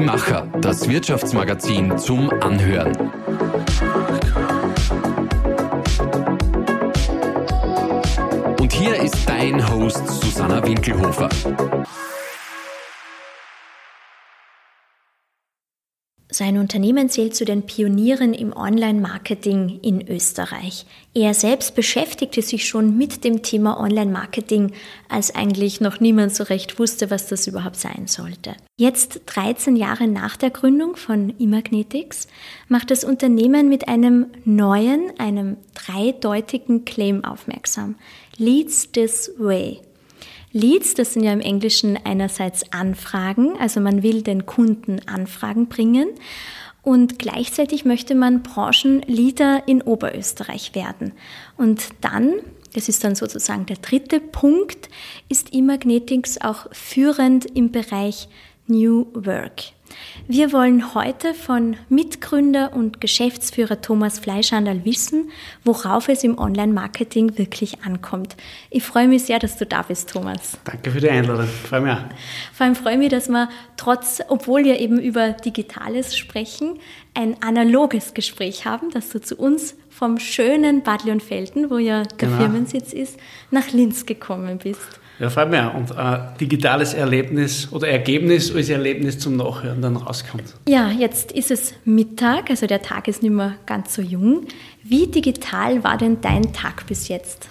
Die 0.00 0.06
Macher, 0.06 0.46
das 0.62 0.88
Wirtschaftsmagazin 0.88 1.98
zum 1.98 2.30
Anhören. 2.40 2.96
Und 8.58 8.72
hier 8.72 8.94
ist 8.96 9.28
dein 9.28 9.70
Host 9.70 10.06
Susanna 10.08 10.66
Winkelhofer. 10.66 11.28
Sein 16.40 16.56
Unternehmen 16.56 17.10
zählt 17.10 17.36
zu 17.36 17.44
den 17.44 17.66
Pionieren 17.66 18.32
im 18.32 18.56
Online-Marketing 18.56 19.78
in 19.82 20.08
Österreich. 20.08 20.86
Er 21.12 21.34
selbst 21.34 21.74
beschäftigte 21.74 22.40
sich 22.40 22.66
schon 22.66 22.96
mit 22.96 23.24
dem 23.24 23.42
Thema 23.42 23.78
Online-Marketing, 23.78 24.72
als 25.10 25.34
eigentlich 25.34 25.82
noch 25.82 26.00
niemand 26.00 26.34
so 26.34 26.44
recht 26.44 26.78
wusste, 26.78 27.10
was 27.10 27.26
das 27.26 27.46
überhaupt 27.46 27.76
sein 27.76 28.06
sollte. 28.06 28.56
Jetzt, 28.78 29.20
13 29.26 29.76
Jahre 29.76 30.08
nach 30.08 30.38
der 30.38 30.48
Gründung 30.48 30.96
von 30.96 31.28
Imagnetics, 31.38 32.26
macht 32.68 32.90
das 32.90 33.04
Unternehmen 33.04 33.68
mit 33.68 33.88
einem 33.88 34.28
neuen, 34.46 35.12
einem 35.18 35.58
dreideutigen 35.74 36.86
Claim 36.86 37.22
aufmerksam. 37.22 37.96
Leads 38.38 38.90
this 38.92 39.30
way. 39.36 39.82
Leads, 40.52 40.94
das 40.94 41.14
sind 41.14 41.22
ja 41.22 41.32
im 41.32 41.40
Englischen 41.40 41.98
einerseits 42.02 42.72
Anfragen, 42.72 43.56
also 43.58 43.80
man 43.80 44.02
will 44.02 44.22
den 44.22 44.46
Kunden 44.46 45.00
Anfragen 45.06 45.68
bringen 45.68 46.08
und 46.82 47.18
gleichzeitig 47.18 47.84
möchte 47.84 48.14
man 48.14 48.42
Branchenleader 48.42 49.68
in 49.68 49.82
Oberösterreich 49.82 50.74
werden. 50.74 51.12
Und 51.56 51.90
dann, 52.00 52.34
das 52.72 52.88
ist 52.88 53.04
dann 53.04 53.14
sozusagen 53.14 53.66
der 53.66 53.76
dritte 53.76 54.18
Punkt, 54.18 54.88
ist 55.28 55.52
Imagnetics 55.52 56.40
auch 56.40 56.66
führend 56.72 57.46
im 57.56 57.70
Bereich 57.70 58.28
New 58.66 59.06
Work. 59.12 59.72
Wir 60.28 60.52
wollen 60.52 60.94
heute 60.94 61.34
von 61.34 61.76
Mitgründer 61.88 62.72
und 62.72 63.00
Geschäftsführer 63.00 63.80
Thomas 63.80 64.18
Fleischhandel 64.18 64.84
wissen, 64.84 65.30
worauf 65.64 66.08
es 66.08 66.22
im 66.22 66.38
Online-Marketing 66.38 67.36
wirklich 67.38 67.82
ankommt. 67.82 68.36
Ich 68.70 68.82
freue 68.82 69.08
mich 69.08 69.24
sehr, 69.24 69.38
dass 69.38 69.56
du 69.56 69.66
da 69.66 69.82
bist, 69.82 70.10
Thomas. 70.10 70.58
Danke 70.64 70.90
für 70.90 71.00
die 71.00 71.10
Einladung. 71.10 71.46
Freue 71.46 71.80
mich 71.80 71.92
auch. 71.92 72.04
Vor 72.52 72.66
allem 72.66 72.76
freue 72.76 72.92
ich 72.92 72.98
mich, 72.98 73.08
dass 73.08 73.28
wir 73.28 73.48
trotz, 73.76 74.20
obwohl 74.28 74.64
wir 74.64 74.78
eben 74.78 75.00
über 75.00 75.32
Digitales 75.32 76.16
sprechen, 76.16 76.78
ein 77.14 77.42
analoges 77.42 78.14
Gespräch 78.14 78.66
haben, 78.66 78.90
dass 78.90 79.10
du 79.10 79.20
zu 79.20 79.36
uns 79.36 79.74
vom 79.88 80.18
schönen 80.18 80.82
Bad 80.82 81.04
Leonfelden, 81.04 81.70
wo 81.70 81.78
ja 81.78 82.04
der 82.04 82.28
genau. 82.28 82.36
Firmensitz 82.38 82.92
ist, 82.92 83.18
nach 83.50 83.72
Linz 83.72 84.06
gekommen 84.06 84.58
bist. 84.58 84.99
Ja, 85.20 85.28
freut 85.28 85.50
mich 85.50 85.60
auch. 85.60 85.74
Und 85.74 85.96
ein 85.96 86.28
digitales 86.40 86.94
Erlebnis 86.94 87.70
oder 87.72 87.88
Ergebnis 87.88 88.54
als 88.54 88.70
Erlebnis 88.70 89.18
zum 89.18 89.36
Nachhören 89.36 89.82
dann 89.82 89.96
rauskommt. 89.96 90.54
Ja, 90.66 90.90
jetzt 90.90 91.32
ist 91.32 91.50
es 91.50 91.74
Mittag, 91.84 92.48
also 92.48 92.66
der 92.66 92.80
Tag 92.80 93.06
ist 93.06 93.22
nicht 93.22 93.32
mehr 93.32 93.56
ganz 93.66 93.94
so 93.94 94.00
jung. 94.00 94.46
Wie 94.82 95.08
digital 95.08 95.84
war 95.84 95.98
denn 95.98 96.22
dein 96.22 96.54
Tag 96.54 96.86
bis 96.86 97.08
jetzt? 97.08 97.48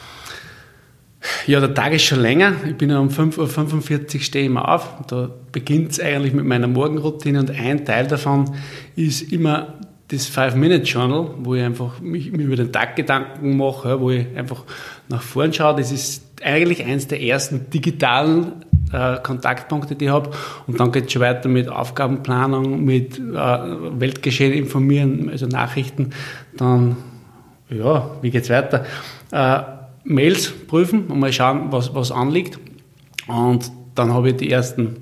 Ja, 1.45 1.59
der 1.59 1.75
Tag 1.75 1.93
ist 1.93 2.05
schon 2.05 2.21
länger. 2.21 2.53
Ich 2.67 2.75
bin 2.75 2.91
um 2.91 3.09
5.45 3.09 4.15
Uhr 4.15 4.21
stehe 4.21 4.45
immer 4.45 4.67
auf. 4.67 5.05
Da 5.07 5.29
beginnt 5.51 5.91
es 5.91 5.99
eigentlich 5.99 6.33
mit 6.33 6.45
meiner 6.45 6.67
Morgenroutine 6.67 7.39
und 7.39 7.51
ein 7.51 7.85
Teil 7.85 8.07
davon 8.07 8.49
ist 8.95 9.31
immer 9.31 9.75
das 10.07 10.25
Five-Minute-Journal, 10.25 11.35
wo 11.37 11.53
ich 11.53 11.61
einfach 11.61 11.99
mich, 11.99 12.31
mich, 12.31 12.45
über 12.47 12.55
den 12.55 12.71
Tag 12.71 12.95
Gedanken 12.95 13.57
mache, 13.57 13.99
wo 13.99 14.09
ich 14.09 14.25
einfach 14.35 14.63
nach 15.07 15.21
vorn 15.21 15.53
schaue. 15.53 15.75
Das 15.75 15.91
ist 15.91 16.28
eigentlich 16.43 16.83
eines 16.85 17.07
der 17.07 17.21
ersten 17.21 17.69
digitalen 17.69 18.53
äh, 18.91 19.17
Kontaktpunkte, 19.21 19.95
die 19.95 20.05
ich 20.05 20.11
habe. 20.11 20.31
Und 20.67 20.79
dann 20.79 20.91
geht 20.91 21.05
es 21.05 21.13
schon 21.13 21.21
weiter 21.21 21.49
mit 21.49 21.69
Aufgabenplanung, 21.69 22.83
mit 22.83 23.17
äh, 23.17 23.21
Weltgeschehen 23.21 24.53
informieren, 24.53 25.29
also 25.29 25.47
Nachrichten. 25.47 26.11
Dann, 26.57 26.97
ja, 27.69 28.09
wie 28.21 28.31
geht 28.31 28.43
es 28.43 28.49
weiter? 28.49 28.85
Äh, 29.31 29.61
Mails 30.03 30.51
prüfen 30.67 31.07
und 31.07 31.19
mal 31.19 31.31
schauen, 31.31 31.71
was, 31.71 31.93
was 31.93 32.11
anliegt. 32.11 32.59
Und 33.27 33.71
dann 33.95 34.13
habe 34.13 34.29
ich 34.29 34.37
die 34.37 34.51
ersten 34.51 34.97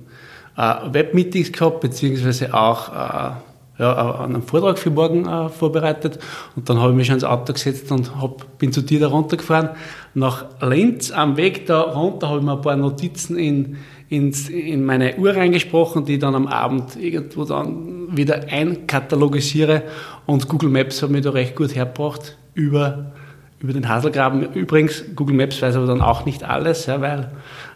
äh, 0.57 0.73
Webmeetings 0.91 1.51
gehabt, 1.51 1.81
beziehungsweise 1.81 2.53
auch 2.53 2.89
äh, 2.93 3.31
ja, 3.79 4.19
einen 4.21 4.41
Vortrag 4.41 4.79
für 4.79 4.89
morgen 4.89 5.27
äh, 5.27 5.49
vorbereitet 5.49 6.19
und 6.55 6.67
dann 6.69 6.79
habe 6.79 6.91
ich 6.91 6.97
mich 6.97 7.07
schon 7.07 7.15
ins 7.15 7.23
Auto 7.23 7.53
gesetzt 7.53 7.91
und 7.91 8.19
hab, 8.19 8.57
bin 8.57 8.71
zu 8.71 8.81
dir 8.81 8.99
da 8.99 9.07
runtergefahren. 9.07 9.69
Nach 10.13 10.45
Linz 10.61 11.11
am 11.11 11.37
Weg 11.37 11.67
da 11.67 11.81
runter 11.81 12.29
habe 12.29 12.39
ich 12.39 12.45
mir 12.45 12.53
ein 12.53 12.61
paar 12.61 12.75
Notizen 12.75 13.37
in, 13.37 13.77
ins, 14.09 14.49
in 14.49 14.83
meine 14.83 15.17
Uhr 15.17 15.35
reingesprochen, 15.35 16.05
die 16.05 16.15
ich 16.15 16.19
dann 16.19 16.33
am 16.33 16.47
Abend 16.47 16.95
irgendwo 16.95 17.45
dann 17.45 18.17
wieder 18.17 18.45
einkatalogisiere 18.49 19.83
und 20.25 20.47
Google 20.47 20.69
Maps 20.69 21.03
hat 21.03 21.11
mich 21.11 21.23
da 21.23 21.29
recht 21.31 21.55
gut 21.55 21.75
hergebracht 21.75 22.35
über, 22.55 23.11
über 23.59 23.73
den 23.73 23.87
Haselgraben. 23.87 24.53
Übrigens, 24.53 25.03
Google 25.15 25.35
Maps 25.35 25.61
weiß 25.61 25.75
aber 25.75 25.85
dann 25.85 26.01
auch 26.01 26.25
nicht 26.25 26.43
alles, 26.43 26.87
ja, 26.87 26.99
weil 27.01 27.29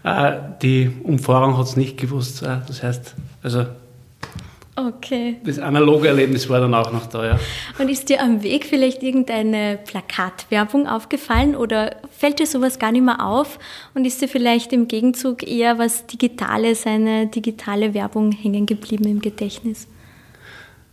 äh, 0.04 0.34
die 0.64 0.92
Umfahrung 1.04 1.58
hat 1.58 1.66
es 1.66 1.78
nicht 1.78 1.98
gewusst. 1.98 2.42
Äh, 2.42 2.58
das 2.66 2.82
heißt, 2.82 3.16
also 3.44 3.66
Okay. 4.76 5.38
Das 5.44 5.60
analoge 5.60 6.08
Erlebnis 6.08 6.50
war 6.50 6.62
dann 6.62 6.74
auch 6.74 6.94
noch 6.94 7.06
da, 7.08 7.26
ja. 7.26 7.40
Und 7.78 7.90
ist 7.90 8.08
dir 8.08 8.22
am 8.22 8.42
Weg 8.42 8.66
vielleicht 8.66 9.04
irgendeine 9.04 9.78
Plakatwerbung 9.86 10.88
aufgefallen 10.88 11.56
oder 11.56 11.98
fällt 12.10 12.40
dir 12.40 12.48
sowas 12.48 12.80
gar 12.80 12.92
nicht 12.92 13.04
mehr 13.04 13.26
auf 13.26 13.60
und 13.94 14.06
ist 14.06 14.22
dir 14.22 14.30
vielleicht 14.30 14.72
im 14.72 14.88
Gegenzug 14.88 15.46
eher 15.48 15.78
was 15.78 16.08
Digitales, 16.08 16.86
eine 16.86 17.28
digitale 17.28 17.94
Werbung 17.94 18.32
hängen 18.32 18.66
geblieben 18.66 19.06
im 19.06 19.20
Gedächtnis? 19.20 19.88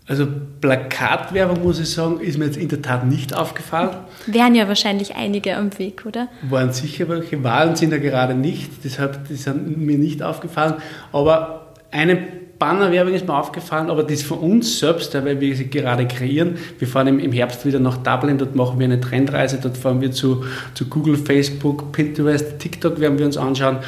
Also 0.08 0.26
Plakatwerbung, 0.60 1.62
muss 1.62 1.78
ich 1.78 1.90
sagen, 1.90 2.18
ist 2.20 2.38
mir 2.38 2.46
jetzt 2.46 2.56
in 2.56 2.68
der 2.68 2.80
Tat 2.80 3.06
nicht 3.06 3.34
aufgefallen. 3.34 3.90
Wären 4.26 4.54
ja 4.54 4.66
wahrscheinlich 4.66 5.14
einige 5.14 5.54
am 5.54 5.78
Weg, 5.78 6.06
oder? 6.06 6.28
Waren 6.42 6.72
sicher 6.72 7.08
welche, 7.10 7.44
waren 7.44 7.76
sind 7.76 7.92
ja 7.92 7.98
gerade 7.98 8.34
nicht, 8.34 8.84
deshalb 8.84 9.28
die 9.28 9.34
sind 9.34 9.76
mir 9.76 9.98
nicht 9.98 10.22
aufgefallen. 10.22 10.76
Aber 11.12 11.74
eine 11.90 12.37
Bannerwerbung 12.58 13.14
ist 13.14 13.26
mir 13.26 13.36
aufgefallen, 13.36 13.90
aber 13.90 14.02
das 14.02 14.22
von 14.22 14.38
uns 14.38 14.78
selbst, 14.78 15.14
weil 15.14 15.40
wir 15.40 15.54
sie 15.54 15.68
gerade 15.68 16.06
kreieren. 16.06 16.56
Wir 16.78 16.88
fahren 16.88 17.20
im, 17.20 17.32
Herbst 17.32 17.64
wieder 17.64 17.78
nach 17.78 17.98
Dublin, 17.98 18.38
dort 18.38 18.56
machen 18.56 18.78
wir 18.78 18.84
eine 18.84 19.00
Trendreise, 19.00 19.58
dort 19.62 19.76
fahren 19.76 20.00
wir 20.00 20.10
zu, 20.10 20.44
zu 20.74 20.86
Google, 20.86 21.16
Facebook, 21.16 21.92
Pinterest, 21.92 22.58
TikTok 22.58 22.98
werden 23.00 23.18
wir 23.18 23.26
uns 23.26 23.36
anschauen. 23.36 23.78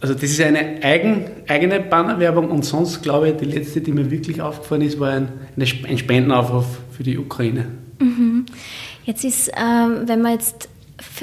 Also 0.00 0.14
das 0.14 0.24
ist 0.24 0.40
eine 0.40 0.82
eigen, 0.82 1.24
eigene 1.48 1.80
Bannerwerbung 1.80 2.50
und 2.50 2.64
sonst 2.64 3.02
glaube 3.02 3.30
ich, 3.30 3.36
die 3.36 3.46
letzte, 3.46 3.80
die 3.80 3.92
mir 3.92 4.10
wirklich 4.10 4.40
aufgefallen 4.40 4.82
ist, 4.82 5.00
war 5.00 5.10
ein, 5.10 5.28
ein 5.56 5.98
Spendenaufruf 5.98 6.66
für 6.96 7.02
die 7.02 7.18
Ukraine. 7.18 7.66
Mhm. 7.98 8.46
Jetzt 9.04 9.24
ist, 9.24 9.50
ähm, 9.56 10.02
wenn 10.06 10.22
man 10.22 10.32
jetzt 10.32 10.68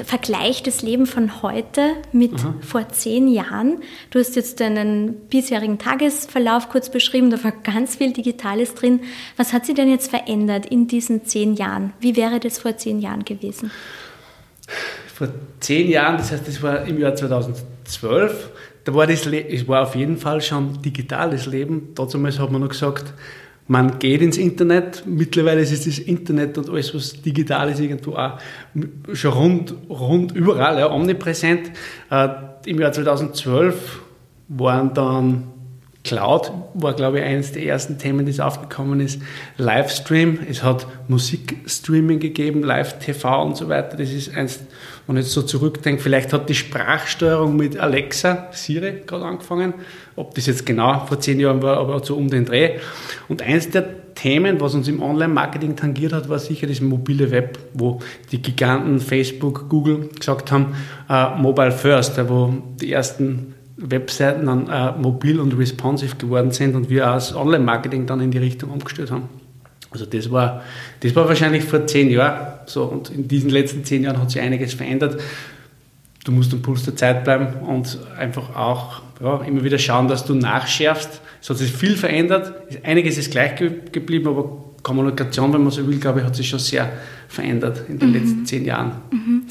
Vergleich 0.04 0.62
das 0.62 0.82
Leben 0.82 1.06
von 1.06 1.42
heute 1.42 1.92
mit 2.12 2.34
Aha. 2.34 2.54
vor 2.60 2.88
zehn 2.88 3.28
Jahren. 3.28 3.78
Du 4.10 4.18
hast 4.18 4.36
jetzt 4.36 4.60
deinen 4.60 5.14
bisherigen 5.28 5.78
Tagesverlauf 5.78 6.68
kurz 6.68 6.90
beschrieben, 6.90 7.30
da 7.30 7.42
war 7.42 7.52
ganz 7.52 7.96
viel 7.96 8.12
Digitales 8.12 8.74
drin. 8.74 9.00
Was 9.36 9.52
hat 9.52 9.66
sich 9.66 9.74
denn 9.74 9.88
jetzt 9.88 10.10
verändert 10.10 10.66
in 10.66 10.88
diesen 10.88 11.24
zehn 11.24 11.54
Jahren? 11.54 11.92
Wie 12.00 12.16
wäre 12.16 12.40
das 12.40 12.58
vor 12.58 12.76
zehn 12.76 13.00
Jahren 13.00 13.24
gewesen? 13.24 13.70
Vor 15.14 15.28
zehn 15.60 15.88
Jahren, 15.88 16.18
das 16.18 16.32
heißt, 16.32 16.46
das 16.46 16.62
war 16.62 16.84
im 16.84 16.98
Jahr 16.98 17.14
2012, 17.14 18.50
da 18.84 18.94
war 18.94 19.06
das, 19.06 19.26
es 19.26 19.66
war 19.66 19.82
auf 19.82 19.96
jeden 19.96 20.16
Fall 20.16 20.40
schon 20.40 20.80
digitales 20.82 21.46
Leben. 21.46 21.94
Damals 21.94 22.38
hat 22.38 22.52
man 22.52 22.60
noch 22.60 22.68
gesagt, 22.68 23.12
man 23.68 23.98
geht 23.98 24.22
ins 24.22 24.36
Internet. 24.36 25.02
Mittlerweile 25.06 25.60
ist 25.60 25.86
das 25.86 25.98
Internet 25.98 26.56
und 26.58 26.70
alles, 26.70 26.94
was 26.94 27.20
digital 27.20 27.70
ist, 27.70 27.80
irgendwo 27.80 28.14
auch 28.14 28.38
schon 29.12 29.32
rund, 29.32 29.74
rund 29.88 30.32
überall, 30.32 30.78
ja, 30.78 30.90
omnipräsent. 30.90 31.72
Äh, 32.10 32.28
Im 32.66 32.80
Jahr 32.80 32.92
2012 32.92 34.00
waren 34.48 34.94
dann 34.94 35.48
Cloud, 36.04 36.52
war 36.74 36.94
glaube 36.94 37.18
ich 37.18 37.24
eines 37.24 37.50
der 37.50 37.64
ersten 37.64 37.98
Themen, 37.98 38.26
das 38.26 38.38
aufgekommen 38.38 39.00
ist. 39.00 39.20
Livestream, 39.56 40.38
es 40.48 40.62
hat 40.62 40.86
Musikstreaming 41.08 42.20
gegeben, 42.20 42.62
Live-TV 42.62 43.42
und 43.42 43.56
so 43.56 43.68
weiter. 43.68 43.96
Das 43.96 44.12
ist 44.12 44.36
eins, 44.36 44.60
wenn 45.06 45.16
ich 45.16 45.24
jetzt 45.24 45.34
so 45.34 45.42
zurückdenke, 45.42 46.02
vielleicht 46.02 46.32
hat 46.32 46.48
die 46.48 46.54
Sprachsteuerung 46.54 47.56
mit 47.56 47.78
Alexa, 47.78 48.48
Siri 48.52 49.02
gerade 49.06 49.24
angefangen 49.24 49.74
ob 50.16 50.34
das 50.34 50.46
jetzt 50.46 50.66
genau 50.66 51.04
vor 51.06 51.20
zehn 51.20 51.38
Jahren 51.38 51.62
war, 51.62 51.76
aber 51.76 52.02
so 52.04 52.16
um 52.16 52.28
den 52.28 52.46
Dreh. 52.46 52.78
Und 53.28 53.42
eins 53.42 53.70
der 53.70 54.14
Themen, 54.14 54.60
was 54.60 54.74
uns 54.74 54.88
im 54.88 55.02
Online-Marketing 55.02 55.76
tangiert 55.76 56.14
hat, 56.14 56.28
war 56.28 56.38
sicher 56.38 56.66
das 56.66 56.80
mobile 56.80 57.30
Web, 57.30 57.58
wo 57.74 58.00
die 58.32 58.40
Giganten 58.40 58.98
Facebook, 58.98 59.68
Google 59.68 60.08
gesagt 60.08 60.50
haben, 60.50 60.74
äh, 61.08 61.36
Mobile 61.38 61.70
First, 61.70 62.18
wo 62.28 62.54
die 62.80 62.92
ersten 62.92 63.54
Webseiten 63.76 64.46
dann 64.46 64.68
äh, 64.68 64.98
mobil 64.98 65.38
und 65.38 65.56
responsive 65.58 66.16
geworden 66.16 66.50
sind 66.50 66.74
und 66.74 66.88
wir 66.88 67.08
als 67.08 67.36
Online-Marketing 67.36 68.06
dann 68.06 68.20
in 68.20 68.30
die 68.30 68.38
Richtung 68.38 68.70
umgestellt 68.70 69.10
haben. 69.10 69.28
Also 69.90 70.06
das 70.06 70.30
war, 70.30 70.62
das 71.00 71.14
war 71.14 71.28
wahrscheinlich 71.28 71.64
vor 71.64 71.86
zehn 71.86 72.10
Jahren 72.10 72.58
so 72.66 72.84
und 72.84 73.10
in 73.10 73.28
diesen 73.28 73.50
letzten 73.50 73.84
zehn 73.84 74.02
Jahren 74.02 74.20
hat 74.20 74.30
sich 74.30 74.40
einiges 74.40 74.74
verändert 74.74 75.20
du 76.26 76.32
musst 76.32 76.52
am 76.52 76.60
Puls 76.60 76.82
der 76.82 76.96
Zeit 76.96 77.24
bleiben 77.24 77.60
und 77.66 77.98
einfach 78.18 78.54
auch 78.54 79.00
ja, 79.22 79.42
immer 79.42 79.62
wieder 79.62 79.78
schauen, 79.78 80.08
dass 80.08 80.24
du 80.24 80.34
nachschärfst. 80.34 81.20
Es 81.40 81.48
hat 81.48 81.58
sich 81.58 81.72
viel 81.72 81.96
verändert, 81.96 82.52
einiges 82.82 83.16
ist 83.16 83.30
gleich 83.30 83.54
geblieben, 83.56 84.26
aber 84.28 84.64
Kommunikation, 84.82 85.52
wenn 85.52 85.62
man 85.62 85.70
so 85.70 85.86
will, 85.86 85.98
glaube 85.98 86.20
ich, 86.20 86.26
hat 86.26 86.34
sich 86.36 86.48
schon 86.48 86.58
sehr 86.58 86.92
verändert 87.28 87.84
in 87.88 87.98
den 87.98 88.10
mhm. 88.10 88.14
letzten 88.14 88.46
zehn 88.46 88.64
Jahren. 88.64 88.92
Mhm. 89.10 89.42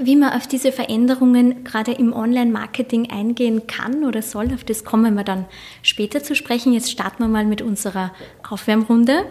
Wie 0.00 0.16
man 0.16 0.32
auf 0.32 0.46
diese 0.46 0.72
Veränderungen 0.72 1.64
gerade 1.64 1.92
im 1.92 2.12
Online-Marketing 2.12 3.10
eingehen 3.10 3.66
kann 3.66 4.04
oder 4.04 4.22
soll, 4.22 4.46
auf 4.54 4.64
das 4.64 4.84
kommen 4.84 5.14
wir 5.14 5.24
dann 5.24 5.44
später 5.82 6.22
zu 6.22 6.34
sprechen. 6.34 6.72
Jetzt 6.72 6.90
starten 6.90 7.22
wir 7.22 7.28
mal 7.28 7.44
mit 7.44 7.62
unserer 7.62 8.12
Aufwärmrunde. 8.48 9.24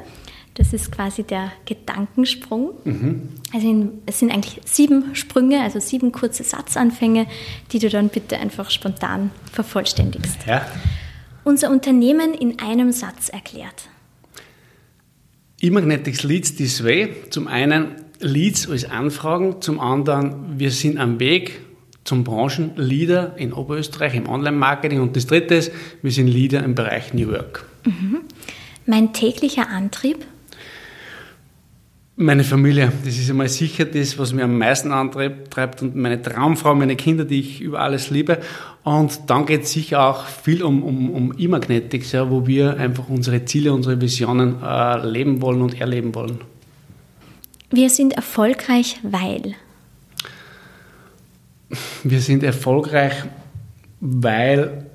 Das 0.61 0.73
ist 0.73 0.91
quasi 0.91 1.23
der 1.23 1.51
Gedankensprung. 1.65 2.73
Mhm. 2.83 3.29
Also 3.51 3.89
es 4.05 4.19
sind 4.19 4.31
eigentlich 4.31 4.61
sieben 4.63 5.15
Sprünge, 5.15 5.59
also 5.59 5.79
sieben 5.79 6.11
kurze 6.11 6.43
Satzanfänge, 6.43 7.25
die 7.71 7.79
du 7.79 7.89
dann 7.89 8.09
bitte 8.09 8.37
einfach 8.37 8.69
spontan 8.69 9.31
vervollständigst. 9.51 10.45
Ja. 10.45 10.63
Unser 11.43 11.71
Unternehmen 11.71 12.35
in 12.35 12.59
einem 12.59 12.91
Satz 12.91 13.29
erklärt. 13.29 13.89
E-Magnetics 15.59 16.21
leads 16.21 16.55
this 16.55 16.83
way. 16.83 17.09
Zum 17.31 17.47
einen 17.47 17.95
Leads 18.19 18.69
als 18.69 18.85
Anfragen, 18.85 19.63
zum 19.63 19.79
anderen 19.79 20.59
wir 20.59 20.69
sind 20.69 20.99
am 20.99 21.19
Weg 21.19 21.59
zum 22.03 22.23
Branchenleader 22.23 23.33
in 23.35 23.51
Oberösterreich 23.51 24.13
im 24.13 24.29
Online-Marketing 24.29 25.01
und 25.01 25.15
das 25.15 25.25
dritte 25.25 25.55
ist, 25.55 25.71
wir 26.03 26.11
sind 26.11 26.27
Leader 26.27 26.63
im 26.63 26.75
Bereich 26.75 27.15
New 27.15 27.29
Work. 27.29 27.65
Mhm. 27.83 28.19
Mein 28.85 29.11
täglicher 29.11 29.67
Antrieb? 29.67 30.27
Meine 32.21 32.43
Familie, 32.43 32.91
das 33.03 33.17
ist 33.17 33.31
einmal 33.31 33.49
sicher 33.49 33.83
das, 33.83 34.15
was 34.19 34.31
mir 34.31 34.43
am 34.43 34.55
meisten 34.55 34.91
antreibt 34.91 35.81
und 35.81 35.95
meine 35.95 36.21
Traumfrau, 36.21 36.75
meine 36.75 36.95
Kinder, 36.95 37.25
die 37.25 37.39
ich 37.39 37.61
über 37.61 37.79
alles 37.79 38.11
liebe. 38.11 38.39
Und 38.83 39.21
dann 39.25 39.47
geht 39.47 39.63
es 39.63 39.71
sicher 39.71 40.05
auch 40.05 40.27
viel 40.27 40.61
um, 40.61 40.83
um, 40.83 41.09
um 41.09 41.33
E-Magnetics, 41.35 42.11
ja, 42.11 42.29
wo 42.29 42.45
wir 42.45 42.77
einfach 42.77 43.09
unsere 43.09 43.43
Ziele, 43.45 43.73
unsere 43.73 43.99
Visionen 43.99 44.61
äh, 44.61 45.03
leben 45.03 45.41
wollen 45.41 45.63
und 45.63 45.81
erleben 45.81 46.13
wollen. 46.13 46.41
Wir 47.71 47.89
sind 47.89 48.13
erfolgreich, 48.13 48.99
weil. 49.01 49.55
Wir 52.03 52.19
sind 52.19 52.43
erfolgreich, 52.43 53.13
weil 53.99 54.85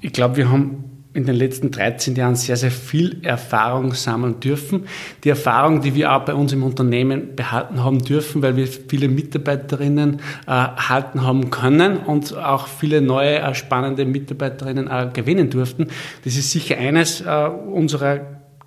ich 0.00 0.14
glaube, 0.14 0.38
wir 0.38 0.50
haben 0.50 0.95
in 1.16 1.24
den 1.24 1.34
letzten 1.34 1.70
13 1.70 2.14
Jahren 2.14 2.36
sehr, 2.36 2.56
sehr 2.56 2.70
viel 2.70 3.24
Erfahrung 3.24 3.94
sammeln 3.94 4.38
dürfen. 4.38 4.86
Die 5.24 5.30
Erfahrung, 5.30 5.80
die 5.80 5.94
wir 5.94 6.12
auch 6.12 6.24
bei 6.24 6.34
uns 6.34 6.52
im 6.52 6.62
Unternehmen 6.62 7.34
behalten 7.34 7.82
haben 7.82 8.04
dürfen, 8.04 8.42
weil 8.42 8.56
wir 8.56 8.66
viele 8.66 9.08
Mitarbeiterinnen 9.08 10.20
äh, 10.46 10.50
halten 10.50 11.22
haben 11.22 11.50
können 11.50 11.96
und 11.96 12.36
auch 12.36 12.68
viele 12.68 13.00
neue, 13.00 13.38
äh, 13.38 13.54
spannende 13.54 14.04
Mitarbeiterinnen 14.04 14.88
äh, 14.88 15.08
gewinnen 15.12 15.48
durften. 15.48 15.88
Das 16.24 16.36
ist 16.36 16.50
sicher 16.50 16.76
eines 16.76 17.22
äh, 17.22 17.48
unserer 17.72 18.20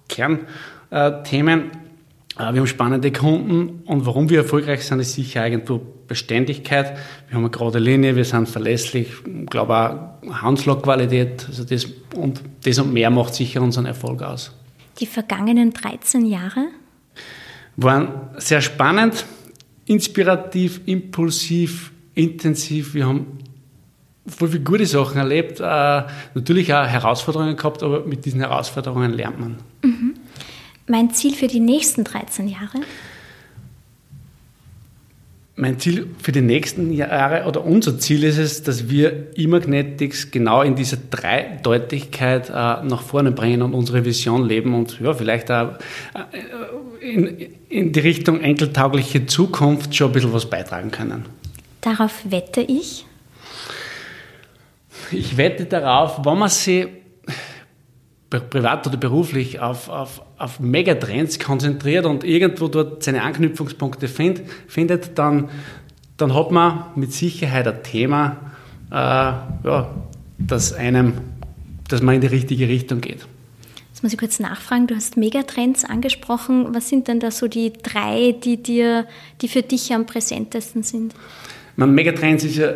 Kernthemen. 0.08 1.60
Äh, 1.60 2.54
wir 2.54 2.62
haben 2.62 2.68
spannende 2.68 3.12
Kunden 3.12 3.84
und 3.86 4.06
warum 4.06 4.30
wir 4.30 4.40
erfolgreich 4.40 4.84
sind, 4.86 5.00
ist 5.00 5.14
sicher 5.14 5.46
irgendwo 5.46 5.82
Beständigkeit. 6.08 6.98
Wir 7.28 7.36
haben 7.36 7.44
eine 7.44 7.52
gerade 7.52 7.80
Linie, 7.80 8.16
wir 8.16 8.26
sind 8.26 8.50
verlässlich, 8.50 9.08
ich 9.26 9.46
glaube 9.48 9.76
auch 9.76 10.42
Handslagqualität. 10.42 11.46
Also 11.48 11.64
das, 11.64 11.88
und 12.16 12.42
das 12.64 12.80
und 12.80 12.94
mehr 12.94 13.10
macht 13.10 13.36
sicher 13.36 13.62
unseren 13.62 13.86
Erfolg 13.86 14.22
aus. 14.22 14.52
Die 15.00 15.06
vergangenen 15.06 15.72
13 15.72 16.26
Jahre? 16.26 16.68
Waren 17.78 18.10
sehr 18.38 18.62
spannend, 18.62 19.26
inspirativ, 19.86 20.82
impulsiv, 20.86 21.92
intensiv. 22.16 22.94
Wir 22.94 23.08
haben 23.08 23.40
voll 24.28 24.50
viele 24.50 24.64
gute 24.64 24.86
Sachen 24.86 25.18
erlebt, 25.18 25.60
äh, 25.60 26.04
natürlich 26.34 26.74
auch 26.74 26.86
Herausforderungen 26.86 27.56
gehabt, 27.56 27.82
aber 27.84 28.06
mit 28.06 28.26
diesen 28.26 28.42
Herausforderungen 28.42 29.14
lernt 29.14 29.40
man. 29.40 29.56
Mhm. 29.84 30.16
Mein 30.88 31.12
Ziel 31.14 31.34
für 31.34 31.48
die 31.48 31.60
nächsten 31.60 32.04
13 32.04 32.48
Jahre? 32.48 32.82
Mein 35.60 35.78
Ziel 35.78 36.08
für 36.24 36.32
die 36.32 36.40
nächsten 36.40 36.94
Jahre 36.94 37.46
oder 37.46 37.66
unser 37.66 38.00
Ziel 38.00 38.24
ist 38.24 38.38
es, 38.38 38.64
dass 38.64 38.90
wir 38.90 39.28
E-Magnetics 39.36 40.32
genau 40.32 40.62
in 40.62 40.76
dieser 40.76 40.96
Dreideutigkeit 40.96 42.48
äh, 42.50 42.54
nach 42.54 43.02
vorne 43.02 43.34
bringen 43.34 43.62
und 43.62 43.74
unsere 43.74 44.06
Vision 44.06 44.48
leben 44.48 44.74
und 44.74 45.02
ja, 45.02 45.14
vielleicht 45.14 45.52
auch 45.52 45.74
äh, 46.14 47.06
in, 47.06 47.50
in 47.68 47.92
die 47.92 48.00
Richtung 48.00 48.40
enkeltaugliche 48.40 49.26
Zukunft 49.26 49.94
schon 49.94 50.12
ein 50.12 50.14
bisschen 50.14 50.32
was 50.32 50.50
beitragen 50.50 50.92
können. 50.92 51.26
Darauf 51.82 52.14
wette 52.24 52.62
ich? 52.62 53.06
Ich 55.12 55.36
wette 55.36 55.66
darauf, 55.66 56.26
wenn 56.26 56.38
man 56.38 56.48
sie 56.50 56.88
privat 58.30 58.86
oder 58.86 58.98
beruflich 58.98 59.60
auf, 59.60 59.90
auf, 59.90 60.22
auf 60.38 60.60
Megatrends 60.60 61.40
konzentriert 61.40 62.06
und 62.06 62.24
irgendwo 62.24 62.68
dort 62.68 63.04
seine 63.04 63.24
Anknüpfungspunkte 63.24 64.08
find, 64.08 64.42
findet, 64.68 65.18
dann, 65.18 65.50
dann 66.18 66.36
hat 66.36 66.52
man 66.52 66.86
mit 66.96 67.12
Sicherheit 67.12 67.68
ein 67.68 67.84
Thema, 67.84 68.38
äh, 68.92 68.96
ja, 68.96 69.90
das 70.38 70.74
einem, 70.74 71.14
dass 71.88 72.02
man 72.02 72.16
in 72.16 72.22
die 72.22 72.28
richtige 72.28 72.68
Richtung 72.68 73.02
geht. 73.02 73.26
Jetzt 73.90 74.04
muss 74.04 74.14
ich 74.14 74.20
kurz 74.20 74.40
nachfragen, 74.40 74.88
du 74.88 74.96
hast 74.96 75.18
Megatrends 75.18 75.84
angesprochen. 75.84 76.74
Was 76.74 76.88
sind 76.88 77.08
denn 77.10 77.20
da 77.20 77.32
so 77.32 77.48
die 77.48 77.74
drei, 77.74 78.34
die 78.44 78.62
dir, 78.62 79.06
die 79.42 79.50
für 79.50 79.62
dich 79.62 79.94
am 79.94 80.06
präsentesten 80.06 80.84
sind? 80.84 81.14
Man, 81.76 81.94
Megatrends 81.94 82.46
ist 82.46 82.56
ja 82.56 82.72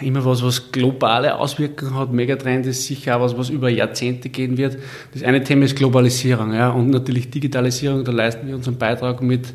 immer 0.00 0.24
was, 0.24 0.42
was 0.42 0.72
globale 0.72 1.36
Auswirkungen 1.36 1.94
hat. 1.94 2.12
Megatrend 2.12 2.66
ist 2.66 2.84
sicher 2.84 3.16
auch 3.16 3.20
was, 3.20 3.36
was 3.36 3.50
über 3.50 3.68
Jahrzehnte 3.68 4.28
gehen 4.28 4.56
wird. 4.56 4.78
Das 5.12 5.22
eine 5.22 5.42
Thema 5.42 5.64
ist 5.64 5.76
Globalisierung 5.76 6.52
ja, 6.52 6.70
und 6.70 6.90
natürlich 6.90 7.30
Digitalisierung. 7.30 8.04
Da 8.04 8.12
leisten 8.12 8.46
wir 8.46 8.56
unseren 8.56 8.76
Beitrag 8.76 9.22
mit 9.22 9.54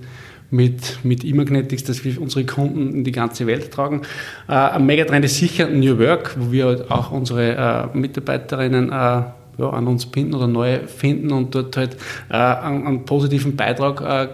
mit, 0.54 1.00
mit 1.04 1.26
E-Magnetics, 1.26 1.84
dass 1.84 2.06
wir 2.06 2.22
unsere 2.22 2.46
Kunden 2.46 2.94
in 2.94 3.04
die 3.04 3.12
ganze 3.12 3.48
Welt 3.48 3.72
tragen. 3.72 4.04
Äh, 4.48 4.54
ein 4.54 4.86
Megatrend 4.86 5.26
ist 5.26 5.38
sicher 5.38 5.68
New 5.68 5.98
Work, 5.98 6.36
wo 6.38 6.52
wir 6.52 6.66
halt 6.66 6.92
auch 6.92 7.12
unsere 7.12 7.90
äh, 7.94 7.98
Mitarbeiterinnen 7.98 8.90
äh, 8.90 8.92
ja, 8.92 9.70
an 9.72 9.88
uns 9.88 10.06
binden 10.06 10.36
oder 10.36 10.48
neue 10.48 10.88
finden 10.88 11.32
und 11.32 11.56
dort 11.56 11.76
halt 11.76 11.98
äh, 12.30 12.36
einen, 12.36 12.86
einen, 12.86 13.06
positiven 13.06 13.56
Beitrag 13.56 14.02
äh, 14.02 14.28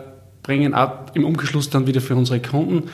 bringen, 0.44 0.74
auch 0.74 0.92
im 1.14 1.24
Umgeschluss 1.24 1.70
dann 1.70 1.88
wieder 1.88 2.02
für 2.02 2.16
unsere 2.16 2.42
Kunden. 2.42 2.90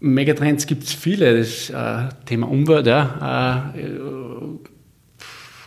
Megatrends 0.00 0.66
gibt 0.66 0.84
es 0.84 0.92
viele. 0.92 1.38
Das 1.38 1.70
äh, 1.70 2.08
Thema 2.26 2.48
Umwelt, 2.48 2.86
ja, 2.86 3.72
äh, 3.76 3.88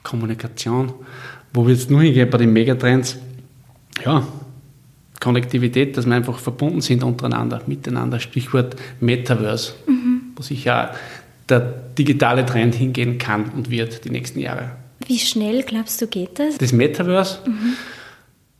Kommunikation. 0.03 0.93
Wo 1.53 1.65
wird 1.65 1.77
es 1.77 1.89
nur 1.89 2.01
hingehen 2.01 2.29
bei 2.29 2.37
den 2.37 2.53
Megatrends? 2.53 3.17
Ja, 4.05 4.25
Konnektivität, 5.19 5.97
dass 5.97 6.05
wir 6.05 6.15
einfach 6.15 6.37
verbunden 6.37 6.81
sind 6.81 7.03
untereinander, 7.03 7.61
miteinander. 7.65 8.19
Stichwort 8.19 8.75
Metaverse, 8.99 9.73
mhm. 9.87 10.21
wo 10.35 10.43
sich 10.43 10.65
ja 10.65 10.93
der 11.49 11.59
digitale 11.97 12.45
Trend 12.45 12.75
hingehen 12.75 13.17
kann 13.17 13.49
und 13.49 13.69
wird 13.69 14.05
die 14.05 14.09
nächsten 14.09 14.39
Jahre. 14.39 14.71
Wie 15.05 15.19
schnell 15.19 15.63
glaubst 15.63 16.01
du 16.01 16.07
geht 16.07 16.37
das? 16.39 16.57
Das 16.57 16.71
Metaverse? 16.73 17.39
Mhm. 17.45 17.73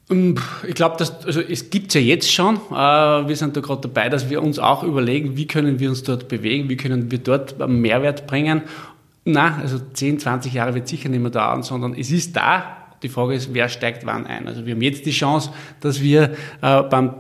Ich 0.10 0.76
glaube, 0.76 0.96
also 1.00 1.42
es 1.42 1.70
gibt 1.70 1.90
es 1.90 1.96
ja 1.96 2.02
jetzt 2.02 2.32
schon. 2.32 2.56
Äh, 2.72 3.28
wir 3.28 3.36
sind 3.36 3.58
da 3.58 3.62
gerade 3.62 3.82
dabei, 3.82 4.08
dass 4.08 4.30
wir 4.30 4.42
uns 4.42 4.58
auch 4.58 4.84
überlegen, 4.84 5.36
wie 5.36 5.48
können 5.48 5.80
wir 5.80 5.90
uns 5.90 6.04
dort 6.04 6.30
bewegen, 6.30 6.70
wie 6.70 6.78
können 6.78 7.12
wir 7.12 7.18
dort 7.18 7.60
Mehrwert 7.68 8.26
bringen. 8.26 8.62
Na, 9.26 9.58
also 9.58 9.80
10, 9.80 10.20
20 10.20 10.54
Jahre 10.54 10.74
wird 10.76 10.88
sicher 10.88 11.10
nicht 11.10 11.20
mehr 11.20 11.32
dauern, 11.32 11.62
sondern 11.62 11.94
es 11.94 12.10
ist 12.12 12.38
da. 12.38 12.78
Die 13.04 13.10
Frage 13.10 13.36
ist, 13.36 13.54
wer 13.54 13.68
steigt 13.68 14.06
wann 14.06 14.26
ein? 14.26 14.48
Also 14.48 14.66
wir 14.66 14.74
haben 14.76 14.82
jetzt 14.82 15.06
die 15.06 15.12
Chance, 15.12 15.52
dass 15.82 16.02
wir 16.02 16.36
äh, 16.62 16.84
beim 16.84 17.14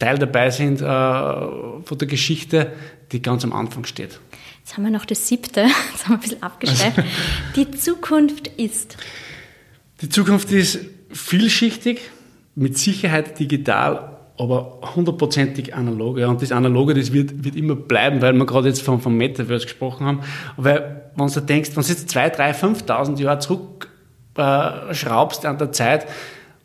Teil 0.00 0.18
dabei 0.18 0.50
sind 0.50 0.80
äh, 0.80 0.84
von 0.84 1.98
der 1.98 2.08
Geschichte, 2.08 2.72
die 3.12 3.22
ganz 3.22 3.44
am 3.44 3.52
Anfang 3.52 3.84
steht. 3.84 4.18
Jetzt 4.58 4.76
haben 4.76 4.82
wir 4.82 4.90
noch 4.90 5.04
das 5.04 5.28
siebte, 5.28 5.60
jetzt 5.92 6.08
haben 6.08 6.14
wir 6.14 6.16
ein 6.16 6.20
bisschen 6.20 6.42
abgeschweift. 6.42 7.04
Die 7.54 7.70
Zukunft 7.70 8.48
ist. 8.48 8.96
Die 10.00 10.08
Zukunft 10.08 10.50
ist 10.50 10.80
vielschichtig 11.12 12.00
mit 12.54 12.78
Sicherheit 12.78 13.38
digital, 13.38 14.18
aber 14.38 14.80
hundertprozentig 14.94 15.74
analog. 15.74 16.18
Ja. 16.18 16.28
Und 16.28 16.42
das 16.42 16.52
Analoge, 16.52 16.94
das 16.94 17.12
wird, 17.12 17.44
wird 17.44 17.56
immer 17.56 17.76
bleiben, 17.76 18.20
weil 18.22 18.32
wir 18.32 18.46
gerade 18.46 18.68
jetzt 18.68 18.82
vom, 18.82 19.00
vom 19.00 19.16
Metaverse 19.16 19.66
gesprochen 19.66 20.06
haben. 20.06 20.20
Weil, 20.56 21.10
wenn 21.16 21.26
du 21.28 21.40
denkst, 21.40 21.70
wenn 21.74 21.82
du 21.82 21.88
jetzt 21.88 22.10
zwei, 22.10 22.30
drei, 22.30 22.52
5.000 22.52 23.20
Jahre 23.20 23.38
zurück 23.38 23.88
äh, 24.36 24.42
an 24.42 25.58
der 25.58 25.72
Zeit, 25.72 26.06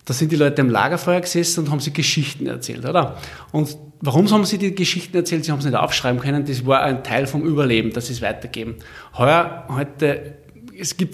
da 0.05 0.13
sind 0.13 0.31
die 0.31 0.37
Leute 0.37 0.61
im 0.61 0.69
Lagerfeuer 0.69 1.19
gesessen 1.19 1.65
und 1.65 1.71
haben 1.71 1.81
sich 1.81 1.93
Geschichten 1.93 2.47
erzählt, 2.47 2.85
oder? 2.87 3.17
Und 3.51 3.77
warum 3.99 4.29
haben 4.31 4.45
sie 4.45 4.57
die 4.57 4.73
Geschichten 4.73 5.17
erzählt? 5.17 5.43
Sie 5.43 5.51
haben 5.51 5.59
es 5.59 5.65
nicht 5.65 5.75
aufschreiben 5.75 6.21
können. 6.21 6.45
Das 6.45 6.65
war 6.65 6.81
ein 6.81 7.03
Teil 7.03 7.27
vom 7.27 7.43
Überleben, 7.43 7.91
dass 7.91 8.07
sie 8.07 8.13
es 8.13 8.21
weitergeben. 8.21 8.75
Heuer, 9.17 9.65
heute, 9.67 10.35
es 10.79 10.95
gibt, 10.95 11.13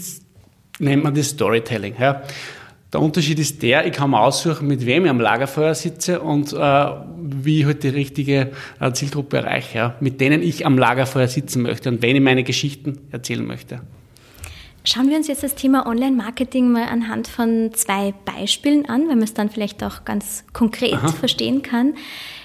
nennt 0.78 1.04
man 1.04 1.16
das 1.16 1.30
Storytelling. 1.30 1.96
Ja. 2.00 2.22
Der 2.94 3.02
Unterschied 3.02 3.40
ist 3.40 3.64
der, 3.64 3.88
ich 3.88 3.94
kann 3.94 4.12
mir 4.12 4.22
aussuchen, 4.22 4.68
mit 4.68 4.86
wem 4.86 5.06
ich 5.06 5.10
am 5.10 5.20
Lagerfeuer 5.20 5.74
sitze 5.74 6.22
und 6.22 6.54
äh, 6.54 6.86
wie 7.18 7.62
ich 7.62 7.66
halt 7.66 7.82
die 7.82 7.90
richtige 7.90 8.52
äh, 8.80 8.94
Zielgruppe 8.94 9.38
erreiche, 9.38 9.78
ja, 9.78 9.96
mit 10.00 10.22
denen 10.22 10.44
ich 10.44 10.66
am 10.66 10.78
Lagerfeuer 10.78 11.28
sitzen 11.28 11.64
möchte 11.64 11.90
und 11.90 12.04
wenn 12.04 12.16
ich 12.16 12.22
meine 12.22 12.44
Geschichten 12.44 13.00
erzählen 13.12 13.46
möchte. 13.46 13.82
Schauen 14.86 15.10
wir 15.10 15.16
uns 15.16 15.28
jetzt 15.28 15.44
das 15.44 15.56
Thema 15.56 15.88
Online-Marketing 15.88 16.70
mal 16.70 16.84
anhand 16.84 17.30
von 17.30 17.72
zwei 17.74 18.14
Beispielen 18.26 18.86
an, 18.86 19.08
weil 19.08 19.16
man 19.16 19.24
es 19.24 19.34
dann 19.34 19.50
vielleicht 19.50 19.82
auch 19.82 20.04
ganz 20.04 20.44
konkret 20.52 20.96
Aha. 20.96 21.08
verstehen 21.08 21.62
kann. 21.62 21.96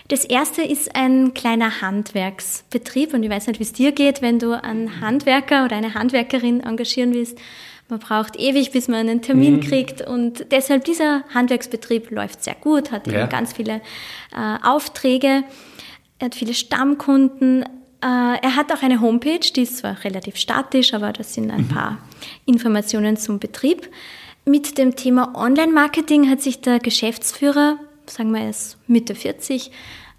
Das 0.06 0.24
erste 0.24 0.62
ist 0.62 0.94
ein 0.94 1.34
kleiner 1.34 1.82
Handwerksbetrieb 1.82 3.12
und 3.12 3.24
ich 3.24 3.28
weiß 3.28 3.48
nicht, 3.48 3.58
wie 3.58 3.64
es 3.64 3.72
dir 3.72 3.92
geht, 3.92 4.22
wenn 4.22 4.38
du 4.38 4.52
einen 4.52 5.00
Handwerker 5.00 5.64
oder 5.64 5.76
eine 5.76 5.94
Handwerkerin 5.94 6.60
engagieren 6.60 7.12
willst. 7.12 7.38
Man 7.88 8.00
braucht 8.00 8.38
ewig, 8.38 8.71
bis 8.71 8.87
man 8.88 9.00
einen 9.00 9.23
Termin 9.23 9.57
mhm. 9.57 9.61
kriegt 9.61 10.02
und 10.02 10.52
deshalb 10.52 10.85
dieser 10.85 11.25
Handwerksbetrieb 11.33 12.11
läuft 12.11 12.45
sehr 12.45 12.54
gut, 12.54 12.92
hat 12.92 13.07
ja. 13.07 13.26
ganz 13.26 13.54
viele 13.54 13.80
äh, 14.37 14.57
Aufträge, 14.62 15.45
er 16.18 16.25
hat 16.26 16.35
viele 16.35 16.52
Stammkunden, 16.52 17.62
äh, 17.62 17.66
er 18.02 18.57
hat 18.57 18.71
auch 18.73 18.83
eine 18.83 19.00
Homepage, 19.00 19.40
die 19.40 19.62
ist 19.62 19.78
zwar 19.78 20.04
relativ 20.04 20.37
statisch, 20.37 20.92
aber 20.92 21.12
das 21.12 21.33
sind 21.33 21.50
ein 21.50 21.62
mhm. 21.62 21.68
paar 21.68 21.99
Informationen 22.45 23.16
zum 23.16 23.38
Betrieb. 23.38 23.88
Mit 24.45 24.78
dem 24.78 24.95
Thema 24.95 25.35
Online-Marketing 25.35 26.28
hat 26.28 26.42
sich 26.42 26.61
der 26.61 26.80
Geschäftsführer, 26.80 27.78
sagen 28.07 28.33
wir 28.33 28.49
es 28.49 28.76
Mitte 28.87 29.14
40, 29.14 29.71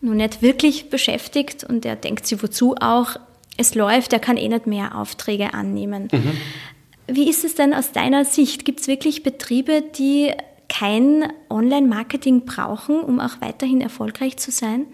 noch 0.02 0.14
nicht 0.14 0.42
wirklich 0.42 0.90
beschäftigt 0.90 1.64
und 1.64 1.86
er 1.86 1.96
denkt 1.96 2.26
sich 2.26 2.42
wozu 2.42 2.76
auch, 2.80 3.16
es 3.58 3.76
läuft, 3.76 4.14
er 4.14 4.20
kann 4.20 4.38
eh 4.38 4.48
nicht 4.48 4.68
mehr 4.68 4.96
Aufträge 4.96 5.54
annehmen. 5.54 6.08
Mhm. 6.12 6.38
Wie 7.12 7.30
ist 7.30 7.44
es 7.44 7.56
denn 7.56 7.74
aus 7.74 7.92
deiner 7.92 8.26
Sicht? 8.26 8.66
Gibt 8.66 8.82
es 8.82 8.88
wirklich 8.88 9.24
Betriebe, 9.24 9.84
die 9.98 10.32
kein 10.68 11.32
Online-Marketing 11.50 12.46
brauchen, 12.46 13.00
um 13.02 13.20
auch 13.20 13.42
weiterhin 13.42 13.82
erfolgreich 13.82 14.38
zu 14.38 14.52
sein? 14.52 14.86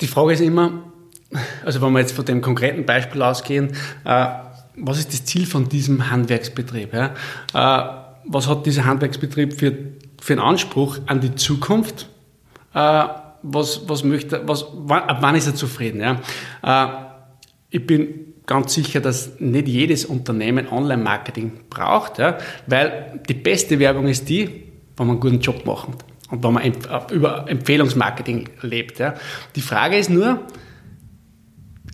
Die 0.00 0.06
Frage 0.06 0.32
ist 0.32 0.40
immer, 0.40 0.92
also 1.64 1.82
wenn 1.82 1.92
wir 1.92 2.00
jetzt 2.00 2.12
von 2.12 2.24
dem 2.24 2.40
konkreten 2.40 2.86
Beispiel 2.86 3.22
ausgehen, 3.22 3.72
äh, 4.04 4.26
was 4.76 4.98
ist 4.98 5.12
das 5.12 5.24
Ziel 5.26 5.46
von 5.46 5.68
diesem 5.68 6.10
Handwerksbetrieb? 6.10 6.94
Ja? 6.94 7.14
Äh, 7.52 8.00
was 8.24 8.48
hat 8.48 8.64
dieser 8.64 8.86
Handwerksbetrieb 8.86 9.52
für, 9.52 9.76
für 10.20 10.32
einen 10.32 10.42
Anspruch 10.42 10.98
an 11.06 11.20
die 11.20 11.34
Zukunft? 11.34 12.08
Äh, 12.74 13.04
was, 13.42 13.88
was 13.88 14.04
möchte, 14.04 14.46
was, 14.46 14.66
wann, 14.72 15.02
ab 15.02 15.18
wann 15.20 15.34
ist 15.34 15.46
er 15.46 15.54
zufrieden? 15.54 16.00
Ja? 16.00 16.20
Äh, 16.62 17.10
ich 17.70 17.86
bin 17.86 18.29
ganz 18.50 18.74
sicher, 18.74 19.00
dass 19.00 19.38
nicht 19.38 19.68
jedes 19.68 20.04
Unternehmen 20.04 20.66
Online-Marketing 20.66 21.52
braucht, 21.70 22.18
ja? 22.18 22.36
weil 22.66 23.20
die 23.28 23.34
beste 23.34 23.78
Werbung 23.78 24.08
ist 24.08 24.28
die, 24.28 24.46
wenn 24.96 25.06
man 25.06 25.10
einen 25.10 25.20
guten 25.20 25.38
Job 25.38 25.64
macht 25.64 25.90
und 26.32 26.42
wenn 26.42 26.52
man 26.54 26.72
über 27.12 27.48
Empfehlungsmarketing 27.48 28.48
lebt. 28.62 28.98
Ja? 28.98 29.14
Die 29.54 29.60
Frage 29.60 29.96
ist 29.98 30.10
nur, 30.10 30.40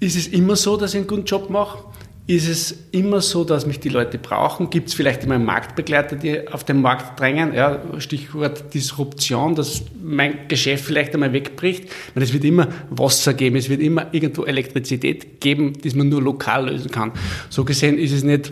ist 0.00 0.16
es 0.16 0.28
immer 0.28 0.56
so, 0.56 0.78
dass 0.78 0.94
ich 0.94 1.00
einen 1.00 1.06
guten 1.06 1.26
Job 1.26 1.50
mache? 1.50 1.84
Ist 2.28 2.48
es 2.48 2.76
immer 2.90 3.20
so, 3.20 3.44
dass 3.44 3.66
mich 3.66 3.78
die 3.78 3.88
Leute 3.88 4.18
brauchen? 4.18 4.68
Gibt 4.68 4.88
es 4.88 4.94
vielleicht 4.94 5.22
immer 5.22 5.38
Marktbegleiter, 5.38 6.16
die 6.16 6.48
auf 6.48 6.64
den 6.64 6.82
Markt 6.82 7.20
drängen? 7.20 7.54
Ja, 7.54 7.80
Stichwort 7.98 8.74
Disruption, 8.74 9.54
dass 9.54 9.82
mein 10.02 10.48
Geschäft 10.48 10.84
vielleicht 10.84 11.14
einmal 11.14 11.32
wegbricht. 11.32 11.84
Meine, 12.16 12.24
es 12.24 12.32
wird 12.32 12.42
immer 12.42 12.66
Wasser 12.90 13.32
geben, 13.32 13.54
es 13.54 13.68
wird 13.68 13.80
immer 13.80 14.08
irgendwo 14.12 14.42
Elektrizität 14.42 15.40
geben, 15.40 15.74
die 15.74 15.96
man 15.96 16.08
nur 16.08 16.20
lokal 16.20 16.68
lösen 16.68 16.90
kann. 16.90 17.12
So 17.48 17.64
gesehen 17.64 17.96
ist 17.96 18.10
es 18.10 18.24
nicht 18.24 18.50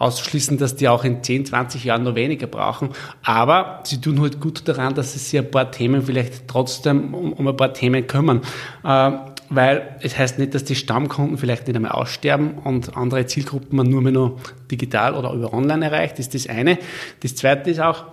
auszuschließen, 0.00 0.58
dass 0.58 0.74
die 0.74 0.88
auch 0.88 1.04
in 1.04 1.22
10, 1.22 1.46
20 1.46 1.84
Jahren 1.84 2.02
noch 2.02 2.16
weniger 2.16 2.48
brauchen. 2.48 2.90
Aber 3.22 3.80
sie 3.84 4.00
tun 4.00 4.20
halt 4.20 4.40
gut 4.40 4.66
daran, 4.66 4.94
dass 4.94 5.12
sie 5.12 5.20
sich 5.20 5.38
ein 5.38 5.50
paar 5.50 5.70
Themen 5.70 6.02
vielleicht 6.02 6.48
trotzdem 6.48 7.14
um, 7.14 7.32
um 7.32 7.46
ein 7.46 7.56
paar 7.56 7.74
Themen 7.74 8.06
kümmern. 8.08 8.42
Äh, 8.84 9.12
weil 9.50 9.96
es 10.00 10.18
heißt 10.18 10.38
nicht, 10.38 10.54
dass 10.54 10.64
die 10.64 10.74
Stammkunden 10.74 11.38
vielleicht 11.38 11.66
nicht 11.66 11.76
einmal 11.76 11.92
aussterben 11.92 12.58
und 12.58 12.96
andere 12.96 13.26
Zielgruppen 13.26 13.76
man 13.76 13.88
nur 13.88 14.02
mehr 14.02 14.12
noch 14.12 14.38
digital 14.70 15.14
oder 15.14 15.32
über 15.32 15.52
online 15.52 15.84
erreicht. 15.84 16.18
Ist 16.18 16.34
das 16.34 16.48
eine. 16.48 16.78
Das 17.20 17.34
zweite 17.34 17.70
ist 17.70 17.80
auch, 17.80 18.04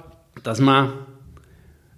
dass 0.43 0.59
man, 0.59 0.93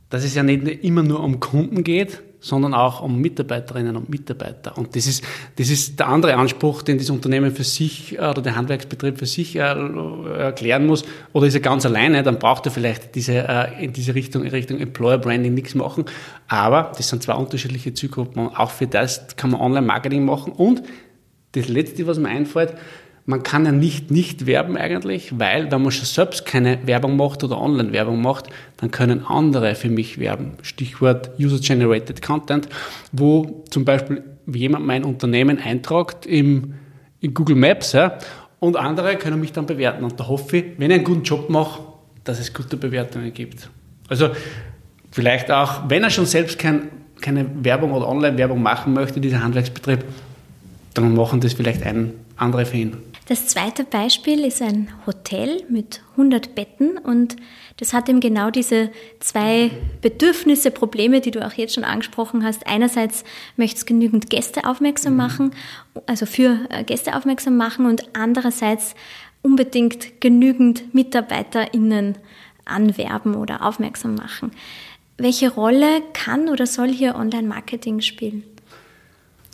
dass 0.09 0.23
es 0.23 0.35
ja 0.35 0.43
nicht 0.43 0.83
immer 0.83 1.03
nur 1.03 1.23
um 1.23 1.39
Kunden 1.39 1.83
geht, 1.83 2.21
sondern 2.47 2.73
auch 2.73 3.01
um 3.01 3.19
Mitarbeiterinnen 3.19 3.95
und 3.97 4.09
Mitarbeiter. 4.09 4.77
Und 4.77 4.95
das 4.95 5.05
ist, 5.05 5.23
das 5.57 5.69
ist 5.69 5.99
der 5.99 6.07
andere 6.07 6.35
Anspruch, 6.35 6.81
den 6.81 6.97
das 6.97 7.09
Unternehmen 7.09 7.53
für 7.53 7.65
sich 7.65 8.17
äh, 8.17 8.19
oder 8.19 8.41
der 8.41 8.55
Handwerksbetrieb 8.55 9.19
für 9.19 9.25
sich 9.25 9.55
äh, 9.55 9.59
erklären 9.59 10.85
muss. 10.85 11.03
Oder 11.33 11.47
ist 11.47 11.55
er 11.55 11.59
ganz 11.59 11.85
alleine, 11.85 12.23
dann 12.23 12.39
braucht 12.39 12.65
er 12.65 12.71
vielleicht 12.71 13.15
diese, 13.15 13.33
äh, 13.47 13.83
in 13.83 13.91
diese 13.91 14.15
Richtung, 14.15 14.43
in 14.43 14.49
Richtung 14.51 14.79
Employer 14.79 15.17
Branding 15.17 15.53
nichts 15.53 15.75
machen. 15.75 16.05
Aber 16.47 16.93
das 16.95 17.09
sind 17.09 17.21
zwei 17.21 17.33
unterschiedliche 17.33 17.93
Zielgruppen. 17.93 18.47
Auch 18.55 18.71
für 18.71 18.87
das 18.87 19.35
kann 19.35 19.51
man 19.51 19.59
Online-Marketing 19.59 20.23
machen. 20.23 20.53
Und 20.53 20.83
das 21.51 21.67
Letzte, 21.67 22.07
was 22.07 22.17
mir 22.17 22.29
einfällt, 22.29 22.75
man 23.27 23.43
kann 23.43 23.65
ja 23.65 23.73
nicht 23.73 24.09
nicht 24.09 24.45
werben 24.45 24.77
eigentlich, 24.77 25.37
weil 25.37 25.69
wenn 25.69 25.81
man 25.81 25.91
schon 25.91 26.05
selbst 26.05 26.45
keine 26.45 26.79
Werbung 26.87 27.17
macht 27.17 27.43
oder 27.43 27.61
Online-Werbung 27.61 28.21
macht, 28.21 28.47
dann 28.77 28.89
können 28.89 29.25
andere 29.25 29.75
für 29.75 29.89
mich 29.89 30.17
werben. 30.17 30.53
Stichwort 30.61 31.31
User-Generated 31.37 32.21
Content, 32.21 32.69
wo 33.11 33.65
zum 33.69 33.83
Beispiel 33.83 34.23
jemand 34.47 34.85
mein 34.85 35.03
Unternehmen 35.03 35.59
eintragt 35.59 36.25
im, 36.25 36.75
in 37.19 37.33
Google 37.33 37.57
Maps 37.57 37.91
ja, 37.91 38.17
und 38.59 38.77
andere 38.77 39.17
können 39.17 39.41
mich 39.41 39.51
dann 39.51 39.65
bewerten. 39.65 40.05
Und 40.05 40.17
da 40.17 40.27
hoffe 40.29 40.57
ich, 40.57 40.65
wenn 40.77 40.89
ich 40.89 40.95
einen 40.95 41.03
guten 41.03 41.23
Job 41.23 41.49
mache, 41.49 41.81
dass 42.23 42.39
es 42.39 42.53
gute 42.53 42.77
Bewertungen 42.77 43.33
gibt. 43.33 43.69
Also 44.07 44.29
vielleicht 45.11 45.51
auch, 45.51 45.89
wenn 45.89 46.01
er 46.01 46.11
schon 46.11 46.25
selbst 46.25 46.57
kein, 46.57 46.87
keine 47.19 47.45
Werbung 47.61 47.91
oder 47.91 48.07
Online-Werbung 48.07 48.61
machen 48.61 48.93
möchte, 48.93 49.19
dieser 49.19 49.43
Handwerksbetrieb, 49.43 50.05
dann 50.93 51.13
machen 51.13 51.41
das 51.41 51.51
vielleicht 51.51 51.83
ein 51.83 52.13
andere 52.37 52.65
für 52.65 52.77
ihn. 52.77 52.97
Das 53.27 53.45
zweite 53.47 53.83
Beispiel 53.83 54.45
ist 54.45 54.61
ein 54.61 54.87
Hotel 55.05 55.65
mit 55.67 56.01
100 56.11 56.55
Betten 56.55 56.97
und 56.97 57.35
das 57.75 57.91
hat 57.91 58.07
eben 58.07 58.21
genau 58.21 58.51
diese 58.51 58.89
zwei 59.19 59.69
Bedürfnisse, 60.01 60.71
Probleme, 60.71 61.19
die 61.19 61.31
du 61.31 61.45
auch 61.45 61.51
jetzt 61.51 61.75
schon 61.75 61.83
angesprochen 61.83 62.45
hast. 62.45 62.65
Einerseits 62.67 63.25
möchte 63.57 63.79
es 63.79 63.85
genügend 63.85 64.29
Gäste 64.29 64.65
aufmerksam 64.65 65.13
mhm. 65.13 65.17
machen, 65.17 65.51
also 66.05 66.25
für 66.25 66.67
äh, 66.69 66.85
Gäste 66.85 67.17
aufmerksam 67.17 67.57
machen 67.57 67.85
und 67.85 68.15
andererseits 68.15 68.95
unbedingt 69.41 70.21
genügend 70.21 70.93
MitarbeiterInnen 70.93 72.17
anwerben 72.63 73.35
oder 73.35 73.65
aufmerksam 73.65 74.15
machen. 74.15 74.51
Welche 75.17 75.53
Rolle 75.53 76.01
kann 76.13 76.47
oder 76.47 76.65
soll 76.65 76.89
hier 76.89 77.15
Online-Marketing 77.15 77.99
spielen? 77.99 78.43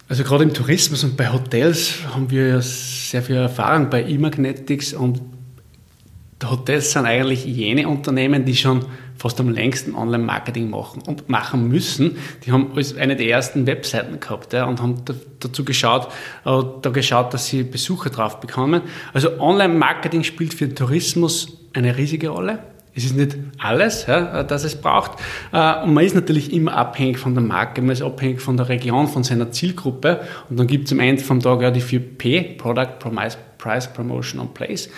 Also 0.09 0.23
gerade 0.23 0.43
im 0.43 0.53
Tourismus 0.53 1.03
und 1.03 1.15
bei 1.17 1.31
Hotels 1.31 1.99
haben 2.13 2.29
wir 2.29 2.47
ja 2.47 2.61
sehr 2.61 3.23
viel 3.23 3.37
Erfahrung 3.37 3.89
bei 3.89 4.03
E-Magnetics 4.03 4.93
und 4.93 5.21
Hotels 6.43 6.91
sind 6.91 7.05
eigentlich 7.05 7.45
jene 7.45 7.87
Unternehmen, 7.87 8.45
die 8.45 8.55
schon 8.55 8.85
fast 9.17 9.39
am 9.39 9.49
längsten 9.49 9.95
Online-Marketing 9.95 10.69
machen 10.69 11.01
und 11.03 11.29
machen 11.29 11.69
müssen. 11.69 12.17
Die 12.45 12.51
haben 12.51 12.71
als 12.75 12.97
eine 12.97 13.15
der 13.15 13.27
ersten 13.27 13.65
Webseiten 13.65 14.19
gehabt 14.19 14.51
ja, 14.53 14.65
und 14.65 14.81
haben 14.81 15.03
dazu 15.39 15.63
geschaut, 15.63 16.07
äh, 16.45 16.61
da 16.81 16.89
geschaut, 16.89 17.33
dass 17.33 17.47
sie 17.47 17.63
Besucher 17.63 18.09
drauf 18.09 18.39
bekommen. 18.39 18.81
Also 19.13 19.39
Online-Marketing 19.39 20.23
spielt 20.23 20.53
für 20.53 20.67
den 20.67 20.75
Tourismus 20.75 21.59
eine 21.73 21.95
riesige 21.97 22.29
Rolle. 22.29 22.59
Es 22.95 23.05
ist 23.05 23.15
nicht 23.15 23.37
alles, 23.57 24.05
ja, 24.05 24.43
das 24.43 24.63
es 24.63 24.79
braucht. 24.79 25.13
Äh, 25.51 25.83
und 25.83 25.93
man 25.93 26.03
ist 26.03 26.15
natürlich 26.15 26.53
immer 26.53 26.75
abhängig 26.75 27.17
von 27.17 27.33
der 27.33 27.43
Marke, 27.43 27.81
man 27.81 27.91
ist 27.91 28.01
abhängig 28.01 28.41
von 28.41 28.57
der 28.57 28.69
Region, 28.69 29.07
von 29.07 29.23
seiner 29.23 29.51
Zielgruppe. 29.51 30.21
Und 30.49 30.59
dann 30.59 30.67
gibt 30.67 30.85
es 30.85 30.91
am 30.91 30.99
Ende 30.99 31.23
vom 31.23 31.39
Tag 31.39 31.61
ja 31.61 31.71
die 31.71 31.81
4P, 31.81 32.57
Product, 32.57 32.99
Promise, 32.99 33.37
Price, 33.57 33.91
Promotion 33.91 34.39
und 34.39 34.53
Place. 34.53 34.89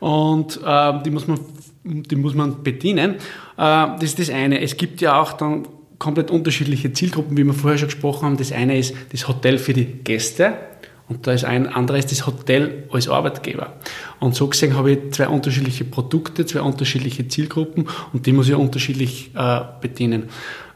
Und 0.00 0.60
äh, 0.64 1.02
die, 1.04 1.10
muss 1.10 1.28
man, 1.28 1.38
die 1.84 2.16
muss 2.16 2.34
man 2.34 2.62
bedienen. 2.62 3.14
Äh, 3.14 3.16
das 3.56 4.02
ist 4.02 4.18
das 4.18 4.30
eine. 4.30 4.60
Es 4.60 4.76
gibt 4.76 5.00
ja 5.00 5.20
auch 5.20 5.34
dann 5.34 5.68
komplett 5.98 6.30
unterschiedliche 6.30 6.92
Zielgruppen, 6.92 7.36
wie 7.36 7.44
wir 7.44 7.54
vorher 7.54 7.78
schon 7.78 7.88
gesprochen 7.88 8.26
haben. 8.26 8.36
Das 8.36 8.52
eine 8.52 8.76
ist 8.76 8.94
das 9.12 9.28
Hotel 9.28 9.58
für 9.58 9.72
die 9.72 9.86
Gäste. 9.86 10.54
Und 11.08 11.26
da 11.26 11.32
ist 11.32 11.44
ein 11.44 11.66
anderes 11.66 12.06
das 12.06 12.26
Hotel 12.26 12.84
als 12.90 13.08
Arbeitgeber. 13.08 13.74
Und 14.20 14.34
so 14.34 14.48
gesehen 14.48 14.74
habe 14.74 14.92
ich 14.92 15.12
zwei 15.12 15.28
unterschiedliche 15.28 15.84
Produkte, 15.84 16.46
zwei 16.46 16.62
unterschiedliche 16.62 17.28
Zielgruppen 17.28 17.88
und 18.12 18.26
die 18.26 18.32
muss 18.32 18.48
ich 18.48 18.54
unterschiedlich 18.54 19.30
äh, 19.34 19.60
bedienen. 19.80 20.30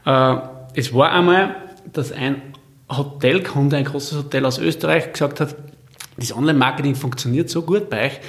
Äh, 0.05 0.35
es 0.75 0.93
war 0.93 1.11
einmal, 1.11 1.55
dass 1.91 2.11
ein 2.11 2.41
Hotelkunde, 2.89 3.77
ein 3.77 3.85
großes 3.85 4.17
Hotel 4.17 4.45
aus 4.45 4.59
Österreich 4.59 5.11
gesagt 5.13 5.39
hat, 5.39 5.55
das 6.17 6.35
Online-Marketing 6.35 6.95
funktioniert 6.95 7.49
so 7.49 7.63
gut 7.63 7.89
bei 7.89 8.07
euch, 8.07 8.19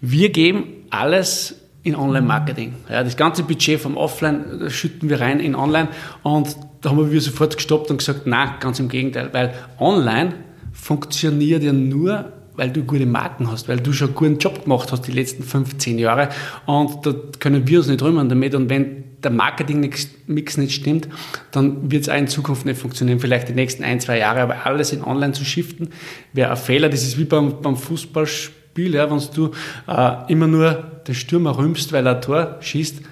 wir 0.00 0.30
geben 0.30 0.64
alles 0.90 1.54
in 1.82 1.94
Online-Marketing. 1.94 2.74
Ja, 2.90 3.02
das 3.02 3.16
ganze 3.16 3.42
Budget 3.42 3.80
vom 3.80 3.96
Offline 3.96 4.68
schütten 4.68 5.08
wir 5.08 5.20
rein 5.20 5.40
in 5.40 5.54
Online 5.54 5.88
und 6.22 6.56
da 6.82 6.90
haben 6.90 7.10
wir 7.10 7.20
sofort 7.20 7.56
gestoppt 7.56 7.90
und 7.90 7.98
gesagt, 7.98 8.22
na, 8.24 8.56
ganz 8.58 8.78
im 8.78 8.88
Gegenteil, 8.88 9.30
weil 9.32 9.54
Online 9.78 10.34
funktioniert 10.80 11.62
ja 11.62 11.72
nur 11.72 12.32
weil 12.60 12.70
du 12.70 12.84
gute 12.84 13.06
Marken 13.06 13.50
hast, 13.50 13.68
weil 13.68 13.80
du 13.80 13.90
schon 13.90 14.08
einen 14.08 14.16
guten 14.16 14.38
Job 14.38 14.64
gemacht 14.64 14.92
hast 14.92 15.06
die 15.06 15.12
letzten 15.12 15.42
15 15.42 15.98
Jahre. 15.98 16.28
Und 16.66 17.06
da 17.06 17.14
können 17.38 17.66
wir 17.66 17.78
uns 17.78 17.88
nicht 17.88 18.02
rühmen 18.02 18.28
damit. 18.28 18.54
Und 18.54 18.68
wenn 18.68 19.04
der 19.22 19.30
Marketing-Mix 19.30 20.56
nicht 20.58 20.72
stimmt, 20.72 21.08
dann 21.52 21.90
wird 21.90 22.02
es 22.02 22.08
auch 22.10 22.16
in 22.16 22.28
Zukunft 22.28 22.66
nicht 22.66 22.78
funktionieren, 22.78 23.18
vielleicht 23.18 23.48
die 23.48 23.54
nächsten 23.54 23.82
ein, 23.82 23.98
zwei 23.98 24.18
Jahre, 24.18 24.40
aber 24.40 24.66
alles 24.66 24.92
in 24.92 25.02
online 25.02 25.32
zu 25.32 25.44
shiften, 25.44 25.88
wäre 26.32 26.50
ein 26.50 26.56
Fehler, 26.58 26.90
das 26.90 27.02
ist 27.02 27.18
wie 27.18 27.24
beim, 27.24 27.60
beim 27.62 27.76
Fußballspiel, 27.76 28.94
ja, 28.94 29.10
wenn 29.10 29.22
du 29.34 29.50
äh, 29.86 30.32
immer 30.32 30.46
nur 30.46 30.72
den 31.06 31.14
Stürmer 31.14 31.56
rühmst, 31.56 31.92
weil 31.92 32.06
er 32.06 32.16
ein 32.16 32.22
Tor 32.22 32.56
schießt, 32.60 33.02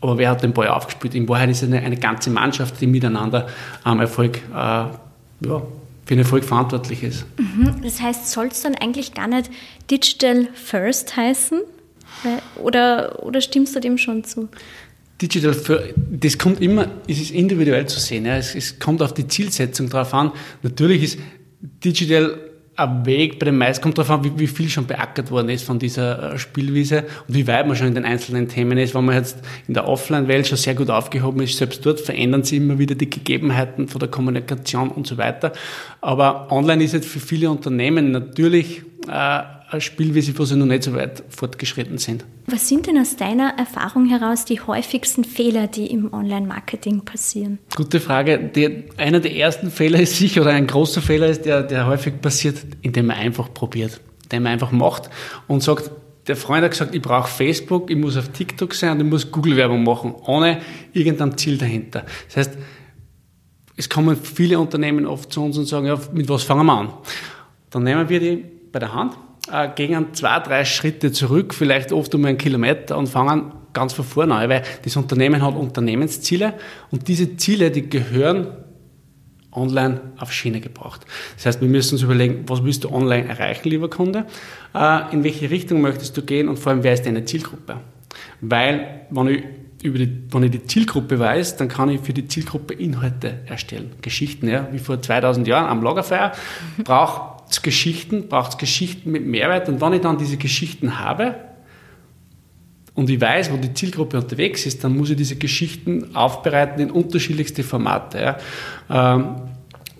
aber 0.00 0.18
wer 0.18 0.30
hat 0.30 0.42
den 0.42 0.52
Ball 0.52 0.68
aufgespielt? 0.68 1.14
In 1.14 1.28
Wahrheit 1.28 1.50
ist 1.50 1.62
es 1.62 1.68
eine, 1.68 1.80
eine 1.80 1.96
ganze 1.96 2.28
Mannschaft, 2.30 2.80
die 2.80 2.86
miteinander 2.86 3.46
am 3.84 4.00
Erfolg, 4.00 4.36
äh, 4.36 4.56
ja, 4.56 5.62
für 6.04 6.14
den 6.14 6.20
Erfolg 6.20 6.44
verantwortlich 6.44 7.02
ist. 7.02 7.24
Mhm. 7.38 7.82
Das 7.82 8.00
heißt, 8.00 8.30
soll 8.30 8.46
es 8.48 8.62
dann 8.62 8.74
eigentlich 8.74 9.14
gar 9.14 9.26
nicht 9.26 9.50
Digital 9.90 10.48
First 10.54 11.16
heißen? 11.16 11.60
Oder, 12.62 13.22
oder 13.24 13.40
stimmst 13.40 13.74
du 13.74 13.80
dem 13.80 13.98
schon 13.98 14.24
zu? 14.24 14.48
Digital 15.20 15.54
First, 15.54 15.94
das 15.96 16.38
kommt 16.38 16.60
immer, 16.60 16.90
es 17.08 17.20
ist 17.20 17.30
individuell 17.30 17.86
zu 17.86 18.00
sehen. 18.00 18.26
Ja. 18.26 18.36
Es, 18.36 18.54
es 18.54 18.78
kommt 18.78 19.02
auf 19.02 19.14
die 19.14 19.26
Zielsetzung 19.26 19.88
drauf 19.88 20.12
an. 20.12 20.32
Natürlich 20.62 21.02
ist 21.02 21.18
Digital 21.84 22.38
ein 22.76 23.06
Weg 23.06 23.38
bei 23.38 23.46
den 23.46 23.56
meisten, 23.56 23.82
kommt 23.82 23.98
darauf 23.98 24.10
an, 24.10 24.24
wie, 24.24 24.38
wie, 24.38 24.46
viel 24.46 24.68
schon 24.68 24.86
beackert 24.86 25.30
worden 25.30 25.48
ist 25.48 25.64
von 25.64 25.78
dieser 25.78 26.34
äh, 26.34 26.38
Spielwiese 26.38 27.04
und 27.28 27.34
wie 27.34 27.46
weit 27.46 27.66
man 27.66 27.76
schon 27.76 27.88
in 27.88 27.94
den 27.94 28.04
einzelnen 28.04 28.48
Themen 28.48 28.78
ist. 28.78 28.94
Wenn 28.94 29.04
man 29.04 29.14
jetzt 29.14 29.38
in 29.68 29.74
der 29.74 29.88
Offline-Welt 29.88 30.46
schon 30.46 30.58
sehr 30.58 30.74
gut 30.74 30.90
aufgehoben 30.90 31.40
ist, 31.42 31.56
selbst 31.56 31.84
dort 31.86 32.00
verändern 32.00 32.42
sich 32.42 32.58
immer 32.58 32.78
wieder 32.78 32.94
die 32.94 33.08
Gegebenheiten 33.08 33.88
von 33.88 34.00
der 34.00 34.08
Kommunikation 34.08 34.90
und 34.90 35.06
so 35.06 35.16
weiter. 35.18 35.52
Aber 36.00 36.50
online 36.50 36.82
ist 36.82 36.92
jetzt 36.92 37.08
für 37.08 37.20
viele 37.20 37.50
Unternehmen 37.50 38.10
natürlich 38.10 38.82
äh, 39.08 39.40
Spielwiese, 39.80 40.36
wo 40.38 40.44
sie 40.44 40.56
noch 40.56 40.66
nicht 40.66 40.82
so 40.82 40.94
weit 40.94 41.22
fortgeschritten 41.28 41.98
sind. 41.98 42.24
Was 42.46 42.68
sind 42.68 42.86
denn 42.86 42.98
aus 42.98 43.16
deiner 43.16 43.54
Erfahrung 43.58 44.06
heraus 44.06 44.44
die 44.44 44.60
häufigsten 44.60 45.24
Fehler, 45.24 45.66
die 45.66 45.86
im 45.86 46.12
Online-Marketing 46.12 47.04
passieren? 47.04 47.58
Gute 47.74 48.00
Frage. 48.00 48.38
Die, 48.38 48.84
einer 48.96 49.20
der 49.20 49.34
ersten 49.36 49.70
Fehler 49.70 50.00
ist 50.00 50.16
sicher, 50.16 50.42
oder 50.42 50.50
ein 50.50 50.66
großer 50.66 51.02
Fehler 51.02 51.28
ist, 51.28 51.44
der, 51.44 51.62
der 51.62 51.86
häufig 51.86 52.20
passiert, 52.20 52.56
indem 52.82 53.06
man 53.06 53.16
einfach 53.16 53.52
probiert, 53.52 54.00
indem 54.24 54.44
man 54.44 54.52
einfach 54.52 54.72
macht 54.72 55.10
und 55.46 55.62
sagt, 55.62 55.90
der 56.26 56.36
Freund 56.36 56.64
hat 56.64 56.70
gesagt, 56.70 56.94
ich 56.94 57.02
brauche 57.02 57.28
Facebook, 57.28 57.90
ich 57.90 57.96
muss 57.96 58.16
auf 58.16 58.28
TikTok 58.28 58.74
sein 58.74 58.92
und 58.92 59.00
ich 59.00 59.10
muss 59.10 59.30
Google-Werbung 59.30 59.82
machen, 59.84 60.14
ohne 60.24 60.60
irgendein 60.92 61.36
Ziel 61.36 61.58
dahinter. 61.58 62.04
Das 62.28 62.36
heißt, 62.36 62.58
es 63.76 63.88
kommen 63.88 64.16
viele 64.16 64.58
Unternehmen 64.58 65.06
oft 65.06 65.32
zu 65.32 65.42
uns 65.42 65.58
und 65.58 65.66
sagen, 65.66 65.86
ja, 65.86 65.98
mit 66.12 66.28
was 66.28 66.44
fangen 66.44 66.66
wir 66.66 66.72
an? 66.72 66.92
Dann 67.70 67.82
nehmen 67.82 68.08
wir 68.08 68.20
die 68.20 68.44
bei 68.72 68.78
der 68.78 68.94
Hand 68.94 69.16
äh, 69.50 69.68
gehen 69.74 70.14
zwei, 70.14 70.40
drei 70.40 70.64
Schritte 70.64 71.12
zurück, 71.12 71.54
vielleicht 71.54 71.92
oft 71.92 72.14
um 72.14 72.24
einen 72.24 72.38
Kilometer 72.38 72.96
und 72.96 73.08
fangen 73.08 73.52
ganz 73.72 73.92
von 73.92 74.04
vorne 74.04 74.34
an, 74.34 74.48
weil 74.48 74.62
das 74.82 74.96
Unternehmen 74.96 75.42
hat 75.42 75.54
Unternehmensziele 75.54 76.54
und 76.90 77.08
diese 77.08 77.36
Ziele, 77.36 77.70
die 77.70 77.88
gehören 77.88 78.46
online 79.52 80.00
auf 80.18 80.32
Schiene 80.32 80.60
gebracht. 80.60 81.02
Das 81.36 81.46
heißt, 81.46 81.60
wir 81.60 81.68
müssen 81.68 81.94
uns 81.94 82.02
überlegen, 82.02 82.44
was 82.48 82.64
willst 82.64 82.84
du 82.84 82.90
online 82.90 83.28
erreichen, 83.28 83.68
lieber 83.68 83.88
Kunde? 83.88 84.26
Äh, 84.74 85.12
in 85.12 85.22
welche 85.24 85.50
Richtung 85.50 85.80
möchtest 85.80 86.16
du 86.16 86.22
gehen 86.22 86.48
und 86.48 86.58
vor 86.58 86.72
allem, 86.72 86.82
wer 86.82 86.94
ist 86.94 87.06
deine 87.06 87.24
Zielgruppe? 87.24 87.80
Weil, 88.40 89.06
wenn 89.10 89.28
ich 89.28 89.44
über 89.82 89.98
die, 89.98 90.22
wenn 90.30 90.42
ich 90.44 90.50
die 90.50 90.64
Zielgruppe 90.64 91.18
weiß, 91.18 91.56
dann 91.58 91.68
kann 91.68 91.90
ich 91.90 92.00
für 92.00 92.14
die 92.14 92.26
Zielgruppe 92.26 92.72
Inhalte 92.74 93.40
erstellen. 93.46 93.92
Geschichten, 94.00 94.48
ja, 94.48 94.68
wie 94.72 94.78
vor 94.78 95.00
2000 95.00 95.46
Jahren 95.46 95.66
am 95.66 95.82
Lagerfeuer. 95.82 96.32
Brauche 96.82 97.33
es 97.50 97.62
Geschichten, 97.62 98.28
braucht 98.28 98.52
es 98.52 98.58
Geschichten 98.58 99.10
mit 99.10 99.26
Mehrwert. 99.26 99.68
Und 99.68 99.80
wenn 99.80 99.92
ich 99.94 100.00
dann 100.00 100.18
diese 100.18 100.36
Geschichten 100.36 100.98
habe 100.98 101.36
und 102.94 103.10
ich 103.10 103.20
weiß, 103.20 103.52
wo 103.52 103.56
die 103.56 103.74
Zielgruppe 103.74 104.18
unterwegs 104.18 104.66
ist, 104.66 104.84
dann 104.84 104.96
muss 104.96 105.10
ich 105.10 105.16
diese 105.16 105.36
Geschichten 105.36 106.14
aufbereiten 106.14 106.80
in 106.80 106.90
unterschiedlichste 106.90 107.62
Formate. 107.62 108.36
Ja. 108.88 109.16
Ähm, 109.16 109.36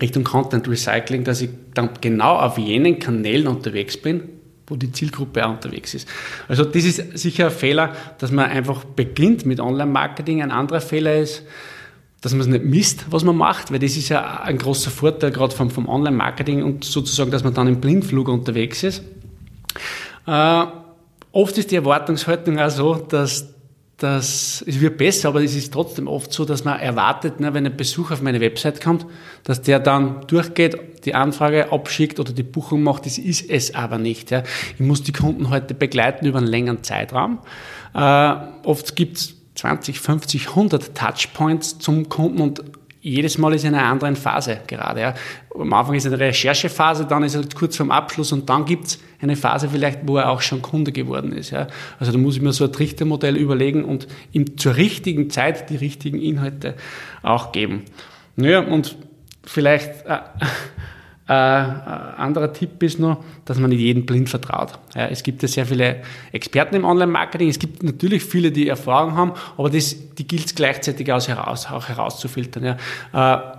Richtung 0.01 0.23
Content 0.23 0.67
Recycling, 0.67 1.23
dass 1.23 1.41
ich 1.41 1.49
dann 1.73 1.89
genau 2.01 2.35
auf 2.35 2.57
jenen 2.57 2.99
Kanälen 2.99 3.47
unterwegs 3.47 3.97
bin, 3.97 4.23
wo 4.67 4.75
die 4.75 4.91
Zielgruppe 4.91 5.45
auch 5.45 5.51
unterwegs 5.51 5.93
ist. 5.93 6.07
Also 6.47 6.65
das 6.65 6.83
ist 6.83 7.17
sicher 7.17 7.45
ein 7.45 7.51
Fehler, 7.51 7.93
dass 8.17 8.31
man 8.31 8.49
einfach 8.49 8.83
beginnt 8.83 9.45
mit 9.45 9.59
Online-Marketing. 9.59 10.41
Ein 10.41 10.51
anderer 10.51 10.81
Fehler 10.81 11.15
ist, 11.17 11.43
dass 12.21 12.31
man 12.31 12.41
es 12.41 12.47
nicht 12.47 12.65
misst, 12.65 13.05
was 13.11 13.23
man 13.23 13.35
macht, 13.35 13.71
weil 13.71 13.79
das 13.79 13.95
ist 13.95 14.09
ja 14.09 14.41
ein 14.41 14.57
großer 14.57 14.89
Vorteil 14.89 15.31
gerade 15.31 15.55
vom, 15.55 15.69
vom 15.69 15.87
Online-Marketing 15.87 16.63
und 16.63 16.83
sozusagen, 16.83 17.31
dass 17.31 17.43
man 17.43 17.53
dann 17.53 17.67
im 17.67 17.79
Blindflug 17.79 18.27
unterwegs 18.29 18.83
ist. 18.83 19.03
Äh, 20.25 20.65
oft 21.31 21.57
ist 21.57 21.71
die 21.71 21.75
Erwartungshaltung 21.75 22.59
auch 22.59 22.69
so, 22.69 22.95
dass, 22.95 23.53
dass 23.97 24.63
es 24.65 24.79
wird 24.79 24.97
besser, 24.97 25.29
aber 25.29 25.43
es 25.43 25.55
ist 25.55 25.71
trotzdem 25.71 26.07
oft 26.07 26.33
so, 26.33 26.45
dass 26.45 26.63
man 26.63 26.79
erwartet, 26.79 27.39
ne, 27.39 27.53
wenn 27.53 27.65
ein 27.65 27.77
Besuch 27.77 28.11
auf 28.11 28.21
meine 28.21 28.41
Website 28.41 28.81
kommt, 28.81 29.05
dass 29.43 29.61
der 29.61 29.79
dann 29.79 30.25
durchgeht, 30.27 31.05
die 31.05 31.13
Anfrage 31.13 31.71
abschickt 31.71 32.19
oder 32.19 32.33
die 32.33 32.43
Buchung 32.43 32.81
macht. 32.81 33.05
Das 33.05 33.17
ist 33.17 33.49
es 33.49 33.75
aber 33.75 33.99
nicht. 33.99 34.31
Ja. 34.31 34.43
Ich 34.73 34.79
muss 34.79 35.03
die 35.03 35.13
Kunden 35.13 35.49
heute 35.49 35.75
begleiten 35.75 36.25
über 36.25 36.39
einen 36.39 36.47
längeren 36.47 36.83
Zeitraum. 36.83 37.39
Äh, 37.93 38.35
oft 38.63 38.95
gibt's 38.95 39.34
20, 39.55 39.99
50, 39.99 40.49
100 40.49 40.95
Touchpoints 40.95 41.79
zum 41.79 42.09
Kunden 42.09 42.41
und 42.41 42.63
jedes 43.05 43.37
Mal 43.37 43.53
ist 43.53 43.63
in 43.63 43.75
einer 43.75 43.85
anderen 43.85 44.15
Phase 44.15 44.61
gerade. 44.65 44.99
Ja. 44.99 45.13
Am 45.53 45.71
Anfang 45.73 45.93
ist 45.93 46.07
eine 46.07 46.19
Recherchephase, 46.19 47.05
dann 47.05 47.21
ist 47.21 47.35
er 47.35 47.43
kurz 47.53 47.77
vorm 47.77 47.91
Abschluss 47.91 48.31
und 48.31 48.49
dann 48.49 48.65
gibt's 48.65 48.99
eine 49.21 49.35
Phase 49.35 49.69
vielleicht, 49.69 49.99
wo 50.07 50.17
er 50.17 50.31
auch 50.31 50.41
schon 50.41 50.63
Kunde 50.63 50.91
geworden 50.91 51.31
ist. 51.31 51.51
Ja. 51.51 51.67
Also 51.99 52.11
da 52.11 52.17
muss 52.17 52.35
ich 52.35 52.41
mir 52.41 52.51
so 52.51 52.65
ein 52.65 52.73
Trichtermodell 52.73 53.37
überlegen 53.37 53.85
und 53.85 54.07
ihm 54.31 54.57
zur 54.57 54.75
richtigen 54.75 55.29
Zeit 55.29 55.69
die 55.69 55.75
richtigen 55.75 56.19
Inhalte 56.19 56.73
auch 57.21 57.51
geben. 57.51 57.83
Naja, 58.37 58.61
und 58.61 58.97
vielleicht 59.43 60.07
äh, 60.07 60.19
äh, 61.27 61.33
anderer 61.33 62.53
Tipp 62.53 62.83
ist 62.83 62.99
nur, 62.99 63.23
dass 63.45 63.57
man 63.57 63.71
nicht 63.71 63.79
jedem 63.79 64.05
blind 64.05 64.29
vertraut. 64.29 64.77
Ja, 64.93 65.07
es 65.07 65.23
gibt 65.23 65.41
ja 65.41 65.47
sehr 65.47 65.65
viele 65.65 66.03
Experten 66.31 66.75
im 66.75 66.85
Online-Marketing. 66.85 67.49
Es 67.49 67.57
gibt 67.57 67.81
natürlich 67.81 68.23
viele, 68.23 68.51
die 68.51 68.67
Erfahrung 68.67 69.15
haben, 69.15 69.33
aber 69.57 69.69
das, 69.69 69.95
die 70.15 70.27
gilt 70.27 70.45
es 70.45 70.55
gleichzeitig 70.55 71.11
aus 71.11 71.27
heraus, 71.27 71.67
auch 71.71 71.87
herauszufiltern. 71.87 72.77
Ja. 73.13 73.37
Äh, 73.41 73.55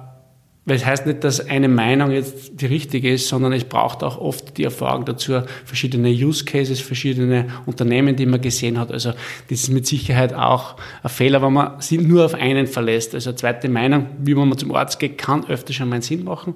weil 0.66 0.76
es 0.76 0.84
heißt 0.84 1.06
nicht, 1.06 1.22
dass 1.22 1.48
eine 1.48 1.68
Meinung 1.68 2.10
jetzt 2.10 2.60
die 2.60 2.66
richtige 2.66 3.12
ist, 3.12 3.28
sondern 3.28 3.52
es 3.52 3.62
braucht 3.62 4.02
auch 4.02 4.18
oft 4.18 4.58
die 4.58 4.64
Erfahrung 4.64 5.04
dazu, 5.04 5.42
verschiedene 5.64 6.08
Use 6.08 6.44
Cases, 6.44 6.80
verschiedene 6.80 7.46
Unternehmen, 7.66 8.16
die 8.16 8.26
man 8.26 8.40
gesehen 8.40 8.78
hat. 8.78 8.90
Also 8.90 9.10
das 9.48 9.60
ist 9.60 9.68
mit 9.68 9.86
Sicherheit 9.86 10.34
auch 10.34 10.74
ein 11.04 11.08
Fehler, 11.08 11.40
wenn 11.40 11.52
man 11.52 11.80
sich 11.80 12.00
nur 12.00 12.24
auf 12.24 12.34
einen 12.34 12.66
verlässt. 12.66 13.14
Also 13.14 13.30
eine 13.30 13.36
zweite 13.36 13.68
Meinung, 13.68 14.06
wie 14.18 14.34
man 14.34 14.58
zum 14.58 14.74
Arzt 14.74 14.98
geht, 14.98 15.18
kann 15.18 15.48
öfter 15.48 15.72
schon 15.72 15.88
mal 15.88 15.96
einen 15.96 16.02
Sinn 16.02 16.24
machen. 16.24 16.54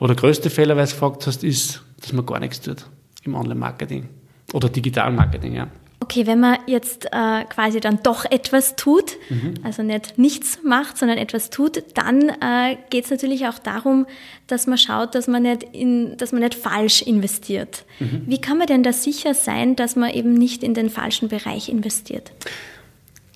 Aber 0.00 0.08
der 0.08 0.16
größte 0.16 0.48
Fehler, 0.50 0.76
weil 0.76 0.86
du 0.86 0.92
gefragt 0.92 1.26
hast, 1.26 1.44
ist, 1.44 1.82
dass 2.00 2.12
man 2.12 2.26
gar 2.26 2.40
nichts 2.40 2.60
tut 2.60 2.86
im 3.22 3.34
Online-Marketing 3.34 4.08
oder 4.54 4.68
Digital-Marketing, 4.68 5.54
ja. 5.54 5.68
Okay, 6.02 6.26
wenn 6.26 6.40
man 6.40 6.56
jetzt 6.66 7.04
äh, 7.12 7.44
quasi 7.44 7.78
dann 7.78 8.02
doch 8.02 8.24
etwas 8.24 8.74
tut, 8.74 9.16
mhm. 9.28 9.54
also 9.62 9.82
nicht 9.82 10.18
nichts 10.18 10.58
macht, 10.64 10.96
sondern 10.96 11.18
etwas 11.18 11.50
tut, 11.50 11.84
dann 11.94 12.30
äh, 12.30 12.78
geht 12.88 13.04
es 13.04 13.10
natürlich 13.10 13.46
auch 13.46 13.58
darum, 13.58 14.06
dass 14.46 14.66
man 14.66 14.78
schaut, 14.78 15.14
dass 15.14 15.28
man 15.28 15.42
nicht, 15.42 15.62
in, 15.62 16.16
dass 16.16 16.32
man 16.32 16.40
nicht 16.40 16.54
falsch 16.54 17.02
investiert. 17.02 17.84
Mhm. 18.00 18.22
Wie 18.26 18.40
kann 18.40 18.56
man 18.56 18.66
denn 18.66 18.82
da 18.82 18.94
sicher 18.94 19.34
sein, 19.34 19.76
dass 19.76 19.94
man 19.94 20.10
eben 20.10 20.32
nicht 20.32 20.64
in 20.64 20.72
den 20.72 20.88
falschen 20.88 21.28
Bereich 21.28 21.68
investiert? 21.68 22.32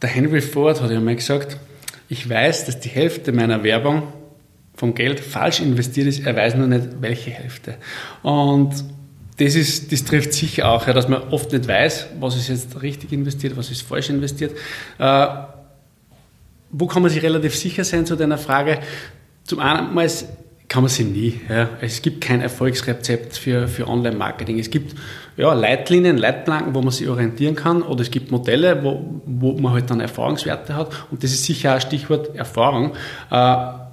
Der 0.00 0.08
Henry 0.08 0.40
Ford 0.40 0.80
hat 0.80 0.90
ja 0.90 0.98
mal 0.98 1.14
gesagt, 1.14 1.58
ich 2.08 2.28
weiß, 2.28 2.64
dass 2.64 2.80
die 2.80 2.88
Hälfte 2.88 3.32
meiner 3.32 3.62
Werbung 3.62 4.04
vom 4.74 4.94
Geld 4.94 5.20
falsch 5.20 5.60
investiert 5.60 6.06
ist, 6.08 6.26
er 6.26 6.36
weiß 6.36 6.56
nur 6.56 6.66
nicht, 6.66 7.00
welche 7.00 7.30
Hälfte. 7.30 7.76
Und 8.22 8.72
das, 9.38 9.54
ist, 9.54 9.92
das 9.92 10.04
trifft 10.04 10.32
sicher 10.32 10.68
auch, 10.68 10.86
ja, 10.86 10.92
dass 10.92 11.08
man 11.08 11.22
oft 11.30 11.52
nicht 11.52 11.66
weiß, 11.66 12.08
was 12.20 12.36
ist 12.36 12.48
jetzt 12.48 12.82
richtig 12.82 13.12
investiert, 13.12 13.56
was 13.56 13.70
ist 13.70 13.82
falsch 13.82 14.10
investiert. 14.10 14.52
Äh, 14.98 15.26
wo 16.70 16.86
kann 16.86 17.02
man 17.02 17.10
sich 17.10 17.22
relativ 17.22 17.54
sicher 17.54 17.84
sein 17.84 18.04
zu 18.04 18.16
deiner 18.16 18.38
Frage? 18.38 18.80
Zum 19.44 19.60
einen 19.60 19.94
kann 20.68 20.82
man 20.82 20.90
sie 20.90 21.04
nie. 21.04 21.40
Ja. 21.48 21.68
Es 21.80 22.02
gibt 22.02 22.20
kein 22.20 22.40
Erfolgsrezept 22.40 23.36
für, 23.36 23.68
für 23.68 23.86
Online-Marketing. 23.86 24.58
Es 24.58 24.70
gibt 24.70 24.96
ja, 25.36 25.52
Leitlinien, 25.52 26.16
Leitplanken, 26.16 26.74
wo 26.74 26.82
man 26.82 26.90
sich 26.90 27.08
orientieren 27.08 27.54
kann, 27.54 27.82
oder 27.82 28.02
es 28.02 28.10
gibt 28.10 28.30
Modelle, 28.30 28.82
wo, 28.82 29.20
wo 29.24 29.52
man 29.52 29.72
halt 29.72 29.90
dann 29.90 30.00
Erfahrungswerte 30.00 30.74
hat. 30.74 30.90
Und 31.10 31.22
das 31.22 31.32
ist 31.32 31.44
sicher 31.44 31.74
ein 31.74 31.80
Stichwort 31.80 32.34
Erfahrung. 32.34 32.92
Äh, 33.30 33.83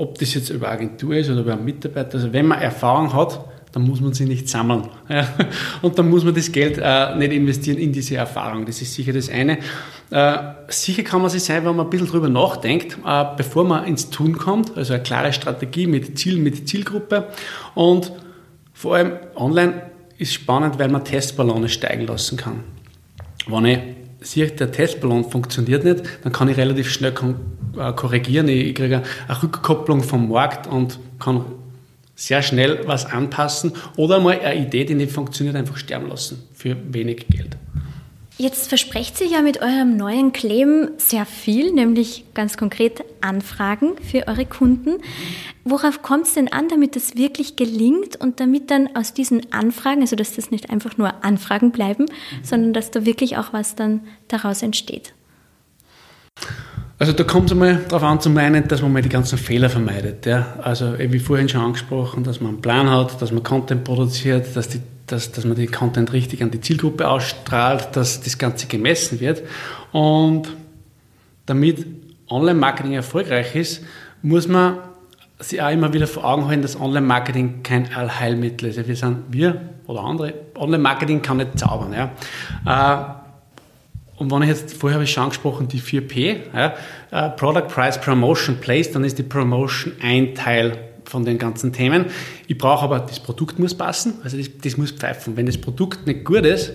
ob 0.00 0.18
das 0.18 0.32
jetzt 0.32 0.48
über 0.48 0.70
Agentur 0.70 1.14
ist 1.14 1.28
oder 1.28 1.40
über 1.40 1.52
einen 1.52 1.64
Mitarbeiter, 1.64 2.14
also 2.14 2.32
wenn 2.32 2.46
man 2.46 2.58
Erfahrung 2.58 3.12
hat, 3.12 3.44
dann 3.72 3.82
muss 3.82 4.00
man 4.00 4.14
sie 4.14 4.24
nicht 4.24 4.48
sammeln. 4.48 4.88
Ja. 5.08 5.28
Und 5.82 5.98
dann 5.98 6.08
muss 6.08 6.24
man 6.24 6.34
das 6.34 6.50
Geld 6.50 6.78
äh, 6.82 7.16
nicht 7.16 7.32
investieren 7.32 7.76
in 7.78 7.92
diese 7.92 8.16
Erfahrung. 8.16 8.64
Das 8.64 8.80
ist 8.80 8.94
sicher 8.94 9.12
das 9.12 9.28
eine. 9.28 9.58
Äh, 10.10 10.38
sicher 10.68 11.02
kann 11.02 11.20
man 11.20 11.30
sich 11.30 11.42
sein, 11.42 11.64
wenn 11.64 11.76
man 11.76 11.86
ein 11.86 11.90
bisschen 11.90 12.06
drüber 12.06 12.28
nachdenkt, 12.28 12.96
äh, 13.04 13.24
bevor 13.36 13.64
man 13.64 13.84
ins 13.84 14.08
Tun 14.08 14.38
kommt. 14.38 14.76
Also 14.76 14.94
eine 14.94 15.02
klare 15.02 15.32
Strategie 15.32 15.86
mit 15.86 16.18
Ziel, 16.18 16.38
mit 16.38 16.68
Zielgruppe 16.68 17.28
und 17.74 18.12
Vor 18.72 18.96
allem 18.96 19.12
online 19.36 19.82
ist 20.16 20.32
spannend, 20.32 20.78
weil 20.78 20.88
man 20.88 21.04
Testballone 21.04 21.68
steigen 21.68 22.06
lassen 22.06 22.38
kann. 22.38 22.60
Wenn 23.46 23.66
ich 23.66 23.78
sehe, 24.20 24.46
der 24.46 24.72
Testballon 24.72 25.30
funktioniert 25.30 25.84
nicht, 25.84 26.04
dann 26.22 26.32
kann 26.32 26.48
ich 26.48 26.56
relativ 26.56 26.88
schnell 26.88 27.12
äh, 27.78 27.92
korrigieren. 27.92 28.48
Ich 28.48 28.74
kriege 28.74 29.02
eine 29.28 29.42
Rückkopplung 29.42 30.02
vom 30.02 30.28
Markt 30.28 30.66
und 30.66 30.98
kann 31.18 31.44
sehr 32.14 32.42
schnell 32.42 32.82
was 32.86 33.06
anpassen 33.06 33.72
oder 33.96 34.20
mal 34.20 34.38
eine 34.38 34.66
Idee, 34.66 34.84
die 34.84 34.94
nicht 34.94 35.12
funktioniert, 35.12 35.56
einfach 35.56 35.78
sterben 35.78 36.08
lassen 36.08 36.42
für 36.54 36.76
wenig 36.92 37.26
Geld. 37.28 37.56
Jetzt 38.40 38.68
versprecht 38.68 39.18
sich 39.18 39.32
ja 39.32 39.42
mit 39.42 39.60
eurem 39.60 39.98
neuen 39.98 40.32
Claim 40.32 40.92
sehr 40.96 41.26
viel, 41.26 41.72
nämlich 41.72 42.24
ganz 42.32 42.56
konkret 42.56 43.04
Anfragen 43.20 43.96
für 44.02 44.28
eure 44.28 44.46
Kunden. 44.46 45.02
Worauf 45.64 46.00
kommt 46.00 46.26
es 46.26 46.34
denn 46.34 46.50
an, 46.50 46.68
damit 46.68 46.96
das 46.96 47.16
wirklich 47.16 47.56
gelingt 47.56 48.16
und 48.16 48.40
damit 48.40 48.70
dann 48.70 48.96
aus 48.96 49.12
diesen 49.12 49.52
Anfragen, 49.52 50.00
also 50.00 50.16
dass 50.16 50.36
das 50.36 50.50
nicht 50.50 50.70
einfach 50.70 50.96
nur 50.96 51.22
Anfragen 51.22 51.70
bleiben, 51.70 52.04
mhm. 52.04 52.44
sondern 52.44 52.72
dass 52.72 52.90
da 52.90 53.04
wirklich 53.04 53.36
auch 53.36 53.52
was 53.52 53.76
dann 53.76 54.00
daraus 54.28 54.62
entsteht? 54.62 55.12
Also 57.00 57.14
da 57.14 57.24
kommt 57.24 57.46
es 57.46 57.52
einmal 57.52 57.80
darauf 57.88 58.02
an, 58.02 58.20
zum 58.20 58.36
einen, 58.36 58.68
dass 58.68 58.82
man 58.82 58.92
mal 58.92 59.00
die 59.00 59.08
ganzen 59.08 59.38
Fehler 59.38 59.70
vermeidet. 59.70 60.26
Ja? 60.26 60.58
Also 60.62 60.98
wie 60.98 61.18
vorhin 61.18 61.48
schon 61.48 61.62
angesprochen, 61.62 62.24
dass 62.24 62.40
man 62.40 62.50
einen 62.50 62.60
Plan 62.60 62.90
hat, 62.90 63.20
dass 63.22 63.32
man 63.32 63.42
Content 63.42 63.84
produziert, 63.84 64.54
dass 64.54 64.68
die 64.68 64.80
dass, 65.10 65.32
dass 65.32 65.44
man 65.44 65.56
den 65.56 65.70
Content 65.70 66.12
richtig 66.12 66.42
an 66.42 66.50
die 66.50 66.60
Zielgruppe 66.60 67.08
ausstrahlt, 67.08 67.88
dass 67.92 68.20
das 68.20 68.38
Ganze 68.38 68.66
gemessen 68.66 69.20
wird. 69.20 69.42
Und 69.92 70.48
damit 71.46 71.84
Online-Marketing 72.28 72.92
erfolgreich 72.92 73.54
ist, 73.54 73.82
muss 74.22 74.46
man 74.46 74.78
sich 75.38 75.60
auch 75.60 75.70
immer 75.70 75.92
wieder 75.92 76.06
vor 76.06 76.24
Augen 76.24 76.46
halten, 76.46 76.62
dass 76.62 76.78
Online-Marketing 76.78 77.62
kein 77.62 77.92
Allheilmittel 77.92 78.68
ist. 78.68 78.86
Wir 78.86 78.96
sind, 78.96 79.24
wir 79.30 79.60
oder 79.86 80.04
andere, 80.04 80.34
Online-Marketing 80.54 81.22
kann 81.22 81.38
nicht 81.38 81.58
zaubern. 81.58 81.92
Ja. 81.92 83.19
Und 84.20 84.30
wenn 84.30 84.42
ich 84.42 84.48
jetzt, 84.48 84.74
vorher 84.74 84.96
habe 84.96 85.04
ich 85.04 85.12
schon 85.12 85.24
angesprochen, 85.24 85.66
die 85.66 85.80
4P, 85.80 86.40
ja, 86.54 86.74
äh, 87.10 87.30
Product, 87.30 87.68
Price, 87.68 87.98
Promotion, 87.98 88.58
Place, 88.60 88.92
dann 88.92 89.02
ist 89.02 89.16
die 89.18 89.22
Promotion 89.22 89.94
ein 90.02 90.34
Teil 90.34 90.76
von 91.04 91.24
den 91.24 91.38
ganzen 91.38 91.72
Themen. 91.72 92.04
Ich 92.46 92.58
brauche 92.58 92.84
aber, 92.84 93.00
das 93.00 93.18
Produkt 93.18 93.58
muss 93.58 93.74
passen, 93.74 94.18
also 94.22 94.36
das, 94.36 94.50
das 94.62 94.76
muss 94.76 94.90
pfeifen. 94.90 95.38
Wenn 95.38 95.46
das 95.46 95.56
Produkt 95.56 96.06
nicht 96.06 96.26
gut 96.26 96.44
ist, 96.44 96.74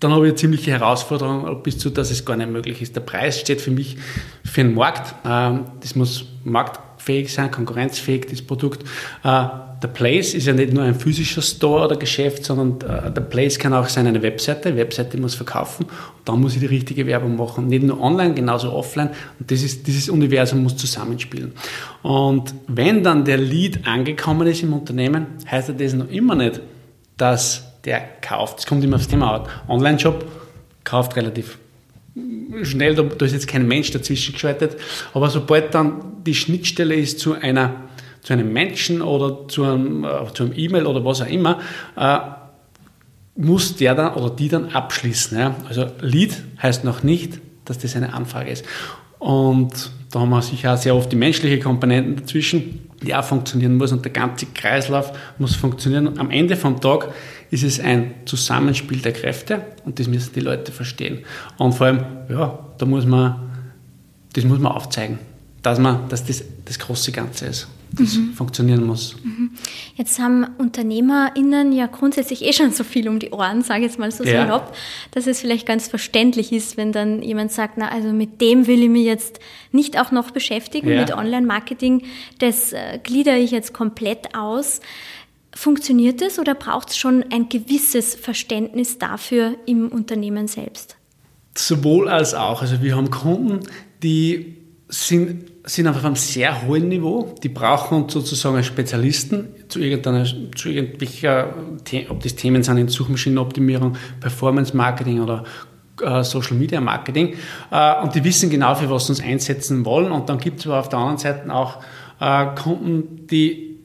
dann 0.00 0.12
habe 0.12 0.24
ich 0.24 0.30
eine 0.30 0.36
ziemliche 0.36 0.70
Herausforderung, 0.70 1.62
bis 1.62 1.76
zu, 1.76 1.90
dass 1.90 2.10
es 2.10 2.24
gar 2.24 2.36
nicht 2.36 2.50
möglich 2.50 2.80
ist. 2.80 2.96
Der 2.96 3.02
Preis 3.02 3.38
steht 3.38 3.60
für 3.60 3.70
mich 3.70 3.98
für 4.46 4.62
den 4.62 4.74
Markt. 4.74 5.14
Ähm, 5.26 5.66
das 5.80 5.94
muss 5.94 6.24
marktfähig 7.08 7.32
sein, 7.32 7.50
konkurrenzfähig, 7.50 8.26
das 8.30 8.42
Produkt. 8.42 8.82
Äh, 9.24 9.46
der 9.80 9.88
Place 9.88 10.34
ist 10.34 10.46
ja 10.46 10.52
nicht 10.52 10.72
nur 10.72 10.82
ein 10.82 10.94
physischer 10.94 11.40
Store 11.40 11.86
oder 11.86 11.96
Geschäft, 11.96 12.44
sondern 12.44 12.80
äh, 12.88 13.12
der 13.12 13.20
Place 13.20 13.58
kann 13.58 13.72
auch 13.72 13.88
sein 13.88 14.06
eine 14.06 14.22
Webseite. 14.22 14.72
Die 14.72 14.76
Webseite 14.76 15.16
muss 15.18 15.34
verkaufen 15.34 15.84
und 15.84 16.28
dann 16.28 16.40
muss 16.40 16.54
ich 16.54 16.60
die 16.60 16.66
richtige 16.66 17.06
Werbung 17.06 17.36
machen. 17.36 17.68
Nicht 17.68 17.84
nur 17.84 18.00
online, 18.00 18.34
genauso 18.34 18.72
offline. 18.72 19.10
Und 19.38 19.50
das 19.50 19.62
ist, 19.62 19.86
dieses 19.86 20.08
Universum 20.08 20.62
muss 20.62 20.76
zusammenspielen. 20.76 21.52
Und 22.02 22.54
wenn 22.66 23.02
dann 23.02 23.24
der 23.24 23.38
Lead 23.38 23.86
angekommen 23.86 24.46
ist 24.48 24.62
im 24.62 24.72
Unternehmen, 24.72 25.26
heißt 25.50 25.72
das 25.78 25.94
noch 25.94 26.10
immer 26.10 26.34
nicht, 26.34 26.60
dass 27.16 27.64
der 27.84 28.00
kauft. 28.20 28.60
Es 28.60 28.66
kommt 28.66 28.84
immer 28.84 28.96
aufs 28.96 29.08
Thema 29.08 29.36
an. 29.36 29.42
Online-Shop 29.68 30.26
kauft 30.84 31.16
relativ 31.16 31.58
schnell, 32.62 32.94
da, 32.94 33.02
da 33.02 33.26
ist 33.26 33.32
jetzt 33.32 33.48
kein 33.48 33.66
Mensch 33.66 33.90
dazwischen 33.90 34.32
geschaltet. 34.32 34.76
Aber 35.14 35.30
sobald 35.30 35.74
dann 35.74 36.22
die 36.24 36.34
Schnittstelle 36.34 36.94
ist 36.94 37.18
zu 37.20 37.34
einer 37.34 37.88
zu 38.22 38.34
einem 38.34 38.52
Menschen 38.52 39.00
oder 39.00 39.48
zu 39.48 39.64
einem, 39.64 40.04
äh, 40.04 40.08
zu 40.34 40.44
einem 40.44 40.52
E-Mail 40.54 40.86
oder 40.86 41.04
was 41.04 41.22
auch 41.22 41.28
immer, 41.28 41.60
äh, 41.96 42.18
muss 43.36 43.76
der 43.76 43.94
dann 43.94 44.14
oder 44.14 44.28
die 44.28 44.48
dann 44.48 44.66
abschließen. 44.70 45.38
Ja? 45.38 45.54
Also 45.68 45.86
Lead 46.00 46.36
heißt 46.60 46.84
noch 46.84 47.02
nicht, 47.02 47.40
dass 47.64 47.78
das 47.78 47.96
eine 47.96 48.12
Anfrage 48.12 48.50
ist. 48.50 48.64
Und 49.18 49.90
da 50.10 50.20
haben 50.20 50.30
wir 50.30 50.42
sicher 50.42 50.74
auch 50.74 50.76
sehr 50.76 50.94
oft 50.94 51.10
die 51.10 51.16
menschliche 51.16 51.58
Komponenten 51.58 52.16
dazwischen, 52.16 52.90
die 53.02 53.14
auch 53.14 53.24
funktionieren 53.24 53.76
muss 53.76 53.92
und 53.92 54.04
der 54.04 54.12
ganze 54.12 54.46
Kreislauf 54.46 55.12
muss 55.38 55.54
funktionieren. 55.54 56.18
am 56.18 56.30
Ende 56.30 56.56
vom 56.56 56.80
Tag 56.80 57.12
ist 57.50 57.62
es 57.62 57.80
ein 57.80 58.14
Zusammenspiel 58.24 58.98
der 58.98 59.12
Kräfte 59.12 59.62
und 59.84 59.98
das 59.98 60.06
müssen 60.06 60.32
die 60.34 60.40
Leute 60.40 60.72
verstehen. 60.72 61.20
Und 61.56 61.72
vor 61.72 61.86
allem, 61.86 62.04
ja, 62.28 62.58
da 62.78 62.86
muss 62.86 63.06
man, 63.06 63.36
das 64.32 64.44
muss 64.44 64.58
man 64.58 64.72
aufzeigen, 64.72 65.18
dass, 65.62 65.78
man, 65.78 66.08
dass 66.08 66.24
das 66.24 66.44
das 66.64 66.78
große 66.78 67.12
Ganze 67.12 67.46
ist 67.46 67.68
das 67.92 68.16
mhm. 68.16 68.32
funktionieren 68.34 68.84
muss. 68.84 69.16
Mhm. 69.22 69.50
Jetzt 69.96 70.18
haben 70.18 70.46
UnternehmerInnen 70.58 71.72
ja 71.72 71.86
grundsätzlich 71.86 72.44
eh 72.44 72.52
schon 72.52 72.72
so 72.72 72.84
viel 72.84 73.08
um 73.08 73.18
die 73.18 73.30
Ohren, 73.30 73.62
sage 73.62 73.80
ich 73.80 73.86
jetzt 73.86 73.98
mal 73.98 74.10
so 74.10 74.24
ja. 74.24 74.44
salopp, 74.44 74.74
dass 75.12 75.26
es 75.26 75.40
vielleicht 75.40 75.66
ganz 75.66 75.88
verständlich 75.88 76.52
ist, 76.52 76.76
wenn 76.76 76.92
dann 76.92 77.22
jemand 77.22 77.52
sagt, 77.52 77.78
na 77.78 77.88
also 77.88 78.12
mit 78.12 78.40
dem 78.40 78.66
will 78.66 78.82
ich 78.82 78.88
mich 78.88 79.04
jetzt 79.04 79.40
nicht 79.72 79.98
auch 79.98 80.10
noch 80.10 80.30
beschäftigen, 80.30 80.88
ja. 80.88 81.00
mit 81.00 81.12
Online-Marketing, 81.12 82.02
das 82.38 82.72
äh, 82.72 82.98
gliedere 83.02 83.38
ich 83.38 83.50
jetzt 83.50 83.72
komplett 83.72 84.34
aus. 84.34 84.80
Funktioniert 85.60 86.22
es 86.22 86.38
oder 86.38 86.54
braucht 86.54 86.90
es 86.90 86.96
schon 86.96 87.24
ein 87.32 87.48
gewisses 87.48 88.14
Verständnis 88.14 88.98
dafür 88.98 89.56
im 89.66 89.88
Unternehmen 89.88 90.46
selbst? 90.46 90.96
Sowohl 91.56 92.08
als 92.08 92.32
auch. 92.32 92.62
Also 92.62 92.80
wir 92.80 92.94
haben 92.94 93.10
Kunden, 93.10 93.58
die 94.00 94.54
sind 94.88 95.46
sind 95.64 95.88
auf 95.88 96.04
einem 96.04 96.14
sehr 96.14 96.62
hohen 96.64 96.86
Niveau. 96.86 97.34
Die 97.42 97.48
brauchen 97.48 98.08
sozusagen 98.08 98.54
als 98.54 98.66
Spezialisten 98.66 99.48
zu 99.66 99.80
irgendeiner, 99.80 100.24
zu 100.54 100.68
irgendwelcher, 100.68 101.52
ob 102.08 102.22
das 102.22 102.36
Themen 102.36 102.62
sind 102.62 102.78
in 102.78 102.86
Suchmaschinenoptimierung, 102.86 103.96
Performance 104.20 104.76
Marketing 104.76 105.20
oder 105.20 105.42
äh, 106.00 106.22
Social 106.22 106.56
Media 106.56 106.80
Marketing. 106.80 107.34
Äh, 107.72 108.00
und 108.00 108.14
die 108.14 108.22
wissen 108.22 108.48
genau, 108.48 108.76
für 108.76 108.88
was 108.90 109.06
sie 109.06 109.12
uns 109.12 109.20
einsetzen 109.20 109.84
wollen. 109.84 110.12
Und 110.12 110.28
dann 110.28 110.38
gibt 110.38 110.60
es 110.60 110.66
aber 110.68 110.78
auf 110.78 110.88
der 110.88 111.00
anderen 111.00 111.18
Seite 111.18 111.52
auch 111.52 111.82
äh, 112.20 112.46
Kunden, 112.54 113.26
die 113.26 113.77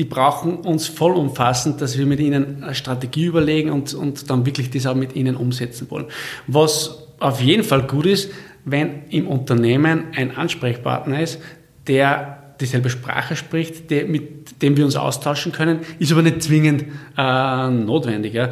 die 0.00 0.06
brauchen 0.06 0.60
uns 0.60 0.86
vollumfassend, 0.86 1.82
dass 1.82 1.98
wir 1.98 2.06
mit 2.06 2.20
ihnen 2.20 2.62
eine 2.64 2.74
Strategie 2.74 3.26
überlegen 3.26 3.68
und, 3.68 3.92
und 3.92 4.30
dann 4.30 4.46
wirklich 4.46 4.70
das 4.70 4.86
auch 4.86 4.94
mit 4.94 5.14
ihnen 5.14 5.36
umsetzen 5.36 5.90
wollen. 5.90 6.06
Was 6.46 7.06
auf 7.18 7.42
jeden 7.42 7.64
Fall 7.64 7.82
gut 7.82 8.06
ist, 8.06 8.32
wenn 8.64 9.02
im 9.10 9.28
Unternehmen 9.28 10.04
ein 10.16 10.34
Ansprechpartner 10.34 11.20
ist, 11.20 11.38
der 11.86 12.54
dieselbe 12.62 12.88
Sprache 12.88 13.36
spricht, 13.36 13.90
der, 13.90 14.06
mit 14.06 14.62
dem 14.62 14.78
wir 14.78 14.86
uns 14.86 14.96
austauschen 14.96 15.52
können, 15.52 15.80
ist 15.98 16.12
aber 16.12 16.22
nicht 16.22 16.42
zwingend 16.42 16.86
äh, 17.18 17.68
notwendig. 17.68 18.32
Ja. 18.32 18.48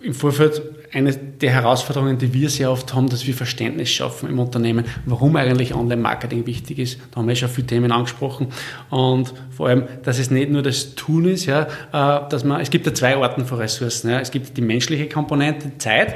Im 0.00 0.14
Vorfeld 0.14 0.62
eine 0.92 1.12
der 1.12 1.50
Herausforderungen, 1.50 2.18
die 2.18 2.32
wir 2.32 2.50
sehr 2.50 2.70
oft 2.70 2.94
haben, 2.94 3.08
dass 3.08 3.26
wir 3.26 3.34
Verständnis 3.34 3.90
schaffen 3.90 4.28
im 4.28 4.38
Unternehmen, 4.38 4.84
warum 5.06 5.34
eigentlich 5.36 5.74
Online-Marketing 5.74 6.46
wichtig 6.46 6.78
ist. 6.78 7.00
Da 7.10 7.16
haben 7.16 7.28
wir 7.28 7.34
schon 7.34 7.48
viele 7.48 7.66
Themen 7.66 7.90
angesprochen. 7.90 8.48
Und 8.90 9.34
vor 9.50 9.68
allem, 9.68 9.84
dass 10.04 10.18
es 10.18 10.30
nicht 10.30 10.50
nur 10.50 10.62
das 10.62 10.94
Tun 10.94 11.26
ist, 11.26 11.46
ja, 11.46 11.62
äh, 11.62 12.28
dass 12.28 12.44
man, 12.44 12.60
es 12.60 12.70
gibt 12.70 12.86
ja 12.86 12.94
zwei 12.94 13.16
Arten 13.16 13.44
von 13.44 13.58
Ressourcen. 13.58 14.10
Ja. 14.10 14.20
Es 14.20 14.30
gibt 14.30 14.56
die 14.56 14.62
menschliche 14.62 15.08
Komponente, 15.08 15.76
Zeit, 15.78 16.14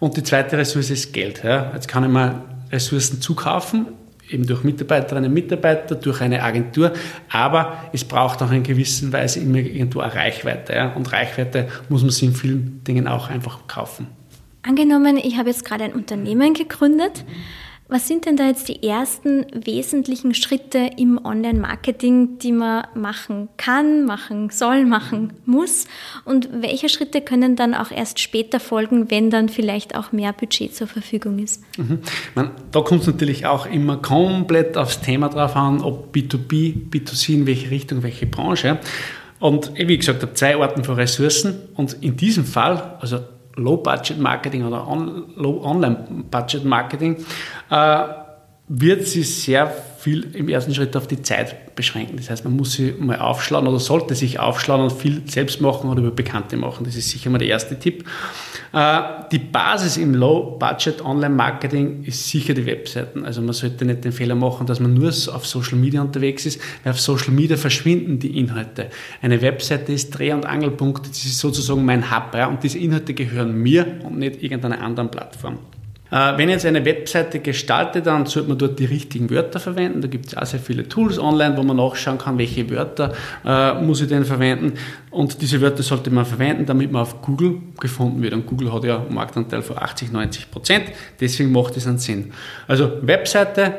und 0.00 0.16
die 0.16 0.22
zweite 0.22 0.58
Ressource 0.58 0.90
ist 0.90 1.12
Geld. 1.12 1.42
Ja. 1.44 1.70
Jetzt 1.72 1.88
kann 1.88 2.02
ich 2.02 2.10
mal 2.10 2.42
Ressourcen 2.72 3.20
zukaufen, 3.20 3.86
eben 4.30 4.46
durch 4.46 4.64
Mitarbeiterinnen 4.64 5.28
und 5.28 5.34
Mitarbeiter, 5.34 5.94
durch 5.94 6.20
eine 6.20 6.42
Agentur, 6.42 6.92
aber 7.30 7.90
es 7.92 8.04
braucht 8.04 8.42
auch 8.42 8.50
in 8.50 8.62
gewisser 8.62 9.12
Weise 9.12 9.40
immer 9.40 9.58
irgendwo 9.58 10.00
eine 10.00 10.14
Reichweite. 10.14 10.74
Ja. 10.74 10.92
Und 10.92 11.12
Reichweite 11.12 11.68
muss 11.88 12.02
man 12.02 12.10
sich 12.10 12.28
in 12.28 12.34
vielen 12.34 12.84
Dingen 12.84 13.06
auch 13.08 13.28
einfach 13.28 13.66
kaufen. 13.66 14.06
Angenommen, 14.62 15.18
ich 15.18 15.36
habe 15.36 15.50
jetzt 15.50 15.64
gerade 15.64 15.84
ein 15.84 15.92
Unternehmen 15.92 16.54
gegründet. 16.54 17.24
Was 17.86 18.08
sind 18.08 18.24
denn 18.24 18.36
da 18.36 18.46
jetzt 18.46 18.68
die 18.68 18.82
ersten 18.82 19.44
wesentlichen 19.52 20.32
Schritte 20.32 20.90
im 20.96 21.22
Online-Marketing, 21.22 22.38
die 22.38 22.52
man 22.52 22.86
machen 22.94 23.50
kann, 23.58 24.06
machen 24.06 24.48
soll, 24.48 24.86
machen 24.86 25.34
muss? 25.44 25.86
Und 26.24 26.48
welche 26.62 26.88
Schritte 26.88 27.20
können 27.20 27.56
dann 27.56 27.74
auch 27.74 27.90
erst 27.90 28.20
später 28.20 28.58
folgen, 28.58 29.10
wenn 29.10 29.28
dann 29.28 29.50
vielleicht 29.50 29.96
auch 29.96 30.12
mehr 30.12 30.32
Budget 30.32 30.74
zur 30.74 30.86
Verfügung 30.86 31.38
ist? 31.38 31.62
Mhm. 31.76 31.98
Man, 32.34 32.52
da 32.72 32.80
kommt 32.80 33.02
es 33.02 33.06
natürlich 33.06 33.44
auch 33.44 33.66
immer 33.66 33.98
komplett 33.98 34.78
aufs 34.78 35.00
Thema 35.00 35.28
drauf 35.28 35.54
an, 35.54 35.82
ob 35.82 36.14
B2B, 36.14 36.90
B2C, 36.90 37.34
in 37.34 37.46
welche 37.46 37.70
Richtung, 37.70 38.02
welche 38.02 38.26
Branche. 38.26 38.78
Und 39.40 39.72
wie 39.76 39.98
gesagt, 39.98 40.18
ich 40.18 40.22
habe 40.22 40.34
zwei 40.34 40.56
Arten 40.56 40.84
von 40.84 40.94
Ressourcen 40.94 41.68
und 41.74 42.02
in 42.02 42.16
diesem 42.16 42.46
Fall, 42.46 42.96
also 43.00 43.18
Low-Budget-Marketing 43.56 44.66
oder 44.66 44.86
on, 44.88 45.32
Low-Online-Budget-Marketing, 45.36 47.24
äh, 47.70 48.23
wird 48.66 49.06
sie 49.06 49.22
sehr 49.22 49.72
viel 49.98 50.34
im 50.34 50.48
ersten 50.48 50.74
Schritt 50.74 50.96
auf 50.96 51.06
die 51.06 51.20
Zeit 51.22 51.74
beschränken. 51.74 52.16
Das 52.16 52.30
heißt, 52.30 52.44
man 52.44 52.56
muss 52.56 52.72
sie 52.72 52.94
mal 52.98 53.18
aufschlagen 53.18 53.68
oder 53.68 53.78
sollte 53.78 54.14
sich 54.14 54.38
aufschlagen 54.38 54.84
und 54.84 54.92
viel 54.92 55.22
selbst 55.26 55.60
machen 55.60 55.90
oder 55.90 56.00
über 56.00 56.10
Bekannte 56.10 56.56
machen. 56.56 56.84
Das 56.84 56.94
ist 56.94 57.10
sicher 57.10 57.30
mal 57.30 57.38
der 57.38 57.48
erste 57.48 57.78
Tipp. 57.78 58.04
Äh, 58.72 59.00
die 59.32 59.38
Basis 59.38 59.96
im 59.98 60.14
Low-Budget-Online-Marketing 60.14 62.04
ist 62.04 62.28
sicher 62.28 62.54
die 62.54 62.64
Webseiten. 62.64 63.24
Also 63.24 63.42
man 63.42 63.52
sollte 63.52 63.84
nicht 63.84 64.04
den 64.04 64.12
Fehler 64.12 64.34
machen, 64.34 64.66
dass 64.66 64.80
man 64.80 64.94
nur 64.94 65.08
auf 65.08 65.46
Social 65.46 65.76
Media 65.76 66.00
unterwegs 66.00 66.46
ist, 66.46 66.60
weil 66.82 66.92
auf 66.92 67.00
Social 67.00 67.32
Media 67.32 67.56
verschwinden 67.56 68.18
die 68.18 68.38
Inhalte. 68.38 68.88
Eine 69.20 69.42
Webseite 69.42 69.92
ist 69.92 70.10
Dreh- 70.10 70.32
und 70.32 70.46
Angelpunkt, 70.46 71.08
das 71.08 71.24
ist 71.24 71.38
sozusagen 71.38 71.84
mein 71.84 72.10
Hub 72.10 72.34
ja, 72.34 72.46
und 72.46 72.62
diese 72.62 72.78
Inhalte 72.78 73.14
gehören 73.14 73.54
mir 73.54 74.00
und 74.04 74.18
nicht 74.18 74.42
irgendeiner 74.42 74.80
anderen 74.80 75.10
Plattform. 75.10 75.58
Äh, 76.10 76.36
wenn 76.36 76.48
jetzt 76.48 76.66
eine 76.66 76.84
Webseite 76.84 77.40
gestalte, 77.40 78.02
dann 78.02 78.26
sollte 78.26 78.48
man 78.48 78.58
dort 78.58 78.78
die 78.78 78.84
richtigen 78.84 79.30
Wörter 79.30 79.58
verwenden. 79.58 80.00
Da 80.00 80.08
gibt 80.08 80.26
es 80.26 80.36
auch 80.36 80.44
sehr 80.44 80.60
viele 80.60 80.88
Tools 80.88 81.18
online, 81.18 81.56
wo 81.56 81.62
man 81.62 81.76
nachschauen 81.76 82.18
kann, 82.18 82.38
welche 82.38 82.68
Wörter 82.70 83.12
äh, 83.44 83.74
muss 83.80 84.00
ich 84.00 84.08
denn 84.08 84.24
verwenden. 84.24 84.74
Und 85.10 85.40
diese 85.40 85.60
Wörter 85.60 85.82
sollte 85.82 86.10
man 86.10 86.26
verwenden, 86.26 86.66
damit 86.66 86.92
man 86.92 87.02
auf 87.02 87.22
Google 87.22 87.58
gefunden 87.80 88.22
wird. 88.22 88.34
Und 88.34 88.46
Google 88.46 88.72
hat 88.72 88.84
ja 88.84 89.00
einen 89.00 89.14
Marktanteil 89.14 89.62
von 89.62 89.78
80, 89.78 90.12
90 90.12 90.50
Prozent. 90.50 90.84
Deswegen 91.20 91.52
macht 91.52 91.76
es 91.76 91.86
einen 91.86 91.98
Sinn. 91.98 92.32
Also 92.68 92.92
Webseite, 93.02 93.78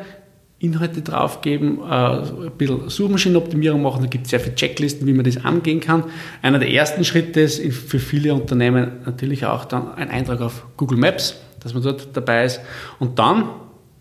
Inhalte 0.57 1.01
draufgeben, 1.01 1.79
äh, 1.79 1.83
ein 1.85 2.51
bisschen 2.57 2.89
Suchmaschinenoptimierung 2.89 3.81
machen. 3.81 4.01
Da 4.01 4.07
gibt 4.07 4.25
es 4.25 4.31
sehr 4.31 4.39
viele 4.39 4.55
Checklisten, 4.55 5.05
wie 5.05 5.13
man 5.13 5.25
das 5.25 5.43
angehen 5.45 5.79
kann. 5.79 6.05
Einer 6.41 6.59
der 6.59 6.71
ersten 6.71 7.03
Schritte 7.03 7.41
ist 7.41 7.61
für 7.61 7.99
viele 7.99 8.33
Unternehmen 8.33 8.91
natürlich 9.05 9.45
auch 9.45 9.65
dann 9.65 9.93
ein 9.93 10.09
Eintrag 10.09 10.41
auf 10.41 10.65
Google 10.75 10.97
Maps 10.97 11.35
dass 11.65 11.73
man 11.73 11.81
dort 11.81 12.09
dabei 12.13 12.45
ist. 12.45 12.61
Und 12.99 13.17
dann 13.17 13.49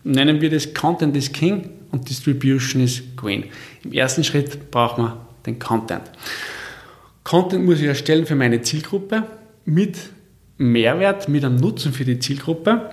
nennen 0.03 0.39
wir 0.39 0.51
das 0.51 0.71
Content 0.75 1.17
is 1.17 1.31
King 1.31 1.67
und 1.91 2.07
Distribution 2.07 2.83
is 2.83 3.01
Queen. 3.17 3.45
Im 3.83 3.91
ersten 3.91 4.23
Schritt 4.23 4.69
braucht 4.69 4.99
man 4.99 5.13
den 5.47 5.57
Content. 5.57 6.03
Content 7.23 7.65
muss 7.65 7.79
ich 7.79 7.87
erstellen 7.87 8.27
für 8.27 8.35
meine 8.35 8.61
Zielgruppe 8.61 9.23
mit 9.65 9.97
Mehrwert, 10.59 11.27
mit 11.27 11.43
einem 11.43 11.55
Nutzen 11.55 11.91
für 11.91 12.05
die 12.05 12.19
Zielgruppe. 12.19 12.91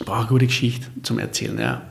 Ich 0.00 0.06
brauche 0.06 0.20
eine 0.20 0.28
gute 0.28 0.46
Geschichte 0.46 0.86
zum 1.02 1.18
Erzählen, 1.18 1.58
ja, 1.58 1.82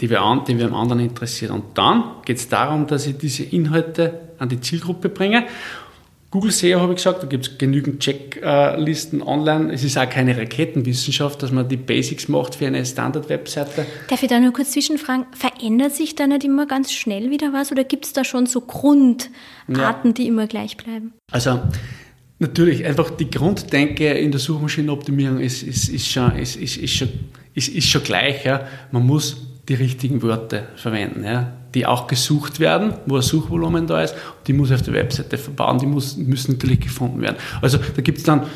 die, 0.00 0.08
wir 0.08 0.22
an, 0.22 0.46
die 0.46 0.56
wir 0.56 0.68
am 0.68 0.74
anderen 0.74 1.00
interessiert. 1.02 1.50
Und 1.50 1.76
dann 1.76 2.02
geht 2.24 2.38
es 2.38 2.48
darum, 2.48 2.86
dass 2.86 3.06
ich 3.06 3.18
diese 3.18 3.42
Inhalte 3.42 4.18
an 4.38 4.48
die 4.48 4.60
Zielgruppe 4.60 5.10
bringe 5.10 5.44
Google 6.30 6.52
SEO 6.52 6.80
habe 6.80 6.92
ich 6.92 6.96
gesagt, 6.96 7.22
da 7.22 7.26
gibt 7.26 7.46
es 7.46 7.56
genügend 7.56 8.00
Checklisten 8.00 9.22
online. 9.22 9.72
Es 9.72 9.82
ist 9.82 9.96
auch 9.96 10.08
keine 10.10 10.36
Raketenwissenschaft, 10.36 11.42
dass 11.42 11.52
man 11.52 11.66
die 11.66 11.78
Basics 11.78 12.28
macht 12.28 12.56
für 12.56 12.66
eine 12.66 12.84
Standard-Webseite. 12.84 13.86
Darf 14.08 14.22
ich 14.22 14.28
da 14.28 14.38
nur 14.38 14.52
kurz 14.52 14.72
zwischenfragen? 14.72 15.24
Verändert 15.32 15.94
sich 15.94 16.16
da 16.16 16.26
nicht 16.26 16.44
immer 16.44 16.66
ganz 16.66 16.92
schnell 16.92 17.30
wieder 17.30 17.54
was 17.54 17.72
oder 17.72 17.82
gibt 17.82 18.04
es 18.04 18.12
da 18.12 18.24
schon 18.24 18.44
so 18.44 18.60
Grundarten, 18.60 19.30
ja. 19.74 20.12
die 20.12 20.26
immer 20.26 20.46
gleich 20.46 20.76
bleiben? 20.76 21.14
Also 21.32 21.62
natürlich, 22.38 22.84
einfach 22.84 23.08
die 23.08 23.30
Grunddenke 23.30 24.10
in 24.10 24.30
der 24.30 24.40
Suchmaschinenoptimierung 24.40 25.40
ist, 25.40 25.62
ist, 25.62 25.88
ist, 25.88 26.08
schon, 26.08 26.36
ist, 26.36 26.56
ist, 26.56 26.76
ist, 26.76 26.92
schon, 26.92 27.08
ist, 27.54 27.68
ist 27.68 27.88
schon 27.88 28.02
gleich. 28.02 28.44
Ja. 28.44 28.68
Man 28.92 29.06
muss 29.06 29.46
die 29.66 29.74
richtigen 29.74 30.20
Wörter 30.20 30.66
verwenden. 30.76 31.24
Ja 31.24 31.57
die 31.74 31.86
auch 31.86 32.06
gesucht 32.06 32.60
werden, 32.60 32.94
wo 33.06 33.16
ein 33.16 33.22
Suchvolumen 33.22 33.86
da 33.86 34.02
ist, 34.02 34.14
die 34.46 34.52
muss 34.52 34.72
auf 34.72 34.82
der 34.82 34.94
Webseite 34.94 35.36
verbauen, 35.38 35.78
die 35.78 35.86
muss, 35.86 36.16
müssen 36.16 36.52
natürlich 36.52 36.80
gefunden 36.80 37.20
werden. 37.20 37.36
Also 37.60 37.78
da 37.78 38.02
gibt 38.02 38.18
es 38.18 38.24
dann 38.24 38.46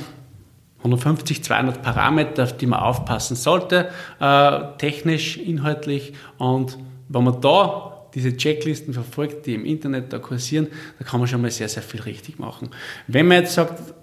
150, 0.79 1.45
200 1.45 1.83
Parameter, 1.83 2.45
auf 2.45 2.57
die 2.57 2.67
man 2.67 2.81
aufpassen 2.81 3.37
sollte, 3.37 3.89
äh, 4.19 4.61
technisch, 4.79 5.37
inhaltlich 5.37 6.15
und 6.39 6.79
wenn 7.09 7.25
man 7.25 7.41
da 7.41 8.07
diese 8.15 8.37
Checklisten 8.37 8.93
verfolgt, 8.93 9.47
die 9.47 9.55
im 9.55 9.65
Internet 9.65 10.13
da 10.13 10.19
kursieren, 10.19 10.69
da 10.99 11.05
kann 11.05 11.21
man 11.21 11.29
schon 11.29 11.41
mal 11.41 11.51
sehr, 11.51 11.69
sehr 11.69 11.83
viel 11.83 12.01
richtig 12.03 12.39
machen. 12.39 12.71
Wenn 13.07 13.27
man 13.27 13.39
jetzt 13.39 13.55
sagt, 13.55 13.95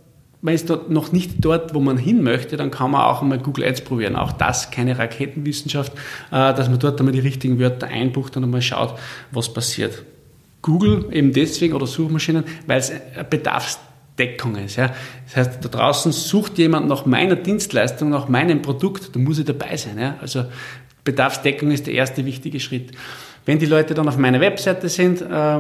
man 0.42 0.54
ist 0.54 0.70
dort 0.70 0.90
noch 0.90 1.12
nicht 1.12 1.34
dort, 1.40 1.74
wo 1.74 1.80
man 1.80 1.98
hin 1.98 2.24
möchte, 2.24 2.56
dann 2.56 2.72
kann 2.72 2.92
man 2.92 3.02
auch 3.02 3.22
einmal 3.22 3.40
Google 3.40 3.66
Ads 3.66 3.82
probieren. 3.82 4.16
Auch 4.16 4.32
das 4.32 4.72
keine 4.72 4.98
Raketenwissenschaft, 4.98 5.94
äh, 6.32 6.54
dass 6.54 6.70
man 6.70 6.80
dort 6.80 7.00
einmal 7.00 7.14
die 7.14 7.20
richtigen 7.20 7.60
Wörter 7.60 7.88
einbucht 7.88 8.38
und 8.38 8.44
einmal 8.44 8.62
schaut, 8.62 8.98
was 9.32 9.54
passiert. 9.54 10.04
Google 10.62 11.08
eben 11.12 11.34
deswegen 11.34 11.74
oder 11.74 11.88
Suchmaschinen, 11.88 12.44
weil 12.68 12.80
es 12.80 12.92
Bedarfsdeckung 13.30 14.56
ist. 14.58 14.76
Ja. 14.76 14.94
Das 15.26 15.36
heißt, 15.36 15.66
da 15.66 15.70
draußen 15.70 16.12
sucht 16.12 16.58
jemand 16.58 16.88
nach 16.88 17.06
meiner 17.06 17.36
Dienstleistung, 17.36 18.10
nach 18.10 18.28
meinem 18.28 18.62
Produkt, 18.62 19.16
da 19.16 19.20
muss 19.20 19.40
ich 19.40 19.46
dabei 19.46 19.78
sein. 19.78 19.98
Ja. 19.98 20.18
Also 20.22 20.46
Bedarfsdeckung 21.04 21.72
ist 21.72 21.88
der 21.88 21.94
erste 21.94 22.26
wichtige 22.26 22.60
Schritt. 22.60 22.92
Wenn 23.50 23.58
die 23.58 23.66
Leute 23.66 23.96
dann 23.96 24.08
auf 24.08 24.16
meiner 24.16 24.42
Webseite 24.42 24.90
sind, 24.90 25.24
äh, 25.24 25.60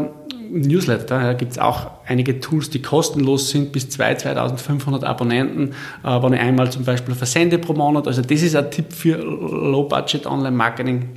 Newsletter, 0.51 1.23
ja, 1.23 1.33
gibt 1.33 1.53
es 1.53 1.57
auch 1.57 1.89
einige 2.05 2.39
Tools, 2.39 2.69
die 2.69 2.83
kostenlos 2.83 3.49
sind, 3.49 3.71
bis 3.71 3.85
2.000, 3.85 4.59
2.500 4.59 5.03
Abonnenten, 5.03 5.71
äh, 6.03 6.21
wenn 6.21 6.33
ich 6.33 6.39
einmal 6.39 6.71
zum 6.71 6.85
Beispiel 6.85 7.15
versende 7.15 7.57
pro 7.57 7.73
Monat. 7.73 8.05
Also 8.05 8.21
das 8.21 8.43
ist 8.43 8.55
ein 8.55 8.69
Tipp 8.69 8.93
für 8.93 9.17
Low-Budget 9.17 10.27
Online-Marketing. 10.27 11.09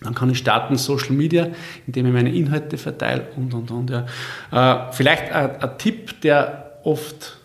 Dann 0.00 0.14
kann 0.14 0.30
ich 0.30 0.38
starten 0.38 0.76
Social 0.76 1.10
Media, 1.10 1.48
indem 1.88 2.06
ich 2.06 2.12
meine 2.12 2.32
Inhalte 2.32 2.78
verteile 2.78 3.26
und, 3.36 3.52
und, 3.52 3.72
und. 3.72 3.90
Ja. 3.90 4.06
Äh, 4.52 4.92
vielleicht 4.92 5.32
ein, 5.32 5.60
ein 5.60 5.78
Tipp, 5.78 6.20
der 6.20 6.78
oft 6.84 7.36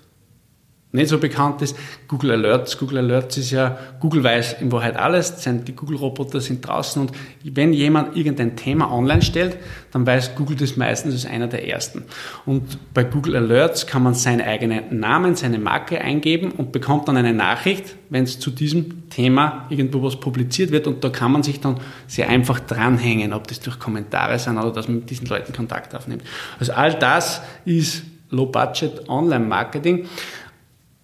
nicht 0.94 1.10
so 1.10 1.18
bekannt 1.18 1.62
ist, 1.62 1.76
Google 2.08 2.32
Alerts. 2.32 2.78
Google 2.78 3.00
Alerts 3.00 3.38
ist 3.38 3.52
ja, 3.52 3.78
Google 4.00 4.24
weiß 4.24 4.62
in 4.62 4.72
Wahrheit 4.72 4.96
alles, 4.96 5.36
die 5.46 5.76
Google-Roboter 5.76 6.40
sind 6.40 6.66
draußen 6.66 7.02
und 7.02 7.12
wenn 7.44 7.74
jemand 7.74 8.16
irgendein 8.16 8.56
Thema 8.56 8.92
online 8.92 9.22
stellt, 9.22 9.58
dann 9.92 10.08
weiß 10.08 10.36
Google 10.36 10.56
das 10.56 10.78
meistens 10.78 11.14
als 11.14 11.26
einer 11.26 11.48
der 11.48 11.68
ersten. 11.68 12.06
Und 12.46 12.94
bei 12.94 13.04
Google 13.04 13.36
Alerts 13.36 13.86
kann 13.86 14.02
man 14.02 14.14
seinen 14.14 14.42
eigenen 14.42 14.98
Namen, 14.98 15.36
seine 15.36 15.60
Marke 15.60 16.00
eingeben 16.00 16.52
und 16.52 16.72
bekommt 16.72 17.10
dann 17.10 17.18
eine 17.18 17.34
Nachricht, 17.34 17.96
wenn 18.10 18.24
es 18.24 18.40
zu 18.40 18.50
diesem 18.50 19.10
Thema 19.10 19.68
irgendwo 19.70 20.02
was 20.04 20.18
publiziert 20.18 20.72
wird 20.72 20.88
und 20.88 21.04
da 21.04 21.10
kann 21.10 21.34
man 21.34 21.44
sich 21.44 21.60
dann 21.60 21.82
sehr 22.08 22.30
einfach 22.30 22.62
dranhängen, 22.62 23.34
ob 23.34 23.48
das 23.48 23.60
durch 23.60 23.78
Kommentare 23.78 24.40
sind 24.40 24.58
oder 24.58 24.72
dass 24.72 24.88
man 24.88 25.00
mit 25.00 25.10
diesen 25.10 25.28
Leuten 25.28 25.52
Kontakt 25.52 25.94
aufnimmt. 25.94 26.24
Also 26.60 26.72
all 26.72 26.94
das 26.94 27.42
ist 27.66 28.04
Low-Budget 28.30 29.10
Online-Marketing. 29.10 30.08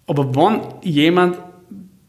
Aber 0.06 0.34
wenn 0.34 0.60
jemand 0.82 1.38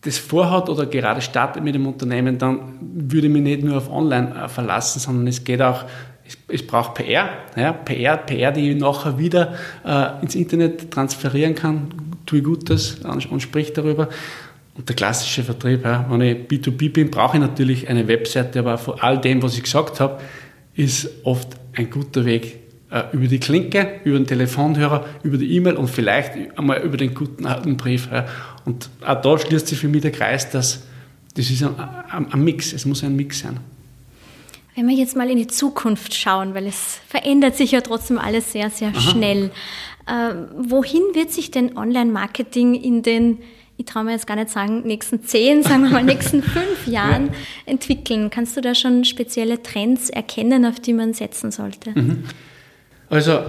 das 0.02 0.18
vorhat 0.18 0.70
oder 0.70 0.86
gerade 0.86 1.22
startet 1.22 1.64
mit 1.64 1.74
dem 1.74 1.88
Unternehmen, 1.88 2.38
dann 2.38 2.78
würde 2.82 3.28
ich 3.28 3.34
mich 3.34 3.42
nicht 3.42 3.64
nur 3.64 3.78
auf 3.78 3.92
Online 3.92 4.36
äh, 4.36 4.48
verlassen, 4.48 5.00
sondern 5.00 5.28
es 5.28 5.44
geht 5.44 5.62
auch, 5.62 5.86
es, 6.28 6.38
es 6.48 6.66
braucht 6.66 6.96
PR, 6.96 7.30
ja, 7.56 7.74
PR, 7.74 8.18
PR, 8.18 8.52
die 8.52 8.72
ich 8.72 8.78
nachher 8.78 9.18
wieder 9.18 9.56
äh, 9.84 10.22
ins 10.22 10.36
Internet 10.36 10.92
transferieren 10.92 11.56
kann, 11.56 11.88
tue 12.26 12.42
Gutes 12.42 13.00
und, 13.00 13.32
und 13.32 13.40
sprich 13.42 13.74
darüber. 13.74 14.10
Und 14.76 14.90
der 14.90 14.96
klassische 14.96 15.44
Vertrieb, 15.44 15.84
ja, 15.86 16.06
wenn 16.10 16.22
ich 16.22 16.38
B2B 16.48 16.92
bin, 16.92 17.10
brauche 17.10 17.38
ich 17.38 17.42
natürlich 17.42 17.90
eine 17.90 18.08
Webseite, 18.08 18.60
aber 18.60 18.78
vor 18.78 19.04
all 19.04 19.20
dem, 19.20 19.42
was 19.42 19.56
ich 19.56 19.64
gesagt 19.64 20.00
habe, 20.00 20.20
ist 20.76 21.10
oft 21.24 21.48
ein 21.74 21.90
guter 21.90 22.26
Weg, 22.26 22.60
über 23.12 23.28
die 23.28 23.40
Klinke, 23.40 24.00
über 24.04 24.18
den 24.18 24.28
Telefonhörer, 24.28 25.06
über 25.24 25.38
die 25.38 25.54
E-Mail 25.56 25.76
und 25.76 25.90
vielleicht 25.90 26.58
einmal 26.58 26.82
über 26.82 26.98
den 26.98 27.14
guten 27.14 27.46
alten 27.46 27.78
Brief. 27.78 28.08
Und 28.64 28.90
auch 29.06 29.22
da 29.22 29.38
schließt 29.38 29.68
sich 29.68 29.80
für 29.80 29.88
mich 29.88 30.02
der 30.02 30.12
Kreis, 30.12 30.50
dass 30.50 30.84
das 31.36 31.50
ist 31.50 31.64
ein, 31.64 31.76
ein, 31.78 32.32
ein 32.32 32.44
Mix, 32.44 32.74
es 32.74 32.86
muss 32.86 33.04
ein 33.04 33.16
Mix 33.16 33.40
sein. 33.40 33.60
Wenn 34.76 34.88
wir 34.88 34.96
jetzt 34.96 35.16
mal 35.16 35.30
in 35.30 35.38
die 35.38 35.48
Zukunft 35.48 36.14
schauen, 36.14 36.54
weil 36.54 36.68
es 36.68 37.00
verändert 37.08 37.56
sich 37.56 37.72
ja 37.72 37.82
trotzdem 37.82 38.18
alles 38.18 38.52
sehr, 38.52 38.70
sehr 38.70 38.90
Aha. 38.90 39.00
schnell. 39.00 39.52
Äh, 40.06 40.34
wohin 40.58 41.02
wird 41.14 41.32
sich 41.32 41.52
denn 41.52 41.78
Online-Marketing 41.78 42.76
in 42.76 43.02
den, 43.02 43.40
ich 43.78 43.86
traue 43.86 44.04
mir 44.04 44.12
jetzt 44.12 44.28
gar 44.28 44.36
nicht 44.36 44.50
sagen, 44.50 44.84
nächsten 44.86 45.24
zehn, 45.24 45.64
sagen 45.64 45.84
wir 45.84 45.92
mal, 45.92 46.04
nächsten 46.06 46.44
fünf 46.44 46.88
Jahren 46.88 47.28
ja. 47.28 47.34
entwickeln? 47.66 48.30
Kannst 48.30 48.58
du 48.58 48.62
da 48.62 48.76
schon 48.76 49.06
spezielle 49.06 49.64
Trends 49.64 50.10
erkennen, 50.10 50.66
auf 50.66 50.80
die 50.80 50.94
man 50.94 51.14
setzen 51.14 51.52
sollte? 51.52 51.92
Mhm. 51.92 52.24
Also, 53.16 53.40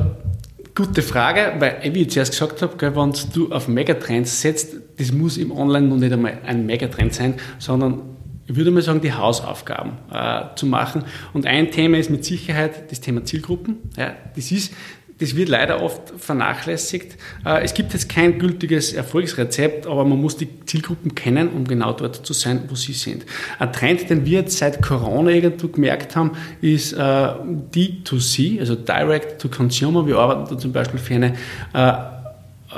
gute 0.77 1.03
Frage, 1.03 1.55
weil, 1.59 1.93
wie 1.93 2.03
ich 2.03 2.11
zuerst 2.11 2.31
gesagt 2.31 2.63
habe, 2.63 2.81
wenn 2.81 3.13
du 3.35 3.51
auf 3.51 3.67
Megatrends 3.67 4.41
setzt, 4.41 4.77
das 4.97 5.11
muss 5.11 5.39
im 5.39 5.51
Online 5.51 5.89
noch 5.89 5.97
nicht 5.97 6.13
einmal 6.13 6.39
ein 6.47 6.67
Megatrend 6.67 7.13
sein, 7.13 7.35
sondern 7.59 8.03
ich 8.47 8.55
würde 8.55 8.71
mal 8.71 8.81
sagen, 8.81 9.01
die 9.01 9.13
Hausaufgaben 9.13 9.95
äh, 10.13 10.55
zu 10.55 10.67
machen. 10.67 11.03
Und 11.33 11.47
ein 11.47 11.73
Thema 11.73 11.99
ist 11.99 12.11
mit 12.11 12.25
Sicherheit 12.25 12.93
das 12.93 13.01
Thema 13.01 13.25
Zielgruppen. 13.25 13.79
Ja, 13.97 14.15
das 14.37 14.53
ist 14.53 14.73
das 15.19 15.35
wird 15.35 15.49
leider 15.49 15.83
oft 15.83 16.13
vernachlässigt. 16.19 17.17
Äh, 17.45 17.63
es 17.63 17.75
gibt 17.75 17.93
jetzt 17.93 18.09
kein 18.09 18.39
gültiges 18.39 18.93
Erfolgsrezept, 18.93 19.87
aber 19.87 20.05
man 20.05 20.21
muss 20.21 20.37
die 20.37 20.49
Zielgruppen 20.67 21.15
kennen, 21.15 21.49
um 21.49 21.67
genau 21.67 21.93
dort 21.93 22.27
zu 22.27 22.33
sein, 22.33 22.65
wo 22.69 22.75
sie 22.75 22.93
sind. 22.93 23.25
Ein 23.59 23.73
Trend, 23.73 24.11
den 24.11 24.27
wir 24.27 24.41
jetzt 24.41 24.59
seit 24.59 24.83
Corona 24.83 25.31
irgendwo 25.31 25.69
gemerkt 25.69 26.17
haben, 26.17 26.33
ist 26.61 26.93
äh, 26.93 26.97
D2C, 26.97 28.61
also 28.61 28.75
Direct 28.75 29.41
to 29.41 29.49
Consumer. 29.49 30.07
Wir 30.07 30.19
arbeiten 30.19 30.55
da 30.55 30.59
zum 30.59 30.73
Beispiel 30.73 31.01
für 31.01 31.15
eine 31.15 31.35
äh, 31.73 31.93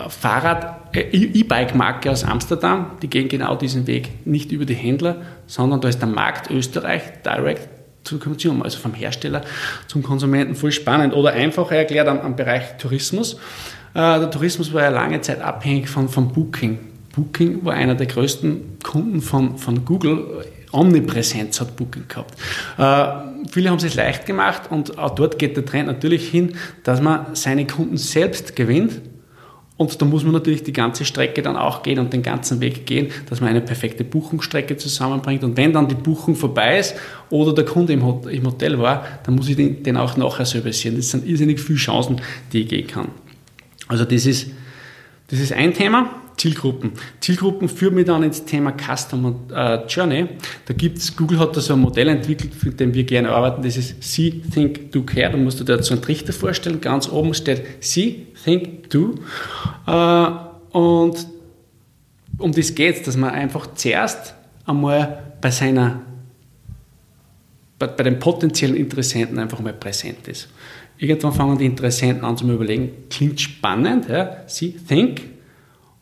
Fahrrad, 0.08 0.94
E-Bike-Marke 0.94 2.10
aus 2.10 2.22
Amsterdam. 2.22 2.92
Die 3.02 3.08
gehen 3.08 3.28
genau 3.28 3.56
diesen 3.56 3.86
Weg, 3.86 4.26
nicht 4.26 4.52
über 4.52 4.64
die 4.64 4.74
Händler, 4.74 5.22
sondern 5.46 5.80
da 5.80 5.88
ist 5.88 5.98
der 5.98 6.08
Markt 6.08 6.50
Österreich, 6.50 7.02
Direct 7.24 7.77
zur 8.08 8.20
Konsumer, 8.20 8.64
also 8.64 8.78
vom 8.78 8.94
Hersteller 8.94 9.42
zum 9.86 10.02
Konsumenten, 10.02 10.54
voll 10.54 10.72
spannend. 10.72 11.14
Oder 11.14 11.32
einfacher 11.32 11.76
erklärt 11.76 12.08
am, 12.08 12.20
am 12.20 12.36
Bereich 12.36 12.76
Tourismus. 12.78 13.34
Äh, 13.94 14.18
der 14.18 14.30
Tourismus 14.30 14.72
war 14.72 14.82
ja 14.82 14.88
lange 14.88 15.20
Zeit 15.20 15.40
abhängig 15.40 15.88
von, 15.88 16.08
von 16.08 16.32
Booking. 16.32 16.78
Booking 17.14 17.64
war 17.64 17.74
einer 17.74 17.94
der 17.94 18.06
größten 18.06 18.78
Kunden 18.82 19.20
von, 19.20 19.58
von 19.58 19.84
Google. 19.84 20.44
Omnipräsenz 20.70 21.60
hat 21.60 21.76
Booking 21.76 22.04
gehabt. 22.08 22.34
Äh, 22.76 23.48
viele 23.50 23.70
haben 23.70 23.78
es 23.78 23.94
leicht 23.94 24.26
gemacht 24.26 24.62
und 24.70 24.98
auch 24.98 25.14
dort 25.14 25.38
geht 25.38 25.56
der 25.56 25.64
Trend 25.64 25.86
natürlich 25.86 26.28
hin, 26.28 26.56
dass 26.84 27.00
man 27.00 27.34
seine 27.34 27.66
Kunden 27.66 27.96
selbst 27.96 28.54
gewinnt 28.54 29.00
und 29.78 30.02
da 30.02 30.04
muss 30.04 30.24
man 30.24 30.32
natürlich 30.32 30.64
die 30.64 30.72
ganze 30.72 31.04
Strecke 31.04 31.40
dann 31.40 31.56
auch 31.56 31.84
gehen 31.84 32.00
und 32.00 32.12
den 32.12 32.22
ganzen 32.22 32.60
Weg 32.60 32.84
gehen, 32.84 33.12
dass 33.30 33.40
man 33.40 33.50
eine 33.50 33.60
perfekte 33.60 34.02
Buchungsstrecke 34.02 34.76
zusammenbringt. 34.76 35.44
Und 35.44 35.56
wenn 35.56 35.72
dann 35.72 35.86
die 35.86 35.94
Buchung 35.94 36.34
vorbei 36.34 36.80
ist 36.80 36.96
oder 37.30 37.54
der 37.54 37.64
Kunde 37.64 37.92
im 37.92 38.02
Hotel 38.02 38.78
war, 38.80 39.06
dann 39.22 39.36
muss 39.36 39.48
ich 39.48 39.54
den, 39.54 39.96
auch 39.96 40.16
nachher 40.16 40.44
servicieren. 40.44 40.96
Das 40.96 41.10
sind 41.10 41.24
irrsinnig 41.24 41.60
viele 41.60 41.78
Chancen, 41.78 42.20
die 42.52 42.62
ich 42.62 42.68
gehen 42.68 42.88
kann. 42.88 43.08
Also 43.86 44.04
das 44.04 44.26
ist, 44.26 44.50
das 45.28 45.38
ist 45.38 45.52
ein 45.52 45.72
Thema. 45.72 46.10
Zielgruppen. 46.38 46.92
Zielgruppen 47.20 47.68
führen 47.68 47.96
mich 47.96 48.06
dann 48.06 48.22
ins 48.22 48.44
Thema 48.44 48.72
Customer 48.72 49.34
äh, 49.52 49.86
Journey. 49.88 50.28
Da 50.66 50.74
gibt's, 50.74 51.16
Google 51.16 51.40
hat 51.40 51.56
da 51.56 51.60
so 51.60 51.74
ein 51.74 51.80
Modell 51.80 52.08
entwickelt, 52.08 52.52
mit 52.64 52.78
dem 52.78 52.94
wir 52.94 53.04
gerne 53.04 53.30
arbeiten. 53.30 53.62
Das 53.62 53.76
ist 53.76 54.02
See, 54.02 54.42
Think, 54.52 54.92
Do, 54.92 55.02
Care. 55.02 55.32
Da 55.32 55.36
musst 55.36 55.58
du 55.58 55.64
dir 55.64 55.82
so 55.82 55.94
einen 55.94 56.02
Trichter 56.02 56.32
vorstellen. 56.32 56.80
Ganz 56.80 57.08
oben 57.08 57.34
steht 57.34 57.62
See, 57.80 58.27
Think, 58.44 58.90
Do. 58.90 59.14
Äh, 59.86 60.76
und 60.76 61.26
um 62.38 62.52
das 62.52 62.74
geht 62.74 63.06
dass 63.06 63.16
man 63.16 63.30
einfach 63.30 63.74
zuerst 63.74 64.34
einmal 64.64 65.32
bei 65.40 65.50
seiner 65.50 66.02
bei, 67.78 67.86
den 67.86 68.18
potenziellen 68.18 68.76
Interessenten 68.76 69.38
einfach 69.38 69.60
mal 69.60 69.72
präsent 69.72 70.26
ist. 70.26 70.48
Irgendwann 70.98 71.32
fangen 71.32 71.58
die 71.58 71.66
Interessenten 71.66 72.24
an 72.24 72.36
zu 72.36 72.50
überlegen, 72.50 72.90
klingt 73.08 73.40
spannend, 73.40 74.08
ja? 74.08 74.42
See, 74.48 74.74
think, 74.88 75.22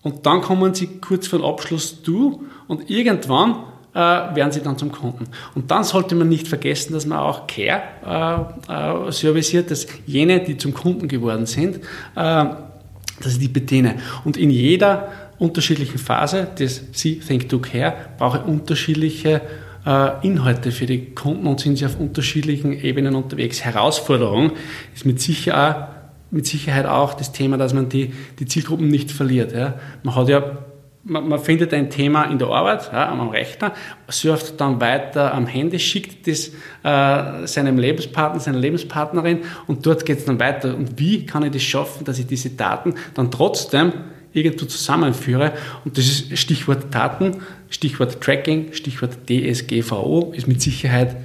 und 0.07 0.25
dann 0.25 0.40
kommen 0.40 0.72
sie 0.72 0.87
kurz 1.01 1.27
vor 1.27 1.40
dem 1.40 1.46
Abschluss 1.46 2.01
du 2.01 2.44
und 2.68 2.88
irgendwann 2.88 3.64
werden 3.98 4.52
sie 4.52 4.61
dann 4.61 4.78
zum 4.78 4.92
Kunden. 4.92 5.24
Und 5.54 5.70
dann 5.70 5.85
sollte 5.85 6.14
man 6.14 6.28
nicht 6.28 6.48
vergessen, 6.48 6.92
dass 6.92 7.06
man 7.06 7.18
auch 7.18 7.46
Care 7.46 8.54
äh, 8.68 9.09
äh, 9.09 9.12
serviciert, 9.12 9.70
dass 9.70 9.87
jene, 10.06 10.40
die 10.40 10.56
zum 10.56 10.74
Kunden 10.74 11.09
geworden 11.09 11.46
sind, 11.46 11.76
äh, 11.76 11.80
dass 12.14 13.32
ich 13.32 13.38
die 13.38 13.48
bediene. 13.48 13.96
Und 14.24 14.37
in 14.37 14.50
jeder 14.50 15.09
unterschiedlichen 15.38 15.98
Phase 15.98 16.48
des 16.59 16.82
See, 16.92 17.20
Think, 17.26 17.48
Do, 17.48 17.59
Care 17.59 17.94
brauche 18.18 18.38
ich 18.38 18.44
unterschiedliche 18.44 19.40
äh, 19.87 20.26
Inhalte 20.26 20.72
für 20.72 20.87
die 20.87 21.14
Kunden 21.14 21.46
und 21.46 21.61
sind 21.61 21.76
sie 21.76 21.87
auf 21.87 21.98
unterschiedlichen 21.98 22.72
Ebenen 22.72 23.14
unterwegs. 23.14 23.62
Herausforderung 23.64 24.52
ist 24.94 25.06
mit 25.06 25.20
Sicherheit 25.20 25.76
auch 25.76 25.96
mit 26.30 26.46
Sicherheit 26.46 26.87
auch 26.87 27.14
das 27.14 27.32
Thema, 27.32 27.56
dass 27.56 27.72
man 27.72 27.88
die, 27.88 28.12
die 28.38 28.46
Zielgruppen 28.46 28.88
nicht 28.88 29.11
verliert. 29.11 29.52
Ja. 29.52 29.74
Man 30.02 30.14
hat 30.14 30.28
ja 30.28 30.59
man, 31.07 31.29
man 31.29 31.38
findet 31.38 31.73
ein 31.73 31.88
Thema 31.88 32.25
in 32.25 32.38
der 32.38 32.49
Arbeit, 32.49 32.90
ja, 32.92 33.11
am 33.11 33.29
Rechner, 33.29 33.73
surft 34.09 34.61
dann 34.61 34.81
weiter 34.81 35.33
am 35.33 35.47
Handy, 35.47 35.79
schickt 35.79 36.27
das 36.27 36.49
äh, 36.83 37.47
seinem 37.47 37.79
Lebenspartner, 37.79 38.40
seiner 38.40 38.59
Lebenspartnerin 38.59 39.40
und 39.66 39.87
dort 39.87 40.05
geht 40.05 40.19
es 40.19 40.25
dann 40.25 40.40
weiter. 40.40 40.77
Und 40.77 40.99
wie 40.99 41.25
kann 41.25 41.45
ich 41.45 41.53
das 41.53 41.62
schaffen, 41.62 42.05
dass 42.05 42.19
ich 42.19 42.27
diese 42.27 42.51
Daten 42.51 42.95
dann 43.14 43.31
trotzdem 43.31 43.92
irgendwo 44.33 44.66
zusammenführe? 44.66 45.53
Und 45.85 45.97
das 45.97 46.07
ist 46.07 46.38
Stichwort 46.38 46.92
Daten, 46.95 47.38
Stichwort 47.71 48.21
Tracking, 48.21 48.73
Stichwort 48.73 49.16
DSGVO, 49.29 50.33
ist 50.35 50.49
mit 50.49 50.61
Sicherheit 50.61 51.16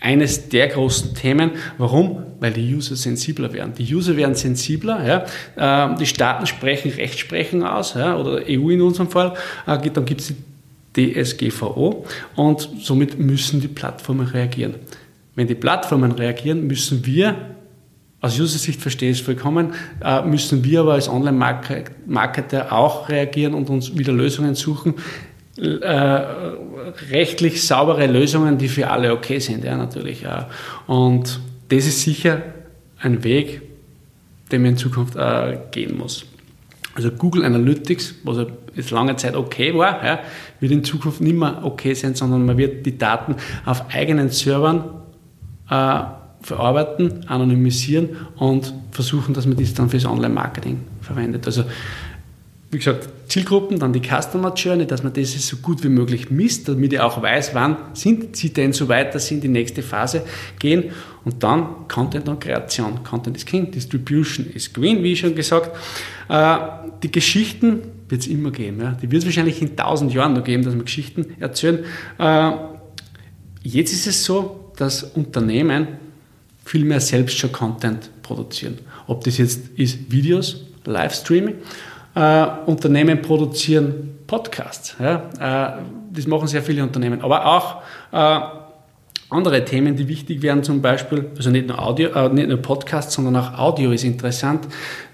eines 0.00 0.48
der 0.48 0.68
großen 0.68 1.14
Themen. 1.14 1.52
Warum? 1.78 2.24
Weil 2.40 2.52
die 2.52 2.74
User 2.74 2.96
sensibler 2.96 3.52
werden. 3.52 3.74
Die 3.78 3.94
User 3.94 4.16
werden 4.16 4.34
sensibler. 4.34 5.06
Ja. 5.06 5.90
Ähm, 5.90 5.96
die 5.98 6.06
Staaten 6.06 6.46
sprechen 6.46 6.90
Rechtsprechung 6.90 7.64
aus, 7.64 7.94
ja, 7.94 8.16
oder 8.16 8.42
EU 8.48 8.70
in 8.70 8.80
unserem 8.82 9.10
Fall. 9.10 9.34
Äh, 9.66 9.90
dann 9.90 10.04
gibt 10.04 10.22
es 10.22 10.28
die 10.28 10.36
DSGVO 11.12 12.04
und 12.34 12.68
somit 12.80 13.18
müssen 13.18 13.60
die 13.60 13.68
Plattformen 13.68 14.26
reagieren. 14.26 14.74
Wenn 15.36 15.46
die 15.46 15.54
Plattformen 15.54 16.12
reagieren, 16.12 16.66
müssen 16.66 17.06
wir 17.06 17.36
aus 18.20 18.38
User-Sicht 18.38 18.80
verstehe 18.82 19.10
ich 19.10 19.20
es 19.20 19.24
vollkommen, 19.24 19.72
äh, 20.04 20.22
müssen 20.22 20.62
wir 20.62 20.80
aber 20.80 20.94
als 20.94 21.08
Online-Marketer 21.08 22.72
auch 22.72 23.08
reagieren 23.08 23.54
und 23.54 23.70
uns 23.70 23.96
wieder 23.96 24.12
Lösungen 24.12 24.54
suchen, 24.54 24.94
äh, 25.56 26.22
rechtlich 27.10 27.66
saubere 27.66 28.06
Lösungen, 28.06 28.58
die 28.58 28.68
für 28.68 28.90
alle 28.90 29.12
okay 29.12 29.38
sind, 29.38 29.64
ja, 29.64 29.76
natürlich. 29.76 30.22
Ja. 30.22 30.50
Und 30.86 31.40
das 31.70 31.86
ist 31.86 32.02
sicher 32.02 32.42
ein 33.00 33.24
Weg, 33.24 33.62
den 34.52 34.62
man 34.62 34.72
in 34.72 34.76
Zukunft 34.76 35.16
äh, 35.16 35.58
gehen 35.70 35.96
muss. 35.96 36.26
Also 36.94 37.10
Google 37.12 37.44
Analytics, 37.44 38.16
was 38.24 38.46
jetzt 38.74 38.90
lange 38.90 39.16
Zeit 39.16 39.36
okay 39.36 39.76
war, 39.76 40.04
ja, 40.04 40.20
wird 40.58 40.72
in 40.72 40.84
Zukunft 40.84 41.20
nicht 41.20 41.36
mehr 41.36 41.60
okay 41.62 41.94
sein, 41.94 42.14
sondern 42.14 42.44
man 42.44 42.58
wird 42.58 42.84
die 42.84 42.98
Daten 42.98 43.36
auf 43.64 43.84
eigenen 43.90 44.28
Servern 44.30 44.84
äh, 45.70 46.02
verarbeiten, 46.42 47.28
anonymisieren 47.28 48.10
und 48.36 48.74
versuchen, 48.90 49.34
dass 49.34 49.46
man 49.46 49.56
das 49.56 49.74
dann 49.74 49.88
fürs 49.88 50.06
Online-Marketing 50.06 50.80
verwendet. 51.00 51.46
Also 51.46 51.64
wie 52.70 52.78
gesagt, 52.78 53.08
Zielgruppen, 53.26 53.80
dann 53.80 53.92
die 53.92 54.00
Customer 54.00 54.54
Journey, 54.54 54.86
dass 54.86 55.02
man 55.02 55.12
das 55.12 55.32
so 55.32 55.56
gut 55.56 55.82
wie 55.82 55.88
möglich 55.88 56.30
misst, 56.30 56.68
damit 56.68 56.92
ich 56.92 57.00
auch 57.00 57.20
weiß, 57.20 57.52
wann 57.54 57.76
sind 57.94 58.36
sie 58.36 58.52
denn 58.52 58.72
so 58.72 58.88
weit, 58.88 59.12
dass 59.14 59.26
sie 59.26 59.34
in 59.34 59.40
die 59.40 59.48
nächste 59.48 59.82
Phase 59.82 60.22
gehen. 60.58 60.92
Und 61.24 61.42
dann 61.42 61.88
Content 61.88 62.28
und 62.28 62.40
Kreation. 62.40 63.02
Content 63.02 63.36
ist 63.36 63.46
King, 63.46 63.72
Distribution 63.72 64.46
ist 64.46 64.72
Queen, 64.72 65.02
wie 65.02 65.16
schon 65.16 65.34
gesagt. 65.34 65.76
Äh, 66.28 66.56
die 67.02 67.10
Geschichten 67.10 67.80
wird 68.08 68.22
es 68.22 68.28
immer 68.28 68.52
geben. 68.52 68.96
Die 69.02 69.10
wird 69.10 69.22
es 69.22 69.26
wahrscheinlich 69.26 69.60
in 69.60 69.76
tausend 69.76 70.14
Jahren 70.14 70.34
noch 70.34 70.44
geben, 70.44 70.62
dass 70.62 70.74
wir 70.74 70.82
Geschichten 70.82 71.34
erzählen. 71.40 71.80
Äh, 72.18 72.52
jetzt 73.62 73.92
ist 73.92 74.06
es 74.06 74.24
so, 74.24 74.72
dass 74.76 75.02
Unternehmen 75.02 75.88
viel 76.64 76.84
mehr 76.84 77.00
selbst 77.00 77.36
schon 77.36 77.50
Content 77.50 78.10
produzieren. 78.22 78.78
Ob 79.08 79.24
das 79.24 79.38
jetzt 79.38 79.70
ist 79.76 80.12
Videos, 80.12 80.66
Livestreaming 80.84 81.56
äh, 82.14 82.46
Unternehmen 82.66 83.22
produzieren 83.22 84.18
Podcasts. 84.26 84.96
Ja? 84.98 85.78
Äh, 85.78 85.82
das 86.12 86.26
machen 86.26 86.48
sehr 86.48 86.62
viele 86.62 86.82
Unternehmen. 86.82 87.22
Aber 87.22 87.46
auch 87.46 87.82
äh, 88.12 88.40
andere 89.30 89.64
Themen, 89.64 89.96
die 89.96 90.08
wichtig 90.08 90.42
wären, 90.42 90.62
zum 90.62 90.82
Beispiel, 90.82 91.30
also 91.36 91.50
nicht 91.50 91.68
nur 91.68 91.80
Audio, 91.80 92.10
äh, 92.10 92.28
nicht 92.28 92.48
nur 92.48 92.58
Podcasts, 92.58 93.14
sondern 93.14 93.36
auch 93.36 93.58
Audio 93.58 93.92
ist 93.92 94.04
interessant, 94.04 94.66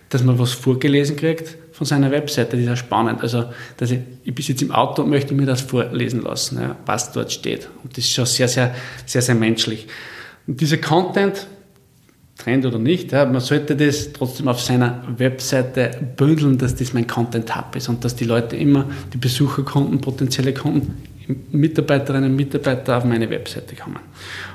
dass 0.08 0.22
man 0.22 0.38
was 0.38 0.52
vorgelesen 0.52 1.16
kriegt 1.16 1.56
von 1.72 1.86
seiner 1.86 2.10
Webseite, 2.10 2.52
das 2.52 2.60
ist 2.60 2.66
ja 2.66 2.76
spannend. 2.76 3.20
Also, 3.22 3.46
dass 3.76 3.90
ich, 3.90 4.00
ich 4.24 4.34
bin 4.34 4.44
jetzt 4.46 4.62
im 4.62 4.70
Auto 4.70 5.02
und 5.02 5.10
möchte 5.10 5.34
mir 5.34 5.46
das 5.46 5.60
vorlesen 5.60 6.22
lassen, 6.22 6.60
ja, 6.60 6.76
was 6.86 7.12
dort 7.12 7.32
steht. 7.32 7.68
Und 7.82 7.96
das 7.96 8.04
ist 8.04 8.12
schon 8.12 8.24
sehr, 8.24 8.48
sehr, 8.48 8.74
sehr, 9.04 9.20
sehr 9.20 9.34
menschlich. 9.34 9.86
Und 10.46 10.60
dieser 10.60 10.78
Content, 10.78 11.46
Trend 12.36 12.66
oder 12.66 12.78
nicht, 12.78 13.12
ja, 13.12 13.24
man 13.24 13.40
sollte 13.40 13.76
das 13.76 14.12
trotzdem 14.12 14.48
auf 14.48 14.60
seiner 14.60 15.02
Webseite 15.16 15.90
bündeln, 16.16 16.58
dass 16.58 16.74
das 16.74 16.92
mein 16.92 17.06
Content 17.06 17.56
Hub 17.56 17.74
ist 17.74 17.88
und 17.88 18.04
dass 18.04 18.14
die 18.14 18.24
Leute 18.24 18.56
immer, 18.56 18.86
die 19.12 19.16
Besucherkunden, 19.16 20.00
potenzielle 20.00 20.52
Kunden, 20.52 21.02
Mitarbeiterinnen 21.50 22.30
und 22.30 22.36
Mitarbeiter 22.36 22.98
auf 22.98 23.04
meine 23.04 23.30
Webseite 23.30 23.74
kommen. 23.74 24.00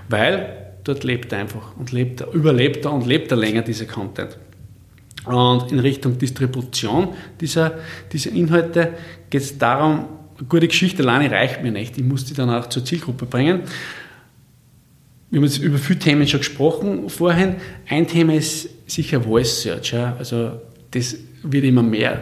Weil 0.09 0.73
dort 0.83 1.03
lebt 1.03 1.33
er 1.33 1.39
einfach 1.39 1.75
und 1.77 1.91
lebt 1.91 2.21
er, 2.21 2.31
überlebt 2.33 2.85
er 2.85 2.93
und 2.93 3.07
lebt 3.07 3.31
er 3.31 3.37
länger, 3.37 3.63
dieser 3.63 3.85
Content. 3.85 4.37
Und 5.25 5.71
in 5.71 5.79
Richtung 5.79 6.17
Distribution 6.17 7.09
dieser, 7.39 7.79
dieser 8.11 8.31
Inhalte 8.31 8.93
geht 9.29 9.41
es 9.41 9.57
darum, 9.57 10.05
eine 10.37 10.47
gute 10.47 10.67
Geschichte 10.67 11.03
alleine 11.03 11.31
reicht 11.31 11.61
mir 11.61 11.71
nicht. 11.71 11.97
Ich 11.97 12.03
muss 12.03 12.25
die 12.25 12.33
dann 12.33 12.49
auch 12.49 12.67
zur 12.69 12.85
Zielgruppe 12.85 13.25
bringen 13.25 13.61
wir 15.31 15.39
haben 15.39 15.45
jetzt 15.45 15.59
über 15.59 15.77
viele 15.77 15.99
Themen 15.99 16.27
schon 16.27 16.41
gesprochen 16.41 17.09
vorhin. 17.09 17.55
Ein 17.87 18.05
Thema 18.05 18.33
ist 18.35 18.69
sicher 18.85 19.21
Voice 19.21 19.61
Search. 19.61 19.93
Ja. 19.93 20.15
Also 20.19 20.59
das 20.91 21.15
wird 21.41 21.63
immer 21.63 21.83
mehr, 21.83 22.19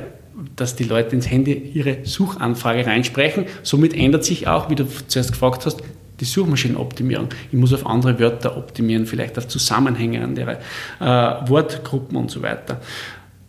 dass 0.56 0.76
die 0.76 0.84
Leute 0.84 1.16
ins 1.16 1.30
Handy 1.30 1.54
ihre 1.74 1.98
Suchanfrage 2.04 2.86
reinsprechen. 2.86 3.46
Somit 3.64 3.96
ändert 3.96 4.24
sich 4.24 4.48
auch, 4.48 4.70
wie 4.70 4.76
du 4.76 4.86
zuerst 5.08 5.32
gefragt 5.32 5.66
hast, 5.66 5.82
die 6.20 6.26
Suchmaschinenoptimierung. 6.26 7.30
Ich 7.52 7.58
muss 7.58 7.74
auf 7.74 7.88
andere 7.88 8.20
Wörter 8.20 8.56
optimieren, 8.58 9.08
vielleicht 9.08 9.40
auf 9.40 9.48
Zusammenhänge, 9.48 10.24
andere 10.24 10.60
äh, 11.00 11.50
Wortgruppen 11.50 12.16
und 12.16 12.30
so 12.30 12.44
weiter. 12.44 12.80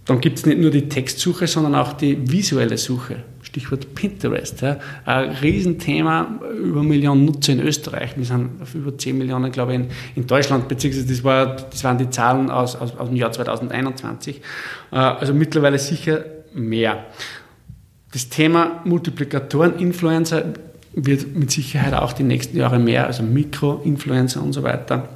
Dann 0.07 0.20
gibt 0.20 0.38
es 0.38 0.46
nicht 0.46 0.59
nur 0.59 0.70
die 0.70 0.88
Textsuche, 0.88 1.46
sondern 1.46 1.75
auch 1.75 1.92
die 1.92 2.33
visuelle 2.33 2.79
Suche. 2.79 3.16
Stichwort 3.51 3.97
Pinterest. 3.97 4.61
Ja. 4.61 4.79
Ein 5.05 5.31
Riesenthema, 5.31 6.39
über 6.57 6.85
Millionen 6.85 7.25
Nutzer 7.25 7.53
in 7.53 7.61
Österreich. 7.61 8.17
Wir 8.17 8.25
sind 8.25 8.63
auf 8.63 8.77
über 8.77 8.97
10 8.97 9.19
Millionen, 9.19 9.51
glaube 9.51 9.73
ich, 9.73 9.81
in, 9.81 9.89
in 10.15 10.27
Deutschland, 10.27 10.69
beziehungsweise 10.69 11.09
das, 11.09 11.24
war, 11.24 11.57
das 11.57 11.83
waren 11.83 11.99
die 11.99 12.09
Zahlen 12.11 12.49
aus, 12.49 12.77
aus, 12.77 12.97
aus 12.97 13.09
dem 13.09 13.16
Jahr 13.16 13.33
2021. 13.33 14.41
Äh, 14.93 14.97
also 14.97 15.35
mittlerweile 15.35 15.81
sicher 15.81 16.24
mehr. 16.55 17.07
Das 18.12 18.29
Thema 18.29 18.83
Multiplikatoren, 18.85 19.79
Influencer, 19.79 20.45
wird 20.93 21.35
mit 21.37 21.51
Sicherheit 21.51 21.95
auch 21.95 22.12
die 22.12 22.24
nächsten 22.24 22.57
Jahre 22.57 22.79
mehr, 22.79 23.07
also 23.07 23.24
Mikro-Influencer 23.24 24.43
und 24.43 24.53
so 24.53 24.62
weiter. 24.62 25.09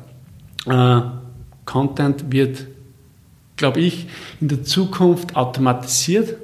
Äh, 0.66 1.00
Content 1.64 2.32
wird, 2.32 2.66
glaube 3.56 3.80
ich, 3.80 4.08
in 4.40 4.48
der 4.48 4.64
Zukunft 4.64 5.36
automatisiert 5.36 6.36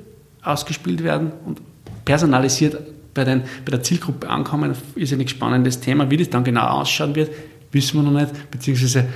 ausgespielt 0.43 1.05
werden 1.05 1.33
und 1.45 1.61
personalisiert 2.05 2.77
bei, 3.15 3.25
den, 3.25 3.43
bei 3.65 3.71
der 3.71 3.83
Zielgruppe 3.83 4.29
ankommen. 4.29 4.75
Ist 4.95 5.13
ein 5.13 5.29
spannendes 5.29 5.81
Thema. 5.81 6.11
Wie 6.11 6.17
das 6.17 6.31
dann 6.31 6.45
genau 6.45 6.67
ausschauen 6.67 7.15
wird, 7.15 7.31
wissen 7.73 8.03
wir 8.03 8.11
noch 8.11 8.21
nicht, 8.21 8.51
beziehungsweise 8.51 9.07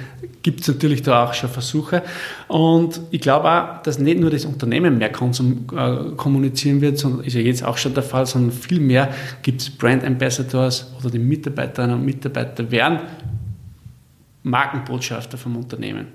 gibt 0.43 0.61
es 0.61 0.68
natürlich 0.68 1.03
da 1.03 1.24
auch 1.24 1.35
schon 1.35 1.49
Versuche. 1.49 2.03
Und 2.49 3.01
ich 3.11 3.20
glaube 3.20 3.51
auch, 3.51 3.82
dass 3.82 3.99
nicht 3.99 4.20
nur 4.20 4.30
das 4.30 4.45
Unternehmen 4.45 4.99
mehr 4.99 5.11
konsum, 5.11 5.66
äh, 5.74 6.14
kommunizieren 6.16 6.80
wird, 6.80 6.99
sondern 6.99 7.24
ist 7.24 7.35
ja 7.35 7.41
jetzt 7.41 7.64
auch 7.64 7.78
schon 7.78 7.95
der 7.95 8.03
Fall, 8.03 8.26
sondern 8.26 8.53
viel 8.53 8.80
gibt 9.43 9.62
es 9.62 9.70
Brand 9.70 10.05
Ambassadors 10.05 10.93
oder 11.01 11.11
die 11.11 11.18
Mitarbeiterinnen 11.18 11.97
und 11.97 12.05
Mitarbeiter 12.05 12.70
werden 12.70 13.01
Markenbotschafter 14.43 15.39
vom 15.39 15.57
Unternehmen. 15.57 16.09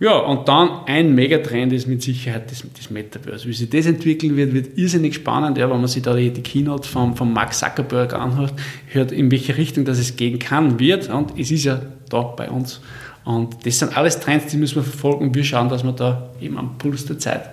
Ja, 0.00 0.16
und 0.16 0.48
dann 0.48 0.86
ein 0.86 1.14
Megatrend 1.14 1.74
ist 1.74 1.86
mit 1.86 2.02
Sicherheit 2.02 2.50
das, 2.50 2.64
das 2.74 2.90
Metaverse. 2.90 3.46
Wie 3.46 3.52
sich 3.52 3.68
das 3.68 3.84
entwickeln 3.84 4.34
wird, 4.34 4.54
wird 4.54 4.78
irrsinnig 4.78 5.14
spannend, 5.14 5.58
ja, 5.58 5.70
wenn 5.70 5.78
man 5.78 5.88
sich 5.88 6.02
da 6.02 6.14
die, 6.14 6.30
die 6.30 6.42
Keynote 6.42 6.88
von, 6.88 7.14
von 7.16 7.32
Mark 7.32 7.52
Zuckerberg 7.52 8.14
anhört, 8.14 8.54
hört, 8.86 9.12
in 9.12 9.30
welche 9.30 9.58
Richtung 9.58 9.84
das 9.84 9.98
es 9.98 10.16
gehen 10.16 10.38
kann, 10.38 10.80
wird. 10.80 11.10
Und 11.10 11.38
es 11.38 11.50
ist 11.50 11.64
ja 11.64 11.82
da 12.08 12.22
bei 12.22 12.50
uns. 12.50 12.80
Und 13.24 13.66
das 13.66 13.78
sind 13.78 13.94
alles 13.94 14.18
Trends, 14.20 14.46
die 14.46 14.56
müssen 14.56 14.76
wir 14.76 14.82
verfolgen 14.82 15.34
wir 15.34 15.44
schauen, 15.44 15.68
dass 15.68 15.84
wir 15.84 15.92
da 15.92 16.30
eben 16.40 16.56
am 16.56 16.78
Puls 16.78 17.04
der 17.04 17.18
Zeit 17.18 17.50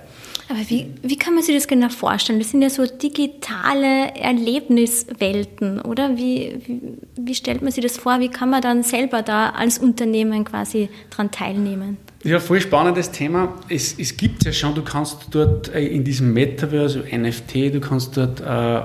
aber 0.49 0.59
wie, 0.69 0.87
wie 1.01 1.17
kann 1.17 1.33
man 1.33 1.43
sich 1.43 1.55
das 1.55 1.67
genau 1.67 1.89
vorstellen? 1.89 2.39
Das 2.39 2.51
sind 2.51 2.61
ja 2.61 2.69
so 2.69 2.85
digitale 2.85 4.15
Erlebniswelten, 4.15 5.81
oder? 5.81 6.15
Wie, 6.15 6.57
wie, 6.65 6.81
wie, 7.17 7.35
stellt 7.35 7.61
man 7.61 7.71
sich 7.71 7.83
das 7.83 7.97
vor? 7.97 8.21
Wie 8.21 8.29
kann 8.29 8.49
man 8.49 8.61
dann 8.61 8.81
selber 8.83 9.23
da 9.23 9.49
als 9.49 9.77
Unternehmen 9.77 10.45
quasi 10.45 10.87
daran 11.09 11.31
teilnehmen? 11.31 11.97
Ja, 12.23 12.39
voll 12.39 12.59
spannendes 12.59 13.11
Thema. 13.11 13.53
Es, 13.69 13.97
es 13.97 14.17
gibt 14.17 14.43
ja 14.43 14.51
schon, 14.51 14.73
du 14.73 14.81
kannst 14.81 15.27
dort 15.31 15.73
äh, 15.73 15.85
in 15.85 16.03
diesem 16.03 16.33
Metaverse, 16.33 17.03
also 17.03 17.17
NFT, 17.17 17.73
du 17.73 17.79
kannst 17.79 18.17
dort 18.17 18.41
äh, 18.41 18.81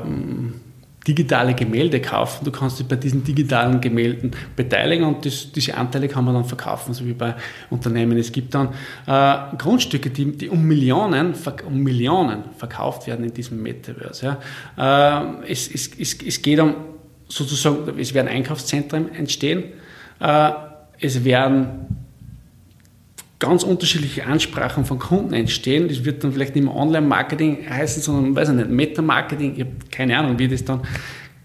digitale 1.06 1.54
Gemälde 1.54 2.00
kaufen. 2.00 2.44
Du 2.44 2.52
kannst 2.52 2.78
dich 2.78 2.86
bei 2.86 2.96
diesen 2.96 3.24
digitalen 3.24 3.80
Gemälden 3.80 4.32
beteiligen 4.54 5.04
und 5.04 5.24
das, 5.24 5.50
diese 5.50 5.76
Anteile 5.76 6.08
kann 6.08 6.24
man 6.24 6.34
dann 6.34 6.44
verkaufen, 6.44 6.94
so 6.94 7.06
wie 7.06 7.14
bei 7.14 7.34
Unternehmen. 7.70 8.18
Es 8.18 8.30
gibt 8.30 8.54
dann 8.54 8.68
äh, 9.06 9.56
Grundstücke, 9.56 10.10
die, 10.10 10.36
die, 10.36 10.48
um, 10.48 10.62
Millionen, 10.62 11.34
um 11.66 11.78
Millionen 11.78 12.44
verkauft 12.56 13.06
werden 13.06 13.24
in 13.24 13.34
diesem 13.34 13.62
Metaverse. 13.62 14.38
Ja. 14.76 15.40
Äh, 15.42 15.50
es, 15.50 15.68
es, 15.68 15.90
es, 15.98 16.22
es 16.22 16.42
geht 16.42 16.60
um 16.60 16.74
sozusagen, 17.28 17.98
es 17.98 18.12
werden 18.14 18.28
Einkaufszentren 18.28 19.14
entstehen. 19.14 19.64
Äh, 20.20 20.50
es 21.00 21.24
werden 21.24 22.01
ganz 23.42 23.64
unterschiedliche 23.64 24.24
Ansprachen 24.24 24.84
von 24.84 25.00
Kunden 25.00 25.34
entstehen. 25.34 25.88
Das 25.88 26.04
wird 26.04 26.22
dann 26.22 26.32
vielleicht 26.32 26.54
nicht 26.54 26.64
mehr 26.64 26.76
Online-Marketing 26.76 27.68
heißen, 27.68 28.00
sondern, 28.00 28.36
weiß 28.36 28.50
ich 28.50 28.54
nicht, 28.54 28.70
Meta-Marketing. 28.70 29.54
Ich 29.56 29.60
habe 29.62 29.72
keine 29.90 30.16
Ahnung, 30.16 30.38
wie 30.38 30.46
das 30.46 30.64
dann 30.64 30.82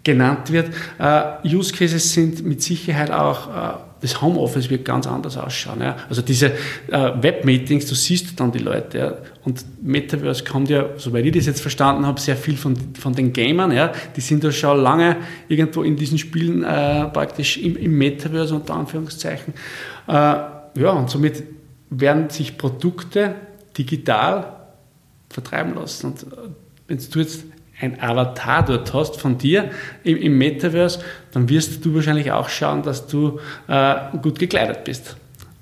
genannt 0.03 0.51
wird. 0.51 0.69
Uh, 0.99 1.57
Use 1.57 1.73
Cases 1.73 2.13
sind 2.13 2.45
mit 2.45 2.61
Sicherheit 2.61 3.09
auch, 3.09 3.47
uh, 3.47 3.79
das 3.99 4.21
Homeoffice 4.21 4.69
wird 4.69 4.85
ganz 4.85 5.07
anders 5.07 5.37
ausschauen. 5.37 5.81
Ja. 5.81 5.97
Also 6.07 6.21
diese 6.21 6.51
uh, 6.91 7.19
Web-Meetings, 7.19 7.87
du 7.87 7.95
siehst 7.95 8.39
dann 8.39 8.51
die 8.51 8.59
Leute. 8.59 8.97
Ja. 8.99 9.13
Und 9.43 9.65
Metaverse 9.81 10.43
kommt 10.43 10.69
ja, 10.69 10.89
soweit 10.97 11.25
ich 11.25 11.33
das 11.33 11.47
jetzt 11.47 11.61
verstanden 11.61 12.05
habe, 12.05 12.21
sehr 12.21 12.37
viel 12.37 12.57
von, 12.57 12.77
von 12.93 13.15
den 13.15 13.33
Gamern. 13.33 13.71
Ja. 13.71 13.91
Die 14.15 14.21
sind 14.21 14.43
ja 14.43 14.51
schon 14.51 14.79
lange 14.83 15.17
irgendwo 15.47 15.81
in 15.81 15.95
diesen 15.95 16.19
Spielen 16.19 16.61
praktisch 16.61 17.57
im, 17.57 17.75
im, 17.75 17.97
Metaverse 17.97 18.53
unter 18.53 18.75
Anführungszeichen. 18.75 19.55
ja, 20.07 20.91
und 20.91 21.09
somit 21.09 21.56
werden 21.89 22.29
sich 22.29 22.57
Produkte 22.57 23.35
digital 23.77 24.57
vertreiben 25.29 25.75
lassen. 25.75 26.07
Und 26.07 26.23
äh, 26.23 26.49
wenn 26.87 26.97
du 26.97 27.19
jetzt 27.19 27.45
ein 27.79 28.01
Avatar 28.01 28.65
dort 28.65 28.93
hast 28.93 29.21
von 29.21 29.37
dir 29.37 29.69
im, 30.03 30.17
im 30.17 30.37
Metaverse, 30.37 30.99
dann 31.31 31.47
wirst 31.49 31.85
du 31.85 31.93
wahrscheinlich 31.93 32.31
auch 32.31 32.49
schauen, 32.49 32.81
dass 32.83 33.07
du 33.07 33.39
äh, 33.67 33.95
gut 34.21 34.39
gekleidet 34.39 34.83
bist. 34.83 35.15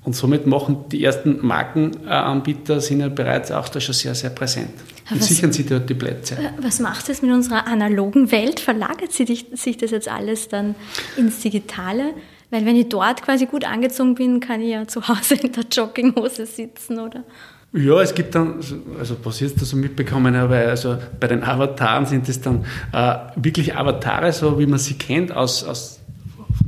Und 0.04 0.14
somit 0.14 0.46
machen 0.46 0.84
die 0.92 1.04
ersten 1.04 1.44
Markenanbieter 1.44 2.80
sind 2.80 3.00
ja 3.00 3.08
bereits 3.08 3.50
auch 3.50 3.68
da 3.68 3.80
schon 3.80 3.94
sehr, 3.94 4.14
sehr 4.14 4.30
präsent. 4.30 4.70
Und 5.10 5.20
was, 5.20 5.28
sichern 5.28 5.52
sie 5.52 5.66
dort 5.66 5.90
die 5.90 5.94
Plätze. 5.94 6.36
Äh, 6.36 6.50
was 6.62 6.78
macht 6.78 7.08
es 7.08 7.22
mit 7.22 7.32
unserer 7.32 7.66
analogen 7.66 8.30
Welt? 8.30 8.60
Verlagert 8.60 9.12
sich, 9.12 9.46
sich 9.52 9.76
das 9.76 9.90
jetzt 9.90 10.08
alles 10.08 10.48
dann 10.48 10.76
ins 11.16 11.40
Digitale? 11.40 12.14
Weil 12.50 12.64
wenn 12.64 12.76
ich 12.76 12.88
dort 12.88 13.22
quasi 13.22 13.46
gut 13.46 13.64
angezogen 13.64 14.14
bin, 14.14 14.40
kann 14.40 14.60
ich 14.60 14.70
ja 14.70 14.86
zu 14.86 15.06
Hause 15.08 15.34
in 15.34 15.52
der 15.52 15.64
Jogginghose 15.70 16.46
sitzen, 16.46 16.98
oder? 16.98 17.24
Ja, 17.72 18.00
es 18.00 18.14
gibt 18.14 18.34
dann, 18.34 18.60
also 18.98 19.16
ich 19.28 19.40
jetzt 19.40 19.58
so 19.58 19.76
mitbekommen 19.76 20.36
habe, 20.36 20.56
also 20.56 20.96
bei 21.20 21.26
den 21.26 21.42
Avataren 21.42 22.06
sind 22.06 22.28
es 22.28 22.40
dann 22.40 22.64
äh, 22.92 23.16
wirklich 23.36 23.76
Avatare, 23.76 24.32
so 24.32 24.58
wie 24.58 24.66
man 24.66 24.78
sie 24.78 24.94
kennt 24.94 25.30
aus, 25.32 25.64
aus 25.64 26.00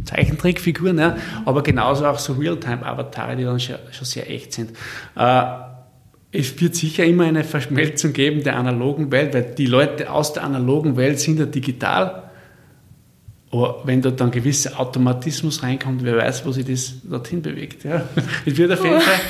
Zeichentrickfiguren, 0.05 0.99
ja, 0.99 1.17
aber 1.45 1.63
genauso 1.63 2.05
auch 2.05 2.19
so 2.19 2.35
Realtime-Avatare, 2.35 3.37
die 3.37 3.45
dann 3.45 3.61
schon, 3.61 3.77
schon, 3.91 4.05
sehr 4.05 4.31
echt 4.31 4.53
sind. 4.53 4.73
Äh, 5.17 5.43
es 6.31 6.61
wird 6.61 6.75
sicher 6.75 7.05
immer 7.05 7.25
eine 7.25 7.45
Verschmelzung 7.45 8.13
geben 8.13 8.43
der 8.43 8.57
analogen 8.57 9.11
Welt, 9.11 9.33
weil 9.33 9.55
die 9.57 9.67
Leute 9.67 10.11
aus 10.11 10.35
der 10.35 10.45
analogen 10.45 10.97
Welt 10.97 11.21
sind 11.21 11.39
ja 11.39 11.47
digital 11.47 12.28
aber 13.51 13.81
wenn 13.85 14.03
da 14.03 14.11
dann 14.11 14.31
gewisser 14.31 14.79
Automatismus 14.79 15.63
reinkommt, 15.63 16.05
wer 16.05 16.19
weiß, 16.19 16.45
wo 16.45 16.53
sich 16.53 16.67
das 16.67 16.93
dorthin 17.03 17.41
bewegt. 17.41 17.83
Ja. 17.83 18.03
Es 18.45 18.59
wird 18.59 18.73
auf 18.73 18.85
jeden 18.85 19.01
Fall 19.01 19.21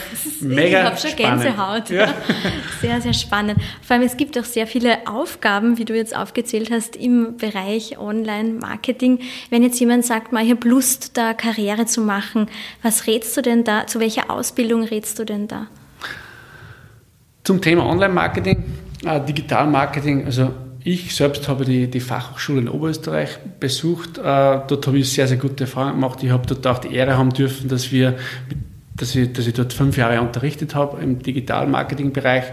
mega 0.41 0.81
Ich 0.81 0.87
habe 0.87 0.97
schon 0.97 1.17
Gänsehaut. 1.17 1.91
Ja. 1.91 2.15
Sehr, 2.81 3.01
sehr 3.01 3.13
spannend. 3.13 3.61
Vor 3.83 3.97
allem, 3.97 4.07
es 4.07 4.17
gibt 4.17 4.39
auch 4.39 4.45
sehr 4.45 4.69
viele 4.69 5.09
Aufgaben, 5.09 5.79
wie 5.79 5.85
du 5.85 5.97
jetzt 5.97 6.17
aufgezählt 6.17 6.71
hast, 6.71 6.95
im 6.95 7.37
Bereich 7.37 7.99
Online-Marketing. 7.99 9.19
Wenn 9.51 9.65
jetzt 9.65 9.81
jemand 9.81 10.05
sagt, 10.05 10.33
mal, 10.33 10.45
ich 10.45 10.51
habe 10.51 10.69
Lust, 10.69 11.17
da 11.17 11.35
Karriere 11.35 11.87
zu 11.87 12.01
machen, 12.01 12.47
was 12.83 13.09
rätst 13.09 13.37
du 13.37 13.43
denn 13.43 13.65
da? 13.65 13.89
Zu 13.89 13.99
welcher 13.99 14.31
Ausbildung 14.31 14.85
rätst 14.85 15.19
du 15.19 15.25
denn 15.25 15.49
da? 15.49 15.67
Zum 17.43 17.61
Thema 17.61 17.87
Online-Marketing, 17.87 18.65
äh, 19.05 19.21
Digital-Marketing, 19.25 20.25
also 20.27 20.51
ich 20.89 21.15
selbst 21.15 21.49
habe 21.49 21.67
die, 21.67 21.87
die 21.89 22.01
Fachhochschule 22.01 22.61
in 22.63 22.69
Oberösterreich 22.69 23.39
besucht. 23.61 24.17
Äh, 24.17 24.23
dort 24.23 24.87
habe 24.87 24.99
ich 24.99 25.13
sehr, 25.13 25.29
sehr 25.29 25.37
gute 25.37 25.65
Erfahrungen 25.65 25.97
gemacht. 25.97 26.23
Ich 26.23 26.31
habe 26.31 26.47
dort 26.47 26.67
auch 26.67 26.79
die 26.79 26.95
Ehre 26.95 27.19
haben 27.19 27.31
dürfen, 27.31 27.69
dass, 27.69 27.93
wir, 27.93 28.17
dass, 28.97 29.15
ich, 29.15 29.31
dass 29.33 29.47
ich 29.47 29.53
dort 29.53 29.75
fünf 29.75 29.99
Jahre 29.99 30.21
unterrichtet 30.21 30.75
habe 30.75 31.03
im 31.03 31.19
Digital-Marketing-Bereich. 31.23 32.45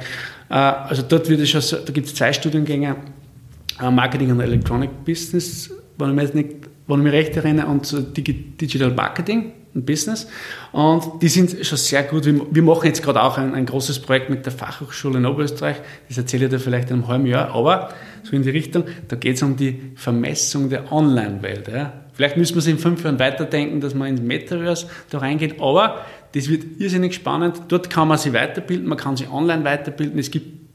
Äh, 0.50 0.54
also 0.54 1.02
dort 1.02 1.30
wird 1.30 1.40
es 1.40 1.50
schon, 1.50 1.62
da 1.86 1.94
gibt 1.94 2.08
es 2.08 2.16
zwei 2.16 2.34
Studiengänge, 2.34 2.98
äh, 3.82 3.90
Marketing 3.90 4.32
und 4.32 4.42
Electronic 4.42 5.06
Business, 5.06 5.72
wenn 5.98 6.10
ich 6.10 6.16
mich, 6.16 6.34
nicht, 6.34 6.50
wenn 6.88 6.98
ich 6.98 7.04
mich 7.04 7.14
recht 7.14 7.38
erinnere, 7.38 7.68
und 7.68 8.18
Digital 8.18 8.92
Marketing 8.92 9.54
und 9.74 9.86
Business. 9.86 10.28
Und 10.74 11.22
die 11.22 11.30
sind 11.30 11.66
schon 11.66 11.78
sehr 11.78 12.04
gut. 12.04 12.26
Wir 12.26 12.64
machen 12.64 12.86
jetzt 12.86 13.02
gerade 13.02 13.22
auch 13.22 13.38
ein, 13.38 13.54
ein, 13.54 13.66
großes 13.66 14.00
Projekt 14.00 14.30
mit 14.30 14.46
der 14.46 14.52
Fachhochschule 14.52 15.20
in 15.20 15.26
Oberösterreich. 15.26 15.78
Das 16.10 16.18
erzähle 16.18 16.46
ich 16.46 16.52
dir 16.52 16.60
vielleicht 16.60 16.90
in 16.90 16.98
einem 16.98 17.08
halben 17.08 17.26
Jahr. 17.28 17.54
Aber 17.54 17.94
so 18.26 18.36
in 18.36 18.44
die 18.44 18.50
Richtung, 18.50 18.84
da 19.08 19.16
geht 19.16 19.36
es 19.36 19.44
um 19.44 19.56
die 19.56 19.80
Vermessung 19.96 20.70
der 20.70 20.92
Online-Welt. 20.92 21.68
Ja. 21.68 21.94
Vielleicht 22.14 22.38
müssen 22.38 22.56
wir 22.56 22.60
es 22.60 22.68
in 22.68 22.80
fünf 22.80 23.04
Jahren 23.04 23.20
weiterdenken, 23.20 23.82
dass 23.82 23.94
man 23.94 24.10
ins 24.10 24.22
Metaverse 24.22 24.88
da 25.10 25.20
reingeht. 25.20 25.62
Aber 25.62 26.06
das 26.34 26.50
wird 26.50 26.64
irrsinnig 26.80 27.14
spannend. 27.14 27.62
Dort 27.68 27.90
kann 27.90 28.08
man 28.08 28.18
sich 28.18 28.34
weiterbilden, 28.34 28.88
man 28.88 28.98
kann 28.98 29.16
sich 29.16 29.30
online 29.30 29.64
weiterbilden. 29.64 30.20
Es 30.20 30.32
gibt 30.32 30.66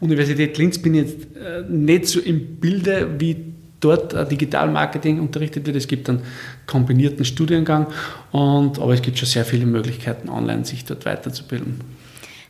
Universität 0.00 0.58
Linz 0.58 0.78
bin 0.78 0.94
jetzt 0.94 1.36
äh, 1.36 1.62
nicht 1.68 2.06
so 2.06 2.20
im 2.20 2.56
Bilde, 2.56 3.08
wie 3.18 3.54
dort 3.80 4.30
Digitalmarketing 4.30 5.20
unterrichtet 5.20 5.66
wird. 5.66 5.76
Es 5.76 5.86
gibt 5.86 6.08
einen 6.08 6.22
kombinierten 6.66 7.24
Studiengang, 7.24 7.86
und, 8.32 8.78
aber 8.78 8.94
es 8.94 9.02
gibt 9.02 9.18
schon 9.18 9.28
sehr 9.28 9.44
viele 9.44 9.66
Möglichkeiten, 9.66 10.28
online 10.28 10.64
sich 10.64 10.84
dort 10.84 11.04
weiterzubilden. 11.04 11.80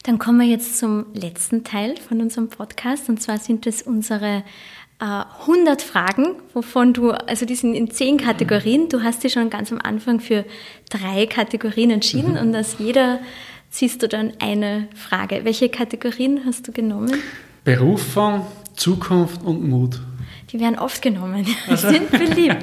Dann 0.05 0.19
kommen 0.19 0.39
wir 0.39 0.47
jetzt 0.47 0.79
zum 0.79 1.07
letzten 1.15 1.65
Teil 1.65 1.97
von 1.97 2.21
unserem 2.21 2.49
Podcast, 2.49 3.09
und 3.09 3.23
zwar 3.23 3.39
sind 3.39 3.67
es 3.67 3.81
unsere 3.81 4.45
100 4.99 5.81
äh, 5.81 5.85
Fragen, 5.85 6.37
wovon 6.53 6.93
du, 6.93 7.11
also 7.11 7.47
die 7.47 7.55
sind 7.55 7.75
in 7.75 7.91
zehn 7.91 8.19
Kategorien. 8.19 8.91
Du 8.91 9.03
hast 9.03 9.25
dich 9.25 9.33
schon 9.33 9.49
ganz 9.49 9.73
am 9.73 9.81
Anfang 9.83 10.21
für 10.21 10.45
drei 10.91 11.25
Kategorien 11.25 11.91
entschieden 11.91 12.33
mhm. 12.33 12.39
und 12.39 12.57
aus 12.57 12.77
jeder 12.79 13.19
ziehst 13.71 14.03
du 14.03 14.09
dann 14.09 14.35
eine 14.41 14.89
Frage. 14.95 15.41
Welche 15.45 15.71
Kategorien 15.71 16.43
hast 16.45 16.69
du 16.69 16.73
genommen? 16.73 17.15
Berufung, 17.65 18.47
Zukunft 18.75 19.43
und 19.43 19.67
Mut. 19.67 20.01
Die 20.53 20.61
werden 20.61 20.79
oft 20.79 21.01
genommen. 21.01 21.47
Also. 21.67 21.89
Sind 21.89 22.11
beliebt. 22.13 22.59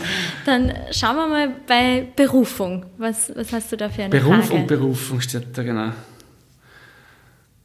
Dann 0.45 0.71
schauen 0.91 1.15
wir 1.15 1.27
mal 1.27 1.51
bei 1.67 2.07
Berufung. 2.15 2.85
Was, 2.99 3.31
was 3.35 3.51
hast 3.51 3.71
du 3.71 3.77
da 3.77 3.89
für 3.89 4.03
eine 4.03 4.11
Beruf 4.11 4.45
Frage? 4.45 4.61
und 4.61 4.67
Berufung 4.67 5.19
steht 5.19 5.57
da 5.57 5.63
genau. 5.63 5.91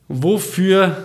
Wofür 0.08 0.96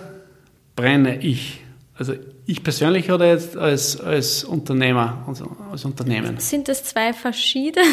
brenne 0.76 1.22
ich? 1.22 1.60
Also 1.96 2.14
ich 2.46 2.62
persönlich 2.62 3.10
oder 3.10 3.26
jetzt 3.26 3.56
als, 3.56 4.00
als 4.00 4.44
Unternehmer, 4.44 5.24
also 5.26 5.56
als 5.70 5.84
Unternehmen? 5.84 6.38
Sind 6.38 6.68
das 6.68 6.84
zwei 6.84 7.12
verschiedene? 7.12 7.84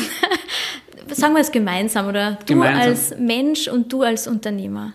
Sagen 1.12 1.34
wir 1.34 1.42
es 1.42 1.52
gemeinsam 1.52 2.08
oder 2.08 2.38
du 2.46 2.54
Gemeinsam. 2.54 2.82
als 2.82 3.16
Mensch 3.18 3.68
und 3.68 3.92
du 3.92 4.04
als 4.04 4.28
Unternehmer? 4.28 4.94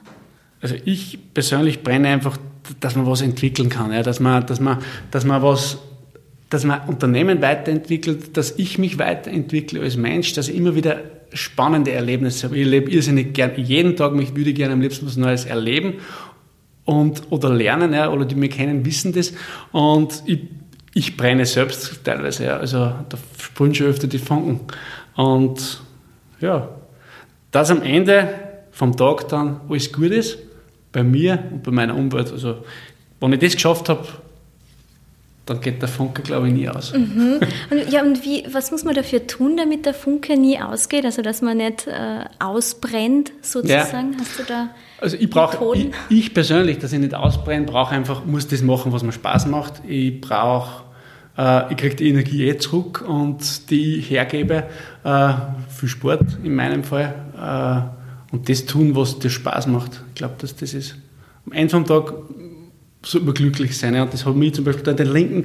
Also 0.61 0.77
ich 0.85 1.19
persönlich 1.35 1.83
brenne 1.83 2.09
einfach, 2.09 2.37
dass 2.81 2.97
man 2.97 3.07
was 3.07 3.21
entwickeln 3.21 3.69
kann, 3.69 3.93
ja, 3.93 4.03
dass 4.03 4.21
man, 4.21 4.47
dass 4.47 4.61
man, 4.61 4.79
dass 5.11 5.25
man 5.25 5.43
was, 5.43 5.79
dass 6.55 6.63
man 6.63 6.83
Unternehmen 6.87 7.43
weiterentwickelt, 7.43 8.37
dass 8.37 8.53
ich 8.59 8.79
mich 8.79 9.01
weiterentwickle 9.01 9.81
als 9.81 9.97
Mensch, 9.97 10.35
dass 10.35 10.49
ich 10.49 10.55
immer 10.55 10.77
wieder 10.77 11.01
spannende 11.33 11.91
Erlebnisse 11.91 12.47
habe. 12.47 12.57
Ich 12.57 12.65
lebe 12.65 12.89
irrsinnig 12.93 13.35
gern, 13.35 13.51
jeden 13.57 13.97
Tag, 13.97 14.15
ich 14.21 14.37
würde 14.37 14.53
gerne 14.53 14.75
am 14.75 14.81
liebsten 14.81 15.05
was 15.05 15.17
Neues 15.17 15.47
erleben 15.47 15.95
und, 16.85 17.25
oder 17.31 17.53
lernen, 17.53 17.93
ja, 17.93 18.09
oder 18.09 18.25
die 18.25 18.37
mich 18.37 18.53
kennen, 18.53 18.87
wissen 18.87 19.13
das. 19.13 19.33
Und 19.73 20.23
ich, 20.27 20.43
ich 20.95 21.17
brenne 21.17 21.45
selbst 21.45 22.05
teilweise, 22.05 22.45
ja, 22.45 22.59
also 22.59 22.79
da 23.09 23.19
sprühen 23.37 23.75
schon 23.75 23.89
öfter 23.89 24.07
die 24.07 24.19
Funken. 24.19 24.61
Und 25.17 25.83
ja, 26.41 26.69
dass 27.51 27.73
am 27.73 27.83
Ende 27.83 28.33
vom 28.71 28.97
Tag 28.97 29.27
dann 29.27 29.61
alles 29.69 29.93
gut 29.93 30.13
ist, 30.13 30.39
bei 30.93 31.03
mir 31.03 31.43
und 31.51 31.65
bei 31.65 31.73
meiner 31.73 31.97
Umwelt. 31.97 32.31
Also, 32.31 32.59
wenn 33.19 33.33
ich 33.33 33.41
das 33.41 33.55
geschafft 33.55 33.89
habe, 33.89 34.07
dann 35.47 35.61
geht 35.61 35.83
der 35.83 35.89
Funke, 35.89 36.23
glaube 36.23 36.49
ich, 36.49 36.55
nie 36.55 36.69
aus. 36.69 36.93
Mhm. 36.93 37.41
Und, 37.71 37.91
ja, 37.91 38.03
und 38.03 38.25
wie, 38.25 38.45
was 38.51 38.71
muss 38.71 38.85
man 38.85 38.95
dafür 38.95 39.27
tun, 39.27 39.57
damit 39.57 39.85
der 39.85 39.95
Funke 39.95 40.37
nie 40.39 40.59
ausgeht? 40.59 41.05
Also, 41.05 41.23
dass 41.23 41.43
man 41.43 41.59
nicht 41.59 41.87
äh, 41.87 42.25
ausbrennt, 42.39 43.33
sozusagen? 43.43 44.13
Ja. 44.13 44.19
Hast 44.21 44.39
du 44.39 44.43
da 44.45 44.71
Also, 45.01 45.17
ich 45.19 45.29
brauche, 45.29 45.77
ich, 45.77 45.91
ich, 46.09 46.35
persönlich, 46.35 46.79
dass 46.79 46.93
ich 46.93 46.99
nicht 46.99 47.15
ausbrenne, 47.15 47.67
brauche 47.67 47.95
einfach, 47.95 48.25
muss 48.25 48.49
das 48.49 48.63
machen, 48.63 48.93
was 48.93 49.03
mir 49.03 49.13
Spaß 49.13 49.47
macht. 49.47 49.83
Ich 49.87 50.21
brauche, 50.21 50.85
äh, 51.37 51.71
ich 51.71 51.77
kriege 51.77 51.97
die 51.97 52.09
Energie 52.09 52.49
eh 52.49 52.57
zurück 52.57 53.05
und 53.07 53.71
die 53.71 53.97
ich 53.99 54.11
hergebe 54.11 54.65
äh, 55.05 55.33
für 55.69 55.89
Sport 55.89 56.39
in 56.43 56.55
meinem 56.55 56.85
Fall 56.85 57.15
äh, 57.37 58.35
und 58.35 58.49
das 58.49 58.65
tun, 58.65 58.97
was 58.97 59.19
dir 59.19 59.31
Spaß 59.31 59.67
macht. 59.67 60.03
Ich 60.09 60.15
glaube, 60.15 60.35
dass 60.39 60.57
das 60.57 60.73
ist. 60.75 60.97
Am 61.47 61.53
Ende 61.53 61.71
vom 61.71 61.85
Tag 61.85 62.15
sollte 63.05 63.27
man 63.27 63.35
glücklich 63.35 63.77
sein. 63.77 63.95
Ja. 63.95 64.03
Und 64.03 64.13
das 64.13 64.25
hat 64.25 64.35
mich 64.35 64.55
zum 64.55 64.65
Beispiel 64.65 64.95
den 64.95 65.13
linken, 65.13 65.45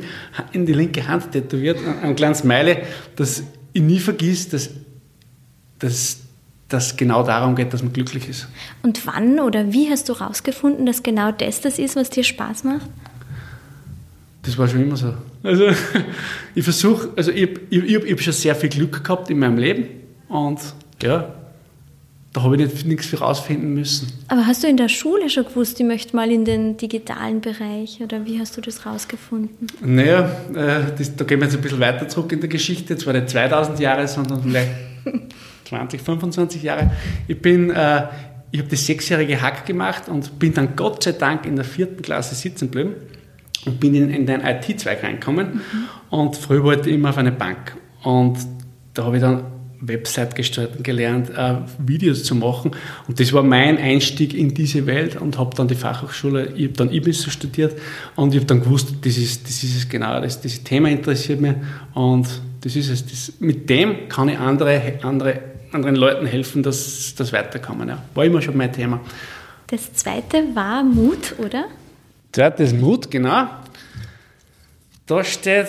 in 0.52 0.66
die 0.66 0.74
linke 0.74 1.08
Hand 1.08 1.32
tätowiert, 1.32 1.80
ein 2.02 2.16
kleines 2.16 2.44
Meile, 2.44 2.84
dass 3.16 3.44
ich 3.74 3.82
nie 3.82 4.00
vergiss, 4.00 4.50
dass, 4.50 4.70
dass 5.80 6.20
dass 6.70 6.96
genau 6.96 7.24
darum 7.24 7.56
geht, 7.56 7.74
dass 7.74 7.82
man 7.82 7.92
glücklich 7.92 8.30
ist. 8.30 8.48
Und 8.84 9.06
wann 9.08 9.40
oder 9.40 9.74
wie 9.74 9.90
hast 9.90 10.08
du 10.08 10.18
herausgefunden, 10.18 10.86
dass 10.86 11.04
genau 11.04 11.32
das 11.32 11.62
das 11.62 11.80
ist, 11.80 11.96
was 11.96 12.12
dir 12.12 12.24
Spaß 12.24 12.64
macht? 12.64 12.88
Das 14.44 14.58
war 14.58 14.68
schon 14.68 14.84
immer 14.84 14.96
so. 14.96 15.14
Also 15.44 15.66
ich 16.56 16.64
versuche, 16.64 17.10
also 17.16 17.32
ich, 17.32 17.50
ich, 17.70 17.84
ich, 17.84 17.96
ich 17.96 18.12
habe 18.12 18.22
schon 18.22 18.34
sehr 18.34 18.56
viel 18.56 18.70
Glück 18.70 19.04
gehabt 19.04 19.30
in 19.30 19.40
meinem 19.40 19.58
Leben 19.58 19.88
und 20.30 20.60
ja, 21.02 21.34
da 22.34 22.44
habe 22.44 22.56
ich 22.56 22.62
nicht, 22.62 22.86
nichts 22.86 23.08
für 23.08 23.20
rausfinden 23.20 23.74
müssen. 23.74 24.08
Aber 24.28 24.46
hast 24.46 24.64
du 24.64 24.68
in 24.68 24.78
der 24.78 24.90
Schule 24.90 25.30
schon 25.30 25.46
gewusst, 25.46 25.80
ich 25.80 25.86
möchte 25.86 26.16
mal 26.16 26.32
in 26.32 26.46
den 26.46 26.78
digitalen 26.78 27.42
Bereich 27.42 28.00
oder 28.04 28.26
wie 28.26 28.40
hast 28.40 28.56
du 28.56 28.62
das 28.62 28.86
rausgefunden? 28.86 29.68
Naja, 29.82 30.30
äh, 30.54 30.96
das, 30.96 31.16
da 31.16 31.26
gehen 31.26 31.40
wir 31.40 31.48
jetzt 31.48 31.56
ein 31.56 31.62
bisschen 31.62 31.80
weiter 31.80 32.08
zurück 32.08 32.32
in 32.32 32.40
der 32.40 32.50
Geschichte, 32.50 32.96
zwar 32.98 33.14
nicht 33.14 33.30
2000 33.30 33.80
Jahre, 33.80 34.08
sondern 34.08 34.44
vielleicht 34.44 34.70
20, 35.66 36.02
25 36.02 36.62
Jahre. 36.62 36.92
Ich 37.28 37.42
bin, 37.42 37.72
äh, 37.72 38.08
ich 38.52 38.60
habe 38.60 38.70
das 38.70 38.86
sechsjährige 38.86 39.42
Hack 39.42 39.66
gemacht 39.66 40.08
und 40.08 40.38
bin 40.38 40.54
dann 40.54 40.76
Gott 40.76 41.04
sei 41.04 41.14
Dank 41.14 41.48
in 41.48 41.56
der 41.56 41.66
vierten 41.66 42.02
Klasse 42.04 42.36
sitzen 42.36 42.70
geblieben 42.70 42.94
und 43.66 43.80
bin 43.80 43.96
in, 43.96 44.12
in 44.12 44.28
den 44.28 44.42
IT-Zweig 44.42 45.04
reingekommen. 45.04 45.56
Mhm. 45.56 45.62
Und 46.12 46.38
früher 46.38 46.64
wollte 46.64 46.90
ich 46.90 46.96
immer 46.96 47.10
auf 47.10 47.18
eine 47.18 47.32
Bank. 47.32 47.76
Und 48.04 48.38
da 48.94 49.06
habe 49.06 49.18
ich 49.18 49.22
dann 49.22 49.44
Website 49.82 50.36
gestalten 50.36 50.84
gelernt, 50.84 51.30
äh, 51.30 51.56
Videos 51.80 52.24
zu 52.24 52.36
machen. 52.36 52.72
Und 53.08 53.20
das 53.20 53.34
war 53.34 53.44
mein 53.44 53.78
Einstieg 53.78 54.34
in 54.34 54.54
diese 54.54 54.86
Welt 54.86 55.16
und 55.20 55.38
habe 55.38 55.56
dann 55.56 55.68
die 55.68 55.76
Fachhochschule, 55.76 56.54
ich 56.56 56.66
habe 56.66 56.74
dann 56.74 56.92
IBIS 56.92 57.32
studiert 57.32 57.80
und 58.16 58.34
ich 58.34 58.40
habe 58.40 58.48
dann 58.48 58.62
gewusst, 58.62 58.94
das 59.02 59.18
ist, 59.18 59.46
das 59.46 59.64
ist 59.64 59.76
es 59.78 59.90
genau, 59.90 60.20
das, 60.22 60.42
dieses 60.42 60.64
Thema 60.64 60.90
interessiert 60.90 61.40
mich 61.42 61.56
und 61.94 62.28
das 62.62 62.76
ist 62.76 62.90
es. 62.90 63.06
Das, 63.06 63.34
mit 63.40 63.70
dem 63.70 64.10
kann 64.10 64.30
ich 64.30 64.38
andere, 64.38 65.00
andere, 65.02 65.40
anderen 65.72 65.96
Leuten 65.96 66.26
helfen, 66.26 66.64
dass 66.64 67.16
das 67.16 67.32
weiterkommen. 67.32 67.88
Ja. 67.88 68.04
War 68.14 68.26
immer 68.26 68.42
schon 68.42 68.58
mein 68.58 68.74
Thema. 68.74 69.00
Das 69.68 69.94
zweite 69.94 70.44
war 70.56 70.84
Mut, 70.84 71.36
oder? 71.38 71.66
Zweites 72.32 72.74
Mut, 72.74 73.10
genau. 73.10 73.48
Da 75.06 75.24
steht, 75.24 75.68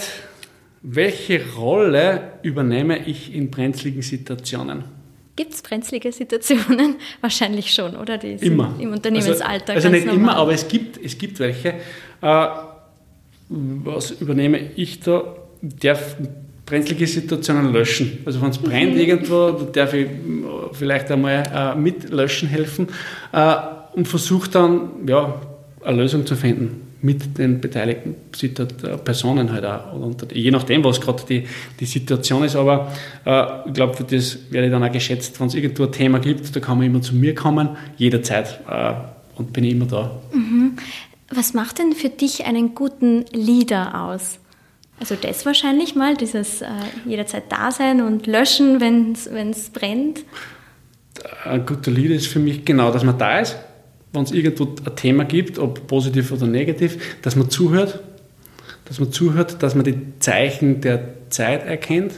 welche 0.83 1.43
Rolle 1.57 2.33
übernehme 2.43 3.07
ich 3.07 3.35
in 3.35 3.51
brenzligen 3.51 4.03
Situationen? 4.03 4.85
Gibt 5.37 5.55
es 5.55 5.63
brenzlige 5.63 6.13
Situationen? 6.13 6.97
Wahrscheinlich 7.21 7.73
schon, 7.73 7.97
oder? 7.97 8.19
Die 8.19 8.33
immer. 8.35 8.75
Im 8.79 8.93
Unternehmensalltag. 8.93 9.77
Also, 9.77 9.89
also 9.89 9.91
nicht 9.91 10.07
normal. 10.07 10.23
immer, 10.23 10.37
aber 10.37 10.53
es 10.53 10.67
gibt, 10.69 10.99
es 11.03 11.17
gibt 11.17 11.39
welche. 11.39 11.75
Äh, 12.23 12.47
was 13.49 14.13
übernehme 14.13 14.59
ich 14.77 15.01
da? 15.01 15.37
Darf 15.63 16.17
brenzlige 16.65 17.07
Situationen 17.07 17.73
löschen. 17.73 18.19
Also 18.25 18.41
wenn 18.41 18.51
es 18.51 18.59
brennt 18.59 18.95
mhm. 18.95 19.01
irgendwo, 19.01 19.51
darf 19.51 19.93
ich 19.93 20.09
vielleicht 20.73 21.11
einmal 21.11 21.43
äh, 21.55 21.79
mit 21.79 22.11
löschen 22.11 22.49
helfen 22.49 22.89
äh, 23.33 23.57
und 23.95 24.07
versuche 24.07 24.51
dann 24.51 24.91
ja, 25.07 25.41
eine 25.85 25.97
Lösung 25.97 26.25
zu 26.25 26.37
finden 26.37 26.90
mit 27.03 27.39
den 27.39 27.61
beteiligten 27.61 28.15
Personen 29.05 29.53
halt 29.53 29.65
auch. 29.65 29.93
Und 29.93 30.33
je 30.33 30.51
nachdem, 30.51 30.85
was 30.85 31.01
gerade 31.01 31.23
die, 31.29 31.45
die 31.79 31.87
Situation 31.87 32.45
ist. 32.45 32.57
Aber 32.57 32.93
äh, 33.25 33.69
ich 33.69 33.73
glaube, 33.73 33.95
für 33.95 34.05
das 34.05 34.39
werde 34.51 34.67
ich 34.67 34.73
dann 34.73 34.85
auch 34.85 34.93
geschätzt, 34.93 35.41
wenn 35.41 35.47
es 35.47 35.55
irgendwo 35.55 35.85
ein 35.85 35.93
Thema 35.93 36.19
gibt, 36.19 36.55
da 36.55 36.61
kann 36.61 36.79
man 36.79 36.87
immer 36.87 37.01
zu 37.01 37.15
mir 37.15 37.35
kommen, 37.35 37.71
jederzeit. 37.97 38.61
Äh, 38.69 38.93
und 39.37 39.53
bin 39.53 39.65
ich 39.65 39.73
immer 39.73 39.87
da. 39.87 40.21
Mhm. 40.33 40.77
Was 41.31 41.55
macht 41.55 41.79
denn 41.79 41.93
für 41.93 42.11
dich 42.11 42.45
einen 42.45 42.75
guten 42.75 43.25
Leader 43.33 44.03
aus? 44.05 44.39
Also 44.99 45.15
das 45.15 45.47
wahrscheinlich 45.47 45.95
mal, 45.95 46.17
dieses 46.17 46.61
äh, 46.61 46.67
jederzeit 47.07 47.45
da 47.49 47.71
sein 47.71 48.03
und 48.03 48.27
löschen, 48.27 48.81
wenn 48.81 49.13
es 49.51 49.71
brennt. 49.71 50.25
Ein 51.45 51.65
guter 51.65 51.91
Leader 51.91 52.15
ist 52.15 52.27
für 52.27 52.39
mich 52.39 52.67
genau, 52.67 52.93
dass 52.93 53.05
man 53.05 53.17
da 53.17 53.39
ist 53.39 53.57
wenn 54.13 54.23
es 54.23 54.33
irgendwo 54.33 54.65
ein 54.65 54.97
Thema 54.97 55.25
gibt, 55.25 55.59
ob 55.59 55.87
positiv 55.87 56.33
oder 56.33 56.47
negativ, 56.47 57.21
dass 57.23 57.37
man 57.37 57.51
zuhört, 57.51 58.01
dass 58.87 58.99
man 58.99 59.13
zuhört, 59.13 59.63
dass 59.63 59.75
man 59.75 59.85
die 59.85 59.99
Zeichen 60.19 60.81
der 60.81 61.31
Zeit 61.31 61.65
erkennt 61.65 62.15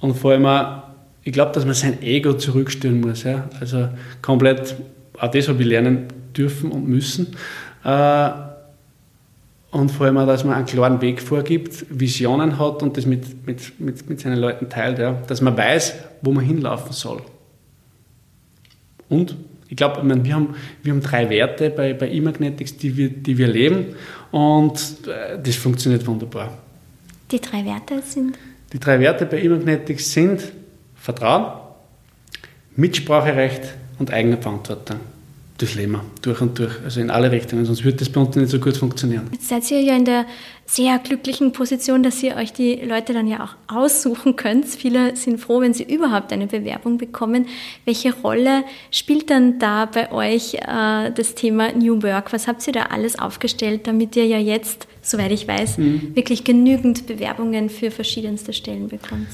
und 0.00 0.14
vor 0.14 0.32
allem 0.32 0.46
auch, 0.46 0.82
ich 1.22 1.32
glaube, 1.32 1.52
dass 1.52 1.64
man 1.64 1.74
sein 1.74 2.02
Ego 2.02 2.34
zurückstellen 2.34 3.00
muss. 3.00 3.22
Ja? 3.22 3.48
Also 3.60 3.88
komplett, 4.22 4.74
auch 5.18 5.30
das 5.30 5.48
habe 5.48 5.62
ich 5.62 5.68
lernen 5.68 6.08
dürfen 6.36 6.72
und 6.72 6.88
müssen. 6.88 7.36
Äh, 7.84 8.30
und 9.70 9.90
vor 9.90 10.06
allem 10.06 10.18
auch, 10.18 10.26
dass 10.26 10.42
man 10.42 10.54
einen 10.54 10.66
klaren 10.66 11.00
Weg 11.00 11.22
vorgibt, 11.22 11.86
Visionen 11.90 12.58
hat 12.58 12.82
und 12.82 12.96
das 12.96 13.06
mit, 13.06 13.46
mit, 13.46 13.78
mit, 13.78 14.08
mit 14.08 14.20
seinen 14.20 14.38
Leuten 14.38 14.68
teilt. 14.68 14.98
Ja? 14.98 15.12
Dass 15.26 15.40
man 15.42 15.56
weiß, 15.56 15.94
wo 16.22 16.32
man 16.32 16.44
hinlaufen 16.44 16.92
soll. 16.92 17.22
Und 19.08 19.36
ich 19.70 19.76
glaube, 19.76 20.02
wir 20.02 20.34
haben, 20.34 20.54
wir 20.82 20.92
haben 20.92 21.00
drei 21.00 21.30
Werte 21.30 21.70
bei, 21.70 21.94
bei 21.94 22.10
E-Magnetics, 22.10 22.76
die 22.76 22.96
wir, 22.96 23.08
die 23.08 23.38
wir 23.38 23.46
leben 23.46 23.94
und 24.32 24.76
äh, 25.06 25.38
das 25.40 25.54
funktioniert 25.54 26.04
wunderbar. 26.06 26.58
Die 27.30 27.40
drei 27.40 27.64
Werte 27.64 28.02
sind? 28.02 28.36
Die 28.72 28.80
drei 28.80 28.98
Werte 28.98 29.26
bei 29.26 29.40
E-Magnetics 29.40 30.12
sind 30.12 30.42
Vertrauen, 30.96 31.52
Mitspracherecht 32.74 33.62
und 34.00 34.12
eigene 34.12 34.38
Verantwortung 34.38 34.98
das 35.62 35.74
leben 35.74 36.00
durch 36.22 36.40
und 36.40 36.58
durch, 36.58 36.72
also 36.84 37.00
in 37.00 37.10
alle 37.10 37.30
Richtungen, 37.30 37.64
sonst 37.64 37.84
würde 37.84 37.98
das 37.98 38.08
bei 38.08 38.20
uns 38.20 38.36
nicht 38.36 38.48
so 38.48 38.58
gut 38.58 38.76
funktionieren. 38.76 39.28
Jetzt 39.32 39.48
seid 39.48 39.70
ihr 39.70 39.80
ja 39.80 39.96
in 39.96 40.04
der 40.04 40.26
sehr 40.66 40.98
glücklichen 40.98 41.52
Position, 41.52 42.02
dass 42.02 42.22
ihr 42.22 42.36
euch 42.36 42.52
die 42.52 42.76
Leute 42.76 43.12
dann 43.12 43.26
ja 43.26 43.42
auch 43.42 43.56
aussuchen 43.74 44.36
könnt. 44.36 44.66
Viele 44.66 45.16
sind 45.16 45.40
froh, 45.40 45.60
wenn 45.60 45.74
sie 45.74 45.82
überhaupt 45.82 46.32
eine 46.32 46.46
Bewerbung 46.46 46.96
bekommen. 46.96 47.46
Welche 47.84 48.14
Rolle 48.14 48.62
spielt 48.92 49.30
dann 49.30 49.58
da 49.58 49.86
bei 49.86 50.12
euch 50.12 50.54
äh, 50.54 51.10
das 51.10 51.34
Thema 51.34 51.72
New 51.72 52.02
Work? 52.02 52.32
Was 52.32 52.46
habt 52.46 52.64
ihr 52.68 52.72
da 52.72 52.82
alles 52.84 53.18
aufgestellt, 53.18 53.86
damit 53.88 54.14
ihr 54.14 54.26
ja 54.26 54.38
jetzt, 54.38 54.86
soweit 55.02 55.32
ich 55.32 55.48
weiß, 55.48 55.78
mhm. 55.78 56.14
wirklich 56.14 56.44
genügend 56.44 57.06
Bewerbungen 57.06 57.68
für 57.68 57.90
verschiedenste 57.90 58.52
Stellen 58.52 58.88
bekommt? 58.88 59.28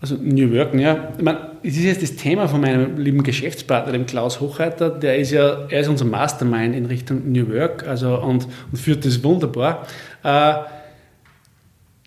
Also 0.00 0.16
New 0.16 0.50
Work, 0.52 0.74
ja. 0.74 1.12
Ich 1.18 1.22
meine, 1.22 1.50
es 1.62 1.76
ist 1.76 1.84
jetzt 1.84 2.02
das 2.02 2.16
Thema 2.16 2.48
von 2.48 2.62
meinem 2.62 2.96
lieben 2.96 3.22
Geschäftspartner, 3.22 3.92
dem 3.92 4.06
Klaus 4.06 4.40
Hochreiter, 4.40 4.88
der 4.88 5.18
ist 5.18 5.30
ja, 5.30 5.66
er 5.68 5.80
ist 5.80 5.88
unser 5.88 6.06
Mastermind 6.06 6.74
in 6.74 6.86
Richtung 6.86 7.30
New 7.30 7.52
Work, 7.52 7.86
also 7.86 8.16
und, 8.18 8.46
und 8.72 8.78
führt 8.78 9.04
das 9.04 9.22
wunderbar. 9.22 9.86
Äh, 10.22 10.54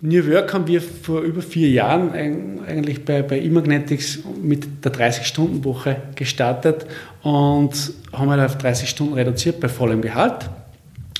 New 0.01 0.27
Work 0.27 0.53
haben 0.53 0.67
wir 0.67 0.81
vor 0.81 1.21
über 1.21 1.41
vier 1.41 1.69
Jahren 1.69 2.11
eigentlich 2.67 3.05
bei, 3.05 3.21
bei 3.21 3.39
Imagnetics 3.39 4.19
mit 4.41 4.83
der 4.83 4.91
30-Stunden-Woche 4.91 5.95
gestartet 6.15 6.85
und 7.21 7.71
haben 8.11 8.29
halt 8.29 8.41
auf 8.41 8.57
30 8.57 8.89
Stunden 8.89 9.13
reduziert 9.13 9.61
bei 9.61 9.69
vollem 9.69 10.01
Gehalt. 10.01 10.49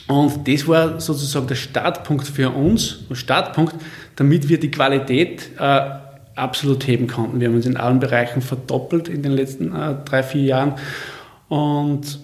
Und 0.08 0.46
das 0.48 0.68
war 0.68 1.00
sozusagen 1.00 1.48
der 1.48 1.56
Startpunkt 1.56 2.28
für 2.28 2.50
uns, 2.50 3.08
der 3.10 3.16
Startpunkt, 3.16 3.76
damit 4.18 4.50
wir 4.50 4.60
die 4.60 4.70
Qualität 4.70 5.52
äh, 5.58 6.03
absolut 6.36 6.88
heben 6.88 7.08
konnten. 7.08 7.40
Wir 7.40 7.48
haben 7.48 7.56
uns 7.56 7.66
in 7.66 7.78
allen 7.78 8.00
Bereichen 8.00 8.42
verdoppelt 8.42 9.08
in 9.08 9.22
den 9.22 9.34
letzten 9.34 9.76
äh, 9.76 9.96
drei, 10.06 10.24
vier 10.24 10.44
Jahren. 10.44 10.74
Und 11.50 12.20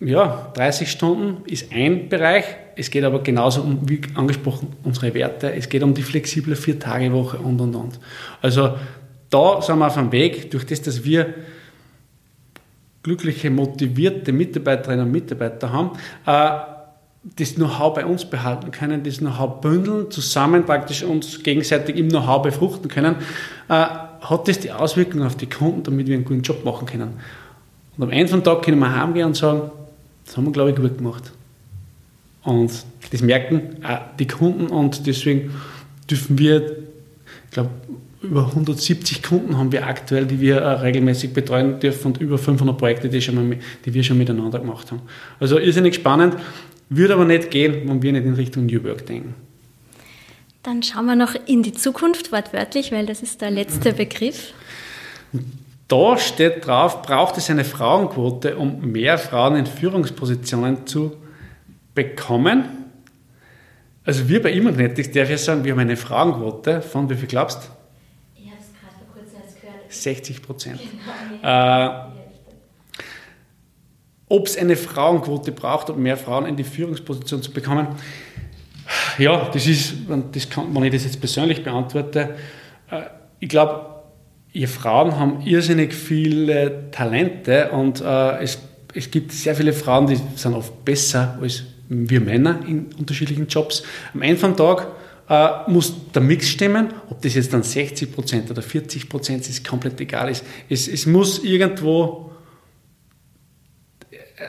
ja, 0.00 0.50
30 0.54 0.90
Stunden 0.90 1.44
ist 1.46 1.72
ein 1.72 2.08
Bereich. 2.08 2.44
Es 2.76 2.90
geht 2.90 3.02
aber 3.02 3.22
genauso 3.22 3.62
um, 3.62 3.88
wie 3.88 4.00
angesprochen, 4.14 4.68
unsere 4.84 5.12
Werte. 5.14 5.52
Es 5.52 5.68
geht 5.68 5.82
um 5.82 5.94
die 5.94 6.02
flexible 6.02 6.54
Vier-Tage-Woche 6.54 7.38
und, 7.38 7.60
und, 7.60 7.74
und. 7.74 7.98
Also 8.40 8.76
da 9.30 9.60
sind 9.60 9.78
wir 9.78 9.86
auf 9.88 9.94
dem 9.94 10.12
Weg, 10.12 10.50
durch 10.52 10.64
das, 10.64 10.80
dass 10.82 11.04
wir 11.04 11.34
glückliche, 13.02 13.50
motivierte 13.50 14.32
Mitarbeiterinnen 14.32 15.06
und 15.06 15.12
Mitarbeiter 15.12 15.72
haben, 15.72 15.90
äh, 16.26 16.77
das 17.22 17.54
Know-how 17.56 17.94
bei 17.94 18.06
uns 18.06 18.24
behalten 18.24 18.70
können, 18.70 19.02
das 19.02 19.18
Know-how 19.18 19.60
bündeln, 19.60 20.10
zusammen 20.10 20.64
praktisch 20.64 21.02
uns 21.02 21.42
gegenseitig 21.42 21.96
im 21.96 22.08
Know-how 22.08 22.42
befruchten 22.42 22.88
können, 22.88 23.16
äh, 23.68 23.72
hat 24.20 24.48
das 24.48 24.60
die 24.60 24.72
Auswirkungen 24.72 25.26
auf 25.26 25.36
die 25.36 25.48
Kunden, 25.48 25.82
damit 25.82 26.06
wir 26.06 26.14
einen 26.14 26.24
guten 26.24 26.42
Job 26.42 26.64
machen 26.64 26.86
können. 26.86 27.14
Und 27.96 28.04
am 28.04 28.10
Ende 28.10 28.28
vom 28.28 28.44
Tag 28.44 28.62
können 28.62 28.78
wir 28.78 28.94
heimgehen 28.94 29.26
und 29.26 29.36
sagen, 29.36 29.70
das 30.24 30.36
haben 30.36 30.44
wir, 30.44 30.52
glaube 30.52 30.70
ich, 30.70 30.76
gut 30.76 30.98
gemacht. 30.98 31.32
Und 32.44 32.70
das 33.10 33.22
merken 33.22 33.84
auch 33.84 34.16
die 34.18 34.26
Kunden 34.26 34.68
und 34.68 35.06
deswegen 35.06 35.52
dürfen 36.08 36.38
wir, 36.38 36.62
ich 36.62 37.50
glaube, 37.50 37.70
über 38.22 38.46
170 38.46 39.22
Kunden 39.22 39.56
haben 39.56 39.70
wir 39.70 39.86
aktuell, 39.86 40.26
die 40.26 40.40
wir 40.40 40.56
äh, 40.56 40.80
regelmäßig 40.80 41.32
betreuen 41.32 41.78
dürfen 41.78 42.08
und 42.08 42.20
über 42.20 42.36
500 42.36 42.76
Projekte, 42.76 43.08
die, 43.08 43.20
schon 43.20 43.36
mal, 43.36 43.58
die 43.84 43.94
wir 43.94 44.02
schon 44.02 44.18
miteinander 44.18 44.58
gemacht 44.58 44.90
haben. 44.90 45.02
Also 45.38 45.58
irrsinnig 45.58 45.94
spannend, 45.94 46.34
würde 46.88 47.14
aber 47.14 47.24
nicht 47.24 47.50
gehen, 47.50 47.88
wenn 47.88 48.02
wir 48.02 48.12
nicht 48.12 48.24
in 48.24 48.34
Richtung 48.34 48.66
New 48.66 48.82
Work 48.84 49.06
denken. 49.06 49.34
Dann 50.62 50.82
schauen 50.82 51.06
wir 51.06 51.16
noch 51.16 51.34
in 51.46 51.62
die 51.62 51.72
Zukunft, 51.72 52.32
wortwörtlich, 52.32 52.92
weil 52.92 53.06
das 53.06 53.22
ist 53.22 53.40
der 53.40 53.50
letzte 53.50 53.92
Begriff. 53.92 54.52
Da 55.86 56.18
steht 56.18 56.66
drauf, 56.66 57.02
braucht 57.02 57.38
es 57.38 57.48
eine 57.48 57.64
Frauenquote, 57.64 58.56
um 58.56 58.92
mehr 58.92 59.16
Frauen 59.16 59.56
in 59.56 59.66
Führungspositionen 59.66 60.86
zu 60.86 61.16
bekommen. 61.94 62.64
Also 64.04 64.28
wir 64.28 64.42
bei 64.42 64.52
Immagnetics, 64.52 65.10
darf 65.10 65.30
ich 65.30 65.40
sagen, 65.40 65.64
wir 65.64 65.72
haben 65.72 65.78
eine 65.78 65.96
Frauenquote 65.96 66.82
von, 66.82 67.08
wie 67.08 67.14
viel 67.14 67.28
glaubst 67.28 67.62
du? 67.64 67.78
60 69.88 70.42
Prozent. 70.42 70.80
Genau. 71.40 71.48
Äh, 71.48 72.17
ob 74.28 74.46
es 74.46 74.56
eine 74.56 74.76
Frauenquote 74.76 75.52
braucht, 75.52 75.90
um 75.90 76.02
mehr 76.02 76.16
Frauen 76.16 76.46
in 76.46 76.56
die 76.56 76.64
Führungsposition 76.64 77.42
zu 77.42 77.50
bekommen, 77.50 77.88
ja, 79.18 79.50
das 79.52 79.66
ist, 79.66 79.94
das 80.32 80.48
kann, 80.48 80.74
wenn 80.74 80.84
ich 80.84 80.92
das 80.92 81.04
jetzt 81.04 81.20
persönlich 81.20 81.62
beantworte, 81.62 82.36
äh, 82.90 83.02
ich 83.40 83.48
glaube, 83.48 83.86
ihr 84.52 84.68
Frauen 84.68 85.18
haben 85.18 85.42
irrsinnig 85.42 85.92
viele 85.92 86.90
Talente 86.90 87.70
und 87.70 88.00
äh, 88.00 88.42
es, 88.42 88.58
es 88.94 89.10
gibt 89.10 89.32
sehr 89.32 89.54
viele 89.54 89.72
Frauen, 89.72 90.06
die 90.06 90.18
sind 90.36 90.54
oft 90.54 90.84
besser 90.84 91.38
als 91.40 91.64
wir 91.88 92.20
Männer 92.20 92.60
in 92.66 92.86
unterschiedlichen 92.98 93.46
Jobs. 93.46 93.82
Am 94.12 94.22
Ende 94.22 94.38
vom 94.38 94.56
Tag 94.56 94.88
äh, 95.28 95.70
muss 95.70 95.94
der 96.14 96.22
Mix 96.22 96.48
stimmen. 96.48 96.88
Ob 97.08 97.22
das 97.22 97.34
jetzt 97.34 97.52
dann 97.52 97.62
60 97.62 98.12
Prozent 98.12 98.50
oder 98.50 98.62
40 98.62 99.08
Prozent 99.08 99.48
ist, 99.48 99.66
komplett 99.66 100.00
egal. 100.00 100.28
Es, 100.28 100.42
es, 100.68 100.88
es 100.88 101.06
muss 101.06 101.42
irgendwo 101.44 102.32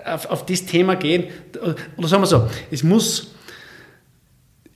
auf, 0.06 0.30
auf 0.30 0.46
das 0.46 0.66
Thema 0.66 0.96
gehen. 0.96 1.26
Oder 1.98 2.08
sagen 2.08 2.24
wir 2.24 2.28
so, 2.28 2.48
es 2.72 2.84
muss, 2.84 3.34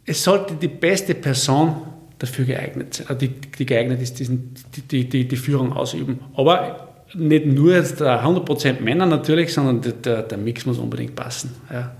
es 0.05 0.23
sollte 0.23 0.55
die 0.55 0.67
beste 0.67 1.15
Person 1.15 1.75
dafür 2.19 2.45
geeignet 2.45 2.93
sein, 2.93 3.07
äh, 3.09 3.15
die, 3.15 3.29
die 3.29 3.65
geeignet 3.65 4.01
ist, 4.01 4.19
diesen, 4.19 4.53
die, 4.91 5.09
die, 5.09 5.27
die 5.27 5.37
Führung 5.37 5.73
ausüben. 5.73 6.19
Aber 6.35 6.93
nicht 7.13 7.45
nur 7.45 7.73
jetzt 7.73 8.01
100% 8.01 8.81
Männer 8.81 9.05
natürlich, 9.05 9.53
sondern 9.53 9.93
der, 10.01 10.23
der 10.23 10.37
Mix 10.37 10.65
muss 10.65 10.77
unbedingt 10.77 11.15
passen. 11.15 11.53
Ja. 11.71 11.91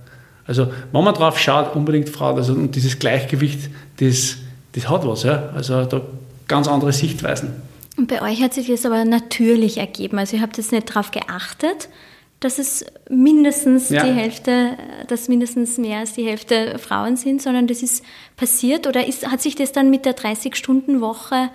Also 0.45 0.68
wenn 0.91 1.03
man 1.03 1.14
drauf 1.14 1.39
schaut, 1.39 1.76
unbedingt 1.76 2.09
Frauen, 2.09 2.38
also, 2.38 2.53
und 2.53 2.76
dieses 2.76 2.99
Gleichgewicht, 2.99 3.70
das, 3.97 4.38
das 4.74 4.89
hat 4.89 5.07
was. 5.07 5.24
Ja? 5.24 5.49
Also 5.55 5.86
da 5.86 6.01
ganz 6.47 6.68
andere 6.68 6.91
Sichtweisen. 6.91 7.53
Und 7.95 8.07
bei 8.07 8.22
euch 8.22 8.41
hat 8.41 8.53
sich 8.53 8.68
das 8.68 8.86
aber 8.86 9.05
natürlich 9.05 9.78
ergeben. 9.78 10.18
Also 10.18 10.36
ihr 10.38 10.41
habt 10.41 10.57
jetzt 10.57 10.72
nicht 10.72 10.89
darauf 10.89 11.11
geachtet, 11.11 11.89
dass 12.44 12.60
es 12.60 12.86
mindestens 13.10 13.89
ja. 13.89 14.04
die 14.04 14.12
Hälfte, 14.12 14.78
dass 15.08 15.28
mindestens 15.28 15.78
mehr 15.78 16.00
als 16.00 16.14
die 16.14 16.26
Hälfte 16.26 16.78
Frauen 16.80 17.16
sind, 17.16 17.41
sondern 17.41 17.68
das 17.68 17.82
ist 17.82 18.04
passiert 18.36 18.88
oder 18.88 19.06
ist, 19.08 19.30
hat 19.30 19.41
sich 19.41 19.56
das 19.56 19.72
dann 19.72 19.89
mit 19.89 20.06
der 20.06 20.16
30-Stunden-Woche 20.16 21.50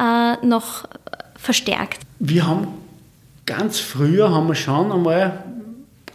äh, 0.00 0.46
noch 0.46 0.88
verstärkt? 1.36 2.00
Wir 2.18 2.46
haben 2.46 2.68
ganz 3.46 3.78
früher 3.80 4.30
haben 4.30 4.48
wir 4.48 4.54
schon 4.54 4.92
einmal 4.92 5.44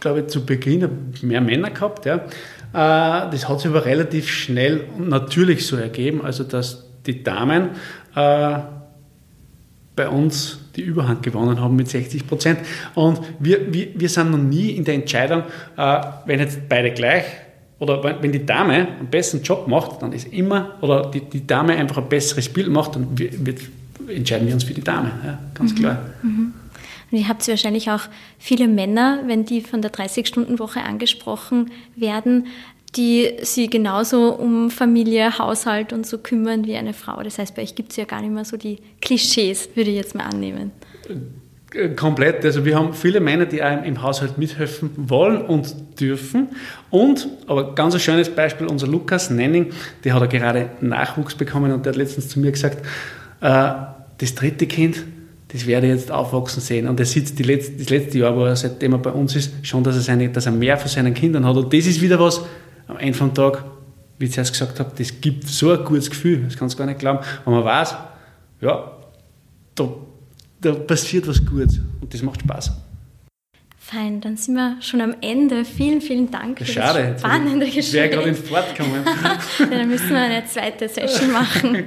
glaube 0.04 0.20
ich, 0.20 0.26
zu 0.26 0.44
Beginn 0.44 1.14
mehr 1.22 1.40
Männer 1.40 1.70
gehabt. 1.70 2.04
Ja. 2.04 2.16
Äh, 2.16 3.30
das 3.30 3.48
hat 3.48 3.60
sich 3.60 3.70
aber 3.70 3.86
relativ 3.86 4.28
schnell 4.28 4.84
und 4.96 5.08
natürlich 5.08 5.66
so 5.66 5.76
ergeben, 5.76 6.22
also 6.22 6.44
dass 6.44 6.84
die 7.06 7.22
Damen 7.22 7.70
äh, 8.14 8.58
bei 9.96 10.08
uns 10.08 10.58
die 10.76 10.82
Überhand 10.82 11.22
gewonnen 11.22 11.60
haben 11.60 11.76
mit 11.76 11.88
60 11.88 12.26
Prozent. 12.26 12.60
Und 12.94 13.20
wir, 13.38 13.72
wir, 13.72 13.88
wir 13.94 14.08
sind 14.08 14.30
noch 14.30 14.38
nie 14.38 14.70
in 14.70 14.84
der 14.84 14.94
Entscheidung, 14.94 15.42
äh, 15.76 16.00
wenn 16.26 16.40
jetzt 16.40 16.68
beide 16.68 16.92
gleich 16.92 17.24
oder 17.78 18.22
wenn 18.22 18.32
die 18.32 18.46
Dame 18.46 18.74
einen 18.74 19.08
besseren 19.10 19.42
Job 19.42 19.66
macht, 19.68 20.02
dann 20.02 20.12
ist 20.12 20.32
immer, 20.32 20.76
oder 20.80 21.10
die, 21.10 21.20
die 21.20 21.46
Dame 21.46 21.74
einfach 21.76 21.98
ein 21.98 22.08
besseres 22.08 22.48
Bild 22.48 22.68
macht, 22.68 22.96
dann 22.96 23.08
wird, 23.18 23.60
entscheiden 24.08 24.46
wir 24.46 24.54
uns 24.54 24.64
für 24.64 24.74
die 24.74 24.84
Dame, 24.84 25.10
ja, 25.24 25.38
ganz 25.54 25.72
mhm. 25.72 25.78
klar. 25.78 25.98
Mhm. 26.22 26.54
Und 27.10 27.18
ihr 27.18 27.28
habt 27.28 27.46
wahrscheinlich 27.46 27.90
auch 27.90 28.02
viele 28.38 28.66
Männer, 28.66 29.22
wenn 29.26 29.44
die 29.44 29.60
von 29.60 29.82
der 29.82 29.92
30-Stunden-Woche 29.92 30.80
angesprochen 30.82 31.70
werden, 31.94 32.46
die 32.96 33.32
sich 33.42 33.70
genauso 33.70 34.34
um 34.34 34.70
Familie, 34.70 35.38
Haushalt 35.38 35.92
und 35.92 36.06
so 36.06 36.18
kümmern 36.18 36.66
wie 36.66 36.76
eine 36.76 36.94
Frau. 36.94 37.22
Das 37.22 37.38
heißt, 37.38 37.54
bei 37.54 37.62
euch 37.62 37.74
gibt 37.74 37.90
es 37.90 37.96
ja 37.96 38.04
gar 38.04 38.20
nicht 38.20 38.32
mehr 38.32 38.44
so 38.44 38.56
die 38.56 38.78
Klischees, 39.00 39.68
würde 39.74 39.90
ich 39.90 39.96
jetzt 39.96 40.14
mal 40.14 40.24
annehmen. 40.24 40.70
Äh, 41.74 41.90
komplett. 41.90 42.44
Also 42.44 42.64
wir 42.64 42.76
haben 42.76 42.94
viele 42.94 43.20
Männer, 43.20 43.46
die 43.46 43.62
einem 43.62 43.84
im 43.84 44.02
Haushalt 44.02 44.38
mithelfen 44.38 44.90
wollen 44.96 45.42
und 45.42 45.74
dürfen. 46.00 46.48
Und, 46.90 47.28
aber 47.46 47.74
ganz 47.74 47.94
ein 47.94 48.00
schönes 48.00 48.30
Beispiel, 48.30 48.66
unser 48.66 48.86
Lukas 48.86 49.30
Nenning, 49.30 49.72
der 50.04 50.14
hat 50.14 50.20
ja 50.20 50.26
gerade 50.26 50.70
Nachwuchs 50.80 51.34
bekommen 51.34 51.72
und 51.72 51.84
der 51.84 51.92
hat 51.92 51.96
letztens 51.96 52.28
zu 52.28 52.38
mir 52.38 52.52
gesagt, 52.52 52.84
äh, 53.40 53.72
das 54.18 54.34
dritte 54.34 54.66
Kind, 54.66 55.04
das 55.48 55.66
werde 55.66 55.86
ich 55.86 55.94
jetzt 55.94 56.10
aufwachsen 56.10 56.60
sehen. 56.60 56.88
Und 56.88 56.98
er 56.98 57.06
sitzt 57.06 57.38
letzte, 57.38 57.72
das 57.72 57.90
letzte 57.90 58.18
Jahr, 58.18 58.36
wo 58.36 58.44
er 58.44 58.56
seitdem 58.56 58.92
er 58.92 58.98
bei 58.98 59.10
uns 59.10 59.36
ist, 59.36 59.52
schon, 59.62 59.84
dass 59.84 59.96
er, 59.96 60.02
seine, 60.02 60.28
dass 60.28 60.46
er 60.46 60.52
mehr 60.52 60.76
von 60.76 60.88
seinen 60.88 61.14
Kindern 61.14 61.44
hat. 61.44 61.56
Und 61.56 61.72
das 61.72 61.86
ist 61.86 62.00
wieder 62.00 62.18
was, 62.18 62.42
am 62.88 62.98
Ende 62.98 63.14
vom 63.14 63.34
Tag, 63.34 63.64
wie 64.18 64.26
ich 64.26 64.32
zuerst 64.32 64.52
gesagt 64.52 64.78
habe, 64.80 64.92
das 64.96 65.20
gibt 65.20 65.48
so 65.48 65.72
ein 65.72 65.84
gutes 65.84 66.10
Gefühl, 66.10 66.44
das 66.44 66.56
kannst 66.56 66.74
du 66.74 66.78
gar 66.78 66.86
nicht 66.86 66.98
glauben. 66.98 67.20
Und 67.44 67.54
man 67.54 67.64
weiß, 67.64 67.94
ja, 68.60 68.92
da, 69.74 69.88
da 70.60 70.72
passiert 70.72 71.26
was 71.26 71.44
Gutes 71.44 71.80
und 72.00 72.12
das 72.12 72.22
macht 72.22 72.40
Spaß. 72.40 72.72
Fein, 73.78 74.20
dann 74.22 74.38
sind 74.38 74.54
wir 74.54 74.78
schon 74.80 75.02
am 75.02 75.14
Ende. 75.20 75.66
Vielen, 75.66 76.00
vielen 76.00 76.30
Dank 76.30 76.58
für 76.58 76.64
Schade, 76.64 77.12
das 77.12 77.20
spannende 77.20 77.66
Gespräch. 77.66 77.92
Wäre 77.92 78.08
gerade 78.08 78.28
in 78.30 78.34
Fort 78.34 78.74
gekommen. 78.74 79.04
dann 79.58 79.88
müssen 79.88 80.08
wir 80.08 80.22
eine 80.22 80.46
zweite 80.46 80.88
Session 80.88 81.30
machen. 81.32 81.84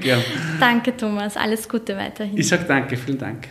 Danke, 0.59 0.95
Thomas. 0.95 1.35
Alles 1.35 1.67
Gute 1.67 1.97
weiterhin. 1.97 2.37
Ich 2.37 2.47
sage 2.47 2.65
danke, 2.67 2.95
vielen 2.97 3.17
Dank. 3.17 3.47